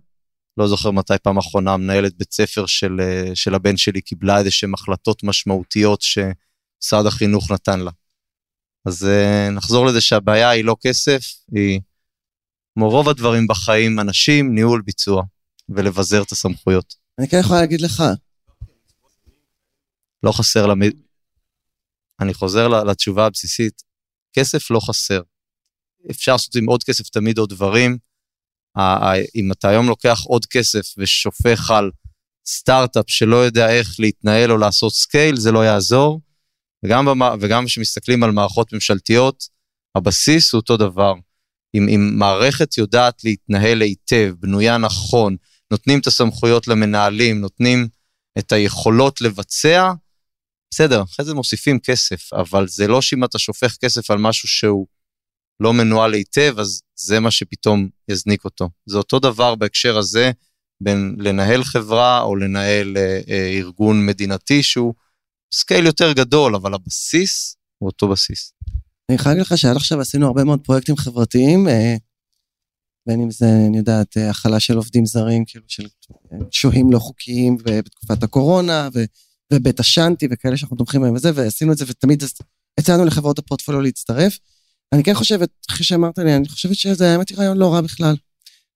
לא 0.57 0.67
זוכר 0.67 0.91
מתי 0.91 1.13
פעם 1.23 1.37
אחרונה 1.37 1.77
מנהלת 1.77 2.17
בית 2.17 2.33
ספר 2.33 2.65
של, 2.65 2.97
אה, 3.01 3.35
של 3.35 3.55
הבן 3.55 3.77
שלי 3.77 4.01
קיבלה 4.01 4.39
איזה 4.39 4.51
שהן 4.51 4.73
החלטות 4.73 5.23
משמעותיות 5.23 6.01
שמשרד 6.01 7.05
החינוך 7.05 7.51
נתן 7.51 7.79
לה. 7.79 7.91
אז 8.85 9.05
אה, 9.05 9.49
נחזור 9.51 9.85
לזה 9.85 10.01
שהבעיה 10.01 10.49
היא 10.49 10.65
לא 10.65 10.75
כסף, 10.81 11.21
היא 11.51 11.79
כמו 12.73 12.89
רוב 12.89 13.09
הדברים 13.09 13.47
בחיים, 13.47 13.99
אנשים, 13.99 14.55
ניהול, 14.55 14.81
ביצוע, 14.81 15.23
ולבזר 15.69 16.21
את 16.21 16.31
הסמכויות. 16.31 17.04
אני 17.19 17.27
כן 17.27 17.37
יכול 17.39 17.55
להגיד 17.55 17.81
לך. 17.81 18.03
לא 20.23 20.31
חסר 20.31 20.67
למד... 20.67 20.91
אני 22.21 22.33
חוזר 22.33 22.67
לתשובה 22.67 23.25
הבסיסית, 23.25 23.83
כסף 24.33 24.71
לא 24.71 24.79
חסר. 24.79 25.21
אפשר 26.11 26.31
לעשות 26.31 26.55
עם 26.55 26.65
עוד 26.65 26.83
כסף 26.83 27.09
תמיד 27.09 27.37
עוד 27.37 27.49
דברים. 27.49 27.97
אם 29.35 29.51
אתה 29.51 29.69
היום 29.69 29.87
לוקח 29.87 30.19
עוד 30.25 30.45
כסף 30.45 30.93
ושופך 30.97 31.71
על 31.71 31.91
סטארט-אפ 32.47 33.05
שלא 33.07 33.35
יודע 33.35 33.69
איך 33.69 33.99
להתנהל 33.99 34.51
או 34.51 34.57
לעשות 34.57 34.93
scale, 34.93 35.35
זה 35.35 35.51
לא 35.51 35.65
יעזור. 35.65 36.21
וגם, 37.39 37.65
כשמסתכלים 37.65 38.23
על 38.23 38.31
מערכות 38.31 38.73
ממשלתיות, 38.73 39.47
הבסיס 39.95 40.53
הוא 40.53 40.59
אותו 40.59 40.77
דבר. 40.77 41.13
אם, 41.75 41.87
אם 41.89 42.11
מערכת 42.19 42.77
יודעת 42.77 43.23
להתנהל 43.23 43.81
היטב, 43.81 44.33
בנויה 44.39 44.77
נכון, 44.77 45.35
נותנים 45.71 45.99
את 45.99 46.07
הסמכויות 46.07 46.67
למנהלים, 46.67 47.41
נותנים 47.41 47.87
את 48.37 48.51
היכולות 48.51 49.21
לבצע, 49.21 49.91
בסדר, 50.71 51.03
אחרי 51.03 51.25
זה 51.25 51.33
מוסיפים 51.33 51.79
כסף, 51.79 52.33
אבל 52.33 52.67
זה 52.67 52.87
לא 52.87 53.01
שאם 53.01 53.23
אתה 53.23 53.39
שופך 53.39 53.75
כסף 53.81 54.11
על 54.11 54.17
משהו 54.17 54.47
שהוא 54.47 54.87
לא 55.59 55.73
מנוהל 55.73 56.13
היטב, 56.13 56.55
אז 56.59 56.81
זה 56.95 57.19
מה 57.19 57.31
שפתאום 57.31 57.89
יזניק 58.09 58.45
אותו. 58.45 58.69
זה 58.85 58.97
אותו 58.97 59.19
דבר 59.19 59.55
בהקשר 59.55 59.97
הזה, 59.97 60.31
בין 60.81 61.15
לנהל 61.19 61.63
חברה 61.63 62.21
או 62.21 62.35
לנהל 62.35 62.97
אה, 62.97 63.21
אה, 63.29 63.49
ארגון 63.57 64.05
מדינתי 64.05 64.63
שהוא 64.63 64.93
scale 65.53 65.85
יותר 65.85 66.11
גדול, 66.11 66.55
אבל 66.55 66.73
הבסיס 66.73 67.55
הוא 67.77 67.87
אותו 67.87 68.07
בסיס. 68.07 68.53
אני 69.09 69.17
חייב 69.17 69.35
להגיד 69.35 69.41
לך 69.51 69.57
שעד 69.57 69.75
עכשיו 69.75 70.01
עשינו 70.01 70.27
הרבה 70.27 70.43
מאוד 70.43 70.59
פרויקטים 70.63 70.95
חברתיים, 70.97 71.67
אה, 71.67 71.95
בין 73.07 73.21
אם 73.21 73.31
זה, 73.31 73.45
אני 73.67 73.77
יודעת, 73.77 74.17
אה, 74.17 74.29
הכלה 74.29 74.59
של 74.59 74.77
עובדים 74.77 75.05
זרים, 75.05 75.45
כאילו 75.45 75.65
של 75.67 75.87
אה, 76.31 76.37
שוהים 76.51 76.91
לא 76.91 76.99
חוקיים 76.99 77.57
בתקופת 77.63 78.23
הקורונה, 78.23 78.89
ו, 78.93 79.03
ובית 79.53 79.79
השאנטי 79.79 80.27
וכאלה 80.31 80.57
שאנחנו 80.57 80.77
תומכים 80.77 81.01
בהם 81.01 81.13
וזה, 81.13 81.31
ועשינו 81.35 81.71
את 81.71 81.77
זה, 81.77 81.85
ותמיד 81.87 82.23
הצענו 82.79 83.05
לחברות 83.05 83.39
הפורטפוליו 83.39 83.81
להצטרף. 83.81 84.39
אני 84.93 85.03
כן 85.03 85.13
חושבת, 85.13 85.49
אחרי 85.69 85.85
שאמרת 85.85 86.17
לי, 86.17 86.35
אני 86.35 86.47
חושבת 86.47 86.75
שזה 86.75 87.11
האמת 87.11 87.29
היא 87.29 87.37
רעיון 87.37 87.57
לא 87.57 87.73
רע 87.73 87.81
בכלל. 87.81 88.15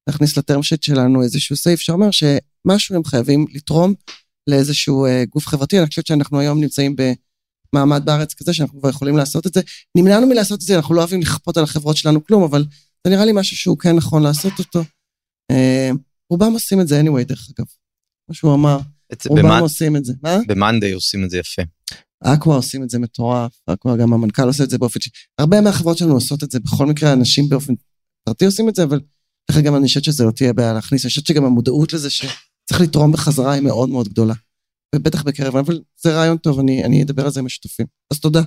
להכניס 0.07 0.37
ל 0.37 0.42
term 0.42 0.60
sheet 0.60 0.83
שלנו 0.83 1.23
איזשהו 1.23 1.55
סעיף 1.55 1.79
שאומר 1.79 2.07
שמשהו 2.11 2.95
הם 2.95 3.03
חייבים 3.03 3.45
לתרום 3.53 3.93
לאיזשהו 4.47 5.05
אה, 5.05 5.23
גוף 5.29 5.47
חברתי. 5.47 5.79
אני 5.79 5.87
חושבת 5.87 6.07
שאנחנו 6.07 6.39
היום 6.39 6.61
נמצאים 6.61 6.95
מעמד 7.73 8.05
בארץ 8.05 8.33
כזה 8.33 8.53
שאנחנו 8.53 8.79
כבר 8.79 8.89
יכולים 8.89 9.17
לעשות 9.17 9.47
את 9.47 9.53
זה. 9.53 9.61
נמנענו 9.95 10.27
מלעשות 10.27 10.61
את 10.61 10.65
זה, 10.65 10.75
אנחנו 10.75 10.95
לא 10.95 10.99
אוהבים 10.99 11.21
לכפות 11.21 11.57
על 11.57 11.63
החברות 11.63 11.97
שלנו 11.97 12.25
כלום, 12.25 12.43
אבל 12.43 12.65
זה 13.07 13.13
נראה 13.13 13.25
לי 13.25 13.31
משהו 13.35 13.57
שהוא 13.57 13.77
כן 13.77 13.95
נכון 13.95 14.23
לעשות 14.23 14.53
אותו. 14.59 14.83
אה, 15.51 15.89
רובם 16.29 16.53
עושים 16.53 16.81
את 16.81 16.87
זה 16.87 17.01
anyway, 17.01 17.23
דרך 17.23 17.47
אגב. 17.49 17.65
מה 18.29 18.35
שהוא 18.35 18.53
אמר, 18.53 18.79
רובם 19.27 19.59
עושים 19.61 19.95
את 19.95 20.05
זה. 20.05 20.13
מה? 20.23 20.37
במאנדיי 20.47 20.91
עושים 20.91 21.23
את 21.23 21.29
זה 21.29 21.37
יפה. 21.37 21.61
אקווה 22.23 22.55
עושים 22.55 22.83
את 22.83 22.89
זה 22.89 22.99
מטורף, 22.99 23.51
אקווה 23.65 23.97
גם 23.97 24.13
המנכ"ל 24.13 24.47
עושה 24.47 24.63
את 24.63 24.69
זה 24.69 24.77
באופן 24.77 24.99
ש... 24.99 25.09
הרבה 25.37 25.61
מהחברות 25.61 25.97
שלנו 25.97 26.13
עושות 26.13 26.43
את 26.43 26.51
זה, 26.51 26.59
בכל 26.59 26.85
מקרה 26.85 27.13
אנשים 27.13 27.49
באופן 27.49 27.73
פרטי 28.23 28.45
עושים 28.45 28.69
את 28.69 28.75
זה, 28.75 28.83
אבל 28.83 28.99
דרך 29.51 29.59
אגב 29.59 29.73
אני 29.73 29.87
חושבת 29.87 30.03
שזה 30.03 30.23
לא 30.23 30.31
תהיה 30.31 30.53
בעיה 30.53 30.73
להכניס, 30.73 31.05
אני 31.05 31.09
חושבת 31.09 31.25
שגם 31.25 31.45
המודעות 31.45 31.93
לזה 31.93 32.09
שצריך 32.09 32.81
לתרום 32.81 33.11
בחזרה 33.11 33.53
היא 33.53 33.61
מאוד 33.61 33.89
מאוד 33.89 34.07
גדולה. 34.07 34.33
ובטח 34.95 35.23
בקרב, 35.23 35.55
אבל 35.55 35.81
זה 35.97 36.15
רעיון 36.15 36.37
טוב, 36.37 36.59
אני, 36.59 36.83
אני 36.83 37.03
אדבר 37.03 37.25
על 37.25 37.31
זה 37.31 37.39
עם 37.39 37.45
השותפים. 37.45 37.85
אז 38.13 38.19
תודה. 38.19 38.41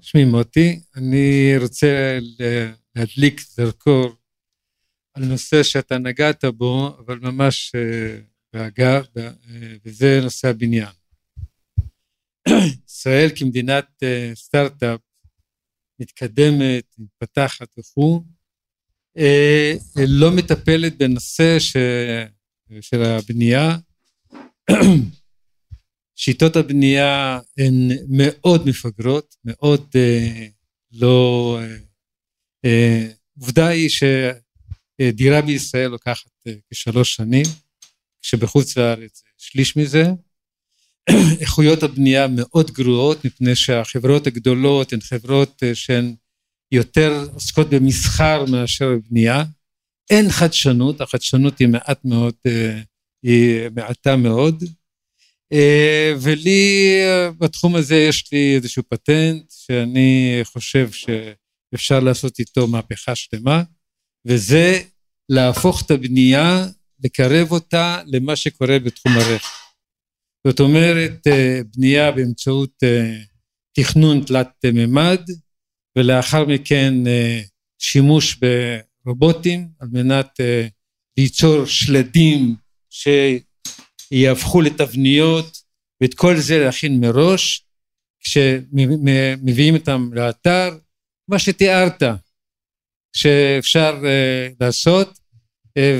שמי 0.00 0.24
מוטי, 0.24 0.80
אני 0.96 1.54
רוצה 1.60 2.18
להדליק 2.96 3.40
זרקור 3.40 4.16
על 5.14 5.24
נושא 5.24 5.62
שאתה 5.62 5.98
נגעת 5.98 6.44
בו, 6.44 6.96
אבל 6.98 7.18
ממש 7.18 7.72
אה, 7.74 8.18
באגב, 8.52 9.04
אה, 9.16 9.30
וזה 9.84 10.20
נושא 10.22 10.48
הבניין. 10.48 10.92
ישראל 12.88 13.28
כמדינת 13.36 13.86
אה, 14.02 14.30
סטארט-אפ 14.34 15.00
מתקדמת, 16.00 16.94
מתפתחת 16.98 17.68
וכו', 17.78 18.24
לא 20.08 20.30
מטפלת 20.36 20.98
בנושא 20.98 21.58
ש... 21.58 21.76
של 22.80 23.02
הבנייה. 23.02 23.76
שיטות 26.16 26.56
הבנייה 26.56 27.40
הן 27.58 27.88
מאוד 28.08 28.68
מפגרות, 28.68 29.36
מאוד 29.44 29.88
לא... 30.92 31.58
עובדה 33.38 33.66
היא 33.66 33.88
שדירה 33.88 35.42
בישראל 35.42 35.90
לוקחת 35.90 36.30
אה, 36.46 36.52
כשלוש 36.70 37.14
שנים, 37.14 37.46
כשבחוץ 38.22 38.76
לארץ 38.76 39.22
שליש 39.38 39.76
מזה. 39.76 40.04
איכויות 41.40 41.82
הבנייה 41.82 42.26
מאוד 42.28 42.70
גרועות, 42.70 43.24
מפני 43.24 43.56
שהחברות 43.56 44.26
הגדולות 44.26 44.92
הן 44.92 45.00
חברות 45.00 45.62
אה, 45.62 45.74
שהן 45.74 46.14
יותר 46.72 47.26
עוסקות 47.34 47.70
במסחר 47.70 48.44
מאשר 48.44 48.88
בבנייה. 48.88 49.44
אין 50.10 50.30
חדשנות, 50.30 51.00
החדשנות 51.00 51.58
היא 51.58 51.68
מעט 51.68 52.04
מאוד, 52.04 52.34
אה, 52.46 52.80
היא 53.22 53.60
מעטה 53.74 54.16
מאוד. 54.16 54.64
ולי 56.20 57.00
בתחום 57.38 57.76
הזה 57.76 57.96
יש 57.96 58.32
לי 58.32 58.54
איזשהו 58.56 58.82
פטנט 58.88 59.50
שאני 59.50 60.40
חושב 60.44 60.88
שאפשר 61.74 62.00
לעשות 62.00 62.38
איתו 62.38 62.66
מהפכה 62.66 63.14
שלמה, 63.14 63.62
וזה 64.26 64.82
להפוך 65.28 65.82
את 65.86 65.90
הבנייה, 65.90 66.66
לקרב 67.04 67.52
אותה 67.52 68.02
למה 68.06 68.36
שקורה 68.36 68.78
בתחום 68.78 69.12
הרכב. 69.12 69.46
זאת 70.46 70.60
אומרת, 70.60 71.26
אה, 71.26 71.60
בנייה 71.76 72.12
באמצעות 72.12 72.72
אה, 72.82 73.16
תכנון 73.72 74.24
תלת 74.24 74.64
מימד, 74.64 75.20
ולאחר 75.98 76.44
מכן 76.44 77.06
אה, 77.06 77.40
שימוש 77.78 78.38
ברובוטים 79.04 79.68
על 79.80 79.88
מנת 79.92 80.40
ליצור 81.18 81.64
שלדים 81.66 82.54
שיהפכו 84.10 84.60
לתבניות, 84.60 85.58
ואת 86.00 86.14
כל 86.14 86.36
זה 86.36 86.58
להכין 86.58 87.00
מראש, 87.00 87.66
כשמביאים 88.20 89.74
אותם 89.74 90.10
לאתר, 90.12 90.78
מה 91.28 91.38
שתיארת, 91.38 92.02
שאפשר 93.16 94.00
אה, 94.04 94.48
לעשות, 94.60 95.18
אה, 95.76 95.98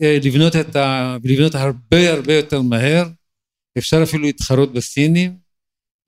ולבנות 0.00 0.56
את 0.56 0.76
ה... 0.76 1.16
ולבנות 1.22 1.54
הרבה 1.54 2.12
הרבה 2.12 2.34
יותר 2.34 2.62
מהר, 2.62 3.04
אפשר 3.78 4.02
אפילו 4.02 4.22
להתחרות 4.22 4.72
בסינים. 4.72 5.36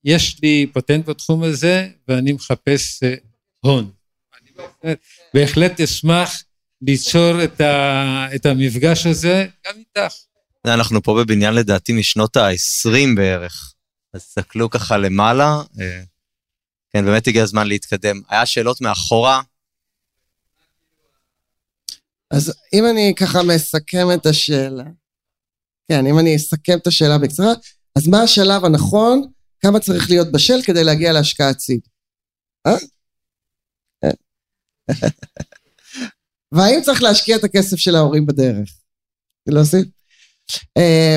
יש 0.05 0.43
לי 0.43 0.67
פטנט 0.73 1.09
בתחום 1.09 1.43
הזה, 1.43 1.89
ואני 2.09 2.33
מחפש 2.33 3.03
אה, 3.03 3.15
הון. 3.61 3.91
בהחלט 5.35 5.81
אשמח 5.81 6.43
ליצור 6.83 7.45
את, 7.45 7.61
ה, 7.61 8.27
את 8.35 8.47
המפגש 8.47 9.07
הזה 9.07 9.47
גם 9.67 9.75
איתך. 9.79 10.15
אנחנו 10.67 11.03
פה 11.03 11.17
בבניין 11.21 11.55
לדעתי 11.55 11.93
משנות 11.93 12.37
ה-20 12.37 13.17
בערך. 13.17 13.75
אז 14.15 14.27
תסתכלו 14.27 14.71
ככה 14.71 14.97
למעלה. 14.97 15.63
כן, 16.97 17.05
באמת 17.05 17.26
הגיע 17.26 17.43
הזמן 17.43 17.66
להתקדם. 17.66 18.20
היה 18.28 18.47
שאלות 18.47 18.80
מאחורה? 18.80 19.43
אז 22.30 22.53
אם 22.72 22.84
אני 22.90 23.14
ככה 23.16 23.43
מסכם 23.43 24.07
את 24.14 24.26
השאלה, 24.26 24.84
כן, 25.88 26.07
אם 26.07 26.18
אני 26.18 26.36
אסכם 26.36 26.78
את 26.78 26.86
השאלה 26.86 27.18
בקצרה, 27.18 27.53
אז 27.99 28.09
מה 28.09 28.22
השלב 28.22 28.64
הנכון, 28.64 29.22
כמה 29.61 29.80
צריך 29.80 30.11
להיות 30.11 30.32
בשל 30.32 30.62
כדי 30.64 30.84
להגיע 30.84 31.12
להשקעת 31.12 31.59
סיד? 31.59 31.80
אה? 32.66 32.76
והאם 36.53 36.82
צריך 36.82 37.03
להשקיע 37.03 37.36
את 37.36 37.45
הכסף 37.45 37.76
של 37.76 37.95
ההורים 37.95 38.26
בדרך? 38.26 38.68
להוסיף? 39.47 39.86
אה, 40.78 41.16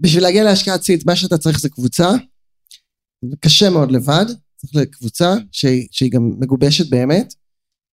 בשביל 0.00 0.22
להגיע 0.22 0.44
להשקעת 0.44 0.82
seed, 0.82 1.02
מה 1.06 1.16
שאתה 1.16 1.38
צריך 1.38 1.58
זה 1.58 1.68
קבוצה, 1.68 2.08
קשה 3.40 3.70
מאוד 3.70 3.92
לבד, 3.92 4.26
צריך 4.60 4.76
לקבוצה 4.76 5.34
שהיא, 5.52 5.88
שהיא 5.90 6.10
גם 6.10 6.30
מגובשת 6.38 6.90
באמת, 6.90 7.34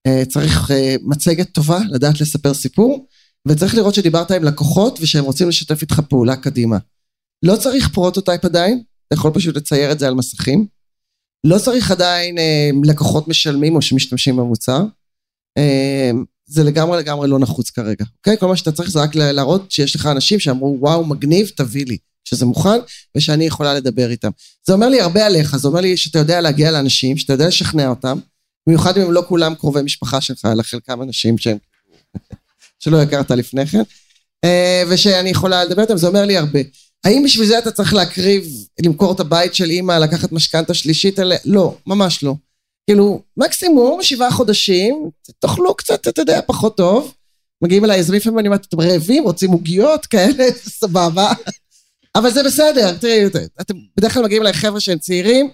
אה, 0.06 0.24
צריך 0.24 0.70
אה, 0.70 0.96
מצגת 1.02 1.52
טובה, 1.52 1.78
לדעת 1.90 2.20
לספר 2.20 2.54
סיפור, 2.54 3.06
וצריך 3.48 3.74
לראות 3.74 3.94
שדיברת 3.94 4.30
עם 4.30 4.44
לקוחות 4.44 4.98
ושהם 5.00 5.24
רוצים 5.24 5.48
לשתף 5.48 5.82
איתך 5.82 6.00
פעולה 6.00 6.36
קדימה. 6.36 6.78
לא 7.42 7.56
צריך 7.56 7.88
prototype 7.88 8.44
עדיין, 8.44 8.82
אתה 9.06 9.14
יכול 9.14 9.30
פשוט 9.34 9.56
לצייר 9.56 9.92
את 9.92 9.98
זה 9.98 10.06
על 10.08 10.14
מסכים. 10.14 10.66
לא 11.46 11.58
צריך 11.58 11.90
עדיין 11.90 12.38
אה, 12.38 12.70
לקוחות 12.84 13.28
משלמים 13.28 13.76
או 13.76 13.82
שמשתמשים 13.82 14.36
במוצר. 14.36 14.84
זה 16.46 16.64
לגמרי 16.64 16.98
לגמרי 16.98 17.28
לא 17.28 17.38
נחוץ 17.38 17.70
כרגע, 17.70 18.04
אוקיי? 18.18 18.38
כל 18.38 18.46
מה 18.46 18.56
שאתה 18.56 18.72
צריך 18.72 18.90
זה 18.90 18.98
רק 19.02 19.14
לה- 19.14 19.32
להראות 19.32 19.70
שיש 19.70 19.96
לך 19.96 20.06
אנשים 20.06 20.40
שאמרו, 20.40 20.76
וואו, 20.80 21.04
מגניב, 21.04 21.48
תביא 21.56 21.86
לי, 21.86 21.98
שזה 22.28 22.46
מוכן, 22.46 22.78
ושאני 23.16 23.44
יכולה 23.44 23.74
לדבר 23.74 24.10
איתם. 24.10 24.30
זה 24.66 24.72
אומר 24.72 24.88
לי 24.88 25.00
הרבה 25.00 25.26
עליך, 25.26 25.56
זה 25.56 25.68
אומר 25.68 25.80
לי 25.80 25.96
שאתה 25.96 26.18
יודע 26.18 26.40
להגיע 26.40 26.70
לאנשים, 26.70 27.16
שאתה 27.16 27.32
יודע 27.32 27.48
לשכנע 27.48 27.88
אותם, 27.88 28.18
במיוחד 28.66 28.98
אם 28.98 29.02
הם 29.02 29.12
לא 29.12 29.22
כולם 29.28 29.54
קרובי 29.54 29.82
משפחה 29.82 30.20
שלך, 30.20 30.44
אלא 30.44 30.62
חלקם 30.62 31.02
אנשים 31.02 31.38
שהם... 31.38 31.56
שלא 32.82 33.02
הכרת 33.02 33.30
לפני 33.30 33.66
כן, 33.66 33.82
אה, 34.44 34.82
ושאני 34.88 35.30
יכולה 35.30 35.64
לדבר 35.64 35.82
איתם, 35.82 35.96
זה 35.96 36.06
אומר 36.06 36.24
לי 36.24 36.36
הרבה. 36.36 36.60
האם 37.04 37.22
בשביל 37.24 37.46
זה 37.46 37.58
אתה 37.58 37.70
צריך 37.70 37.94
להקריב, 37.94 38.44
למכור 38.84 39.12
את 39.12 39.20
הבית 39.20 39.54
של 39.54 39.70
אימא, 39.70 39.92
לקחת 39.92 40.32
משכנתה 40.32 40.74
שלישית 40.74 41.18
עליה? 41.18 41.38
לא, 41.44 41.76
ממש 41.86 42.22
לא. 42.22 42.34
כאילו, 42.86 43.22
מקסימום 43.36 44.02
שבעה 44.02 44.30
חודשים, 44.30 45.10
תאכלו 45.38 45.74
קצת, 45.74 46.08
אתה 46.08 46.22
יודע, 46.22 46.40
פחות 46.46 46.76
טוב. 46.76 47.14
מגיעים 47.62 47.84
אליי, 47.84 47.98
אז 47.98 48.10
לפעמים 48.10 48.38
אני 48.38 48.48
אומרת, 48.48 48.66
אתם 48.66 48.80
רעבים, 48.80 49.24
רוצים 49.24 49.50
עוגיות 49.50 50.06
כאלה, 50.06 50.44
סבבה. 50.80 51.32
אבל 52.18 52.30
זה 52.30 52.42
בסדר, 52.42 52.96
תראי, 52.96 53.24
אתם 53.60 53.74
בדרך 53.96 54.14
כלל 54.14 54.22
מגיעים 54.22 54.42
אליי 54.42 54.52
חבר'ה 54.52 54.80
שהם 54.80 54.98
צעירים, 54.98 55.50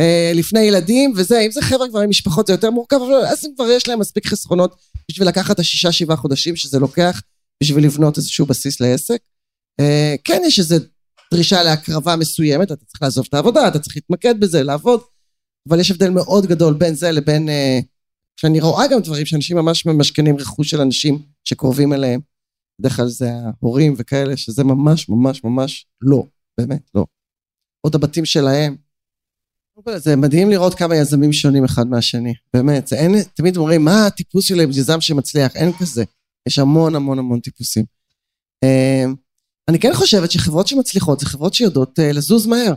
אה, 0.00 0.32
לפני 0.34 0.60
ילדים, 0.60 1.12
וזה, 1.16 1.40
אם 1.40 1.50
זה 1.50 1.62
חבר'ה 1.62 1.88
כבר 1.88 2.00
עם 2.00 2.10
משפחות 2.10 2.46
זה 2.46 2.52
יותר 2.52 2.70
מורכב, 2.70 2.96
אבל 2.96 3.14
אז 3.14 3.44
הם 3.44 3.50
כבר 3.56 3.70
יש 3.70 3.88
להם 3.88 3.98
מספיק 3.98 4.26
חסכונות 4.26 4.76
בשביל 5.10 5.28
לקחת 5.28 5.54
את 5.54 5.60
השישה, 5.60 5.92
שבעה 5.92 6.16
חודשים 6.16 6.56
שזה 6.56 6.78
לוקח, 6.78 7.22
בשביל 7.62 7.84
לבנות 7.84 8.16
איזשהו 8.16 8.46
בסיס 8.46 8.80
לעסק. 8.80 9.18
אה, 9.80 10.14
כן, 10.24 10.42
יש 10.46 10.58
איזו 10.58 10.76
דרישה 11.34 11.62
להקרבה 11.62 12.16
מסוימת, 12.16 12.72
אתה 12.72 12.84
צריך 12.84 13.02
לעזוב 13.02 13.26
את 13.28 13.34
העבודה, 13.34 13.68
אתה 13.68 13.78
צריך 13.78 13.96
להתמקד 13.96 14.40
בזה, 14.40 14.62
לעבוד, 14.62 15.00
אבל 15.68 15.80
יש 15.80 15.90
הבדל 15.90 16.10
מאוד 16.10 16.46
גדול 16.46 16.74
בין 16.74 16.94
זה 16.94 17.12
לבין... 17.12 17.48
אה, 17.48 17.80
שאני 18.36 18.60
רואה 18.60 18.86
גם 18.88 19.00
דברים 19.00 19.26
שאנשים 19.26 19.56
ממש 19.56 19.86
ממשכנים 19.86 20.36
רכוש 20.36 20.70
של 20.70 20.80
אנשים 20.80 21.18
שקרובים 21.44 21.92
אליהם. 21.92 22.20
בדרך 22.78 22.96
כלל 22.96 23.08
זה 23.08 23.30
ההורים 23.32 23.94
וכאלה, 23.98 24.36
שזה 24.36 24.64
ממש 24.64 25.08
ממש 25.08 25.44
ממש 25.44 25.86
לא, 26.00 26.24
באמת 26.58 26.90
לא. 26.94 27.04
או 27.84 27.88
את 27.88 27.94
הבתים 27.94 28.24
שלהם. 28.24 28.76
זה 29.96 30.16
מדהים 30.16 30.50
לראות 30.50 30.74
כמה 30.74 30.96
יזמים 30.96 31.32
שונים 31.32 31.64
אחד 31.64 31.86
מהשני, 31.86 32.34
באמת, 32.54 32.86
זה 32.86 32.96
אין, 32.96 33.14
תמיד 33.34 33.56
אומרים, 33.56 33.84
מה 33.84 34.06
הטיפוס 34.06 34.44
של 34.44 34.60
יזם 34.60 35.00
שמצליח? 35.00 35.56
אין 35.56 35.72
כזה. 35.78 36.04
יש 36.48 36.58
המון 36.58 36.94
המון 36.94 37.18
המון 37.18 37.40
טיפוסים. 37.40 37.84
אה, 38.64 39.04
אני 39.68 39.78
כן 39.78 39.94
חושבת 39.94 40.30
שחברות 40.30 40.66
שמצליחות 40.66 41.20
זה 41.20 41.26
חברות 41.26 41.54
שיודעות 41.54 41.98
אה, 41.98 42.12
לזוז 42.12 42.46
מהר. 42.46 42.74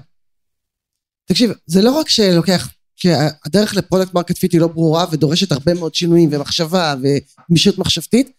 תקשיב, 1.26 1.52
זה 1.66 1.82
לא 1.82 1.92
רק 1.92 2.10
שלוקח, 2.10 2.70
שהדרך 2.96 3.76
ל 3.76 3.81
product 3.81 4.14
market 4.14 4.38
fit 4.38 4.54
היא 4.54 4.62
לא 4.62 4.68
ברורה 4.68 5.06
ודורשת 5.12 5.52
הרבה 5.52 5.74
מאוד 5.74 5.96
שינויים 5.96 6.30
ומחשבה 6.32 6.96
וגמישות 7.02 7.78
מחשבתית, 7.78 8.32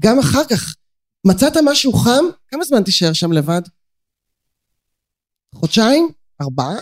גם 0.00 0.18
אחר 0.18 0.44
כך, 0.50 0.74
מצאת 1.24 1.52
משהו 1.64 1.92
חם, 1.92 2.24
כמה 2.48 2.64
זמן 2.64 2.82
תישאר 2.82 3.12
שם 3.12 3.32
לבד? 3.32 3.62
חודשיים? 5.54 6.08
ארבעה? 6.40 6.74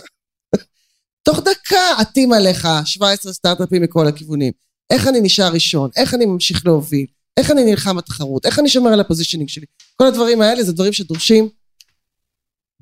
תוך 1.25 1.39
דקה 1.39 1.99
עטים 1.99 2.33
עליך 2.33 2.67
17 2.85 3.33
סטארט-אפים 3.33 3.81
מכל 3.81 4.07
הכיוונים. 4.07 4.53
איך 4.89 5.07
אני 5.07 5.21
נשאר 5.21 5.53
ראשון? 5.53 5.89
איך 5.95 6.13
אני 6.13 6.25
ממשיך 6.25 6.65
להוביל? 6.65 7.05
איך 7.37 7.51
אני 7.51 7.63
נלחם 7.63 7.97
בתחרות? 7.97 8.45
איך 8.45 8.59
אני 8.59 8.69
שומר 8.69 8.93
על 8.93 8.99
ה 8.99 9.03
positioning 9.03 9.49
שלי? 9.49 9.65
כל 9.95 10.07
הדברים 10.07 10.41
האלה 10.41 10.63
זה 10.63 10.73
דברים 10.73 10.93
שדורשים 10.93 11.49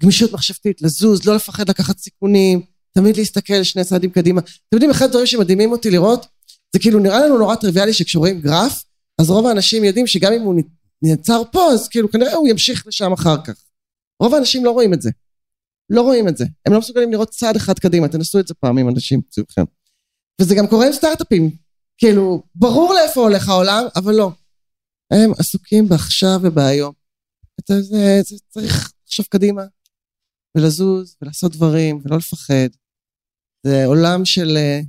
גמישות 0.02 0.34
מחשבתית, 0.34 0.82
לזוז, 0.82 1.26
לא 1.26 1.36
לפחד 1.36 1.70
לקחת 1.70 1.98
סיכונים, 1.98 2.62
תמיד 2.92 3.18
להסתכל 3.18 3.64
שני 3.64 3.84
צעדים 3.84 4.10
קדימה. 4.10 4.42
אתם 4.42 4.76
יודעים, 4.76 4.92
אחד 4.92 5.06
הדברים 5.06 5.28
שמדהימים 5.28 5.72
אותי 5.72 5.90
לראות, 5.90 6.26
זה 6.74 6.80
כאילו 6.80 7.00
נראה 7.00 7.20
לנו 7.20 7.38
נורא 7.38 7.56
טריוויאלי 7.56 7.94
שכשרואים 7.94 8.42
גרף, 8.42 8.84
אז 9.22 9.30
רוב 9.30 9.48
האנשים 9.48 9.84
יודעים 9.84 10.08
שגם 10.08 10.34
אם 10.34 10.42
הוא 10.42 10.56
נעצר 11.02 11.42
פה, 11.52 11.72
אז 11.74 11.88
כאילו 11.88 12.12
כנראה 12.12 12.34
הוא 12.34 12.48
ימשיך 12.48 12.88
לשם 12.88 13.14
אחר 13.14 13.44
כך. 13.44 13.64
רוב 14.20 14.34
האנשים 14.34 14.66
לא 14.66 14.72
רואים 14.72 14.94
את 14.94 15.02
זה. 15.02 15.10
לא 15.90 16.02
רואים 16.02 16.28
את 16.28 16.38
זה. 16.38 16.46
הם 16.66 16.74
לא 16.74 16.80
מסוגלים 16.80 17.12
לראות 17.12 17.30
צעד 17.30 17.56
אחד 17.56 17.80
קדימה, 17.80 18.08
תנסו 18.08 18.40
את 18.40 18.48
זה 18.48 18.54
פעם 18.54 18.78
עם 18.78 18.90
אנשים 18.90 19.22
סביבכם. 19.32 19.64
וזה 20.42 20.56
גם 20.56 20.68
קורה 20.68 20.88
עם 20.88 20.94
סטארט-אפים. 20.94 21.50
כאילו, 21.98 22.44
ברור 22.56 22.94
לאיפה 22.94 23.22
הולך 23.22 23.50
העולם, 23.50 23.84
אבל 23.96 24.14
לא. 24.14 24.32
הם 25.12 25.32
עסוקים 25.40 25.88
בעכשיו 25.88 26.40
ובהיום. 26.44 26.94
אתה 27.60 27.82
זה, 27.82 28.22
זה 28.26 28.36
צריך 28.50 28.94
לחשוב 29.06 29.26
קדימה, 29.30 29.62
ולזוז, 30.58 31.16
ולעשות 31.22 31.52
דברים, 31.52 32.02
ולא 32.04 32.18
לפחד. 32.18 32.70
זה 33.66 33.86
עולם 33.86 34.26
של 34.26 34.58
אה, 34.58 34.80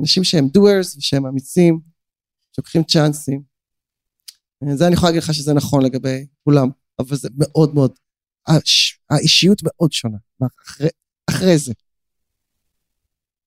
אנשים 0.00 0.24
שהם 0.24 0.48
doers 0.56 0.98
ושהם 0.98 1.26
אמיצים, 1.26 1.80
שלוקחים 2.52 2.82
צ'אנסים. 2.82 3.51
אה, 4.68 4.76
זה 4.76 4.86
אני 4.86 4.94
יכולה 4.94 5.10
להגיד 5.10 5.22
לך 5.22 5.34
שזה 5.34 5.54
נכון 5.54 5.84
לגבי 5.84 6.26
כולם, 6.44 6.68
אבל 6.98 7.16
זה 7.16 7.28
מאוד 7.38 7.74
מאוד, 7.74 7.92
הש, 8.46 9.00
האישיות 9.10 9.62
מאוד 9.64 9.92
שונה, 9.92 10.16
אחרי, 10.66 10.88
אחרי 11.30 11.58
זה. 11.58 11.72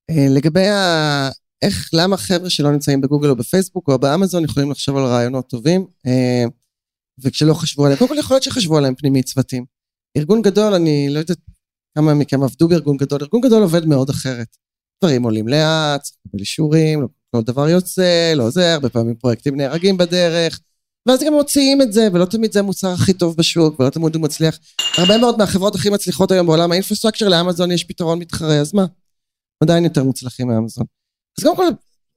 אה, 0.09 0.27
לגבי 0.29 0.67
ה... 0.67 1.29
איך, 1.61 1.89
למה 1.93 2.17
חבר'ה 2.17 2.49
שלא 2.49 2.71
נמצאים 2.71 3.01
בגוגל 3.01 3.29
או 3.29 3.35
בפייסבוק 3.35 3.89
או 3.89 3.99
באמזון 3.99 4.43
יכולים 4.43 4.71
לחשוב 4.71 4.97
על 4.97 5.03
רעיונות 5.03 5.49
טובים, 5.49 5.85
וכשלא 7.19 7.53
חשבו 7.53 7.85
עליהם, 7.85 7.99
קודם 7.99 8.09
כל 8.09 8.17
יכול 8.17 8.35
להיות 8.35 8.43
שחשבו 8.43 8.77
עליהם 8.77 8.95
פנימי 8.95 9.23
צוותים. 9.23 9.65
ארגון 10.17 10.41
גדול, 10.41 10.73
אני 10.73 11.07
לא 11.09 11.19
יודעת 11.19 11.37
כמה 11.95 12.13
מכם 12.13 12.43
עבדו 12.43 12.67
בארגון 12.67 12.97
גדול, 12.97 13.19
ארגון 13.21 13.41
גדול 13.41 13.61
עובד 13.61 13.85
מאוד 13.85 14.09
אחרת. 14.09 14.57
דברים 15.03 15.23
עולים 15.23 15.47
לאט, 15.47 16.01
צריך 16.01 16.17
לקבל 16.25 16.39
אישורים, 16.39 17.01
לא 17.01 17.07
כל 17.31 17.41
דבר 17.41 17.69
יוצא, 17.69 18.33
לא 18.35 18.49
זה, 18.49 18.73
הרבה 18.73 18.89
פעמים 18.89 19.15
פרויקטים 19.15 19.55
נהרגים 19.55 19.97
בדרך, 19.97 20.59
ואז 21.05 21.23
גם 21.23 21.33
מוציאים 21.33 21.81
את 21.81 21.93
זה, 21.93 22.07
ולא 22.13 22.25
תמיד 22.25 22.51
זה 22.51 22.59
המוצר 22.59 22.91
הכי 22.91 23.13
טוב 23.13 23.35
בשוק, 23.37 23.79
ולא 23.79 23.89
תמיד 23.89 24.15
הוא 24.15 24.23
מצליח. 24.23 24.59
הרבה 24.97 25.17
מאוד 25.17 25.37
מהחברות 25.37 25.75
הכי 25.75 25.89
מצליחות 25.89 26.31
היום 26.31 26.47
בעולם 26.47 26.71
האינפרסטרקצ'ר, 26.71 27.29
לאמזון 27.29 27.71
יש 27.71 27.83
פתרון 27.83 28.19
מתחרה, 28.19 28.59
אז 28.59 28.73
מה? 28.73 28.85
עדיין 29.63 29.83
יותר 29.83 30.03
מוצלחים 30.03 30.47
מאמזון. 30.47 30.85
אז 31.39 31.43
קודם 31.43 31.55
כל, 31.55 31.67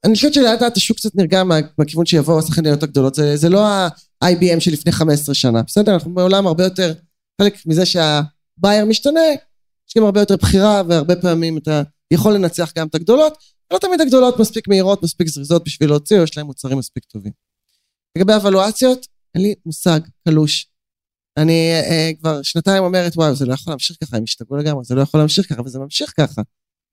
אני 0.05 0.15
חושבת 0.15 0.35
שלאט 0.35 0.63
לאט 0.63 0.77
השוק 0.77 0.97
קצת 0.97 1.15
נרגע 1.15 1.45
מה, 1.45 1.59
מהכיוון 1.79 2.07
שיבואו 2.07 2.39
השחקניות 2.39 2.83
הגדולות, 2.83 3.15
זה, 3.15 3.37
זה 3.37 3.49
לא 3.49 3.67
ה-IBM 3.67 4.61
של 4.61 4.73
לפני 4.73 4.93
15 4.93 5.35
שנה, 5.35 5.63
בסדר? 5.63 5.95
אנחנו 5.95 6.15
בעולם 6.15 6.47
הרבה 6.47 6.65
יותר, 6.65 6.93
חלק 7.41 7.67
מזה 7.67 7.87
שהבייר 7.87 8.85
משתנה, 8.85 9.21
יש 9.89 9.95
גם 9.97 10.05
הרבה 10.05 10.21
יותר 10.21 10.37
בחירה, 10.37 10.83
והרבה 10.89 11.17
פעמים 11.17 11.59
אתה 11.59 11.83
יכול 12.11 12.35
לנצח 12.35 12.73
גם 12.77 12.87
את 12.87 12.95
הגדולות, 12.95 13.39
לא 13.73 13.79
תמיד 13.79 14.01
הגדולות 14.01 14.41
מספיק 14.41 14.69
מהירות, 14.69 15.03
מספיק 15.03 15.29
זריזות 15.29 15.65
בשביל 15.65 15.89
להוציא, 15.89 16.19
או 16.19 16.23
יש 16.23 16.37
להם 16.37 16.47
מוצרים 16.47 16.79
מספיק 16.79 17.05
טובים. 17.05 17.48
לגבי 18.19 18.35
אבלואציות, 18.37 19.07
אין 19.35 19.43
לי 19.43 19.55
מושג 19.67 20.01
קלוש. 20.29 20.71
אני 21.37 21.71
אה, 21.73 22.11
כבר 22.21 22.43
שנתיים 22.43 22.85
אומרת, 22.85 23.13
וואו, 23.17 23.35
זה 23.35 23.47
לא 23.47 23.55
יכול 23.55 23.71
להמשיך 23.71 23.97
ככה, 24.05 24.17
הם 24.17 24.23
השתגעו 24.23 24.57
לגמרי, 24.57 24.85
זה 24.85 24.95
לא 24.95 25.01
יכול 25.01 25.21
להמשיך 25.21 25.53
ככה, 25.53 25.63
וזה 25.63 25.79
ממשיך 25.79 26.15
ככה. 26.17 26.43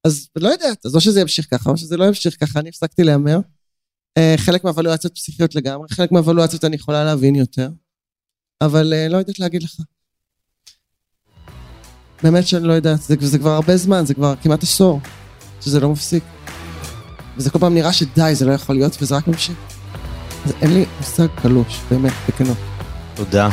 אז 0.04 0.28
לא 0.36 0.50
יודעת, 0.50 0.86
אז 0.86 0.96
או 0.96 1.02
שזה 1.02 1.22
ימשיך 1.22 1.48
ככה, 1.52 1.70
או 1.70 1.78
שזה 1.78 1.98
לא 1.98 2.06
ימשיך 2.06 2.40
ככה, 2.40 2.60
אני 2.60 2.70
הפסקתי 2.70 3.04
להמר. 3.04 3.40
אה, 4.18 4.34
חלק 4.38 4.64
מהאבלואציות 4.64 5.16
פסיכיות 5.16 5.56
לגמרי, 5.56 5.88
חלק 5.92 6.12
מהאבלואציות 6.12 6.64
אני 6.66 6.76
יכולה 6.76 7.04
להבין 7.04 7.36
יותר, 7.36 7.70
אבל 8.62 8.94
אה, 8.94 9.08
לא 9.08 9.18
יודעת 9.18 9.40
להגיד 9.40 9.64
לך. 9.64 9.80
באמת 12.24 12.48
שאני 12.48 12.68
לא 12.68 12.74
יודעת, 12.74 13.02
זה, 13.02 13.16
זה 13.22 13.40
כבר 13.40 13.50
הרבה 13.50 13.78
זמן, 13.78 14.06
זה 14.06 14.14
כבר 14.14 14.36
כמעט 14.36 14.64
עשור, 14.64 15.00
שזה 15.62 15.80
לא 15.80 15.90
מפסיק. 15.90 16.24
וזה 17.38 17.50
כל 17.50 17.60
פעם 17.60 17.74
נראה 17.74 17.94
שדי, 17.94 18.32
זה 18.34 18.46
לא 18.46 18.52
יכול 18.52 18.76
להיות, 18.76 18.98
וזה 19.02 19.16
רק 19.16 19.28
ממשיך. 19.28 19.75
אין 20.62 20.74
לי 20.74 20.86
מושג 20.98 21.28
קלוש, 21.42 21.82
באמת, 21.92 22.14
בכנות. 22.28 22.58
תודה. 23.16 23.50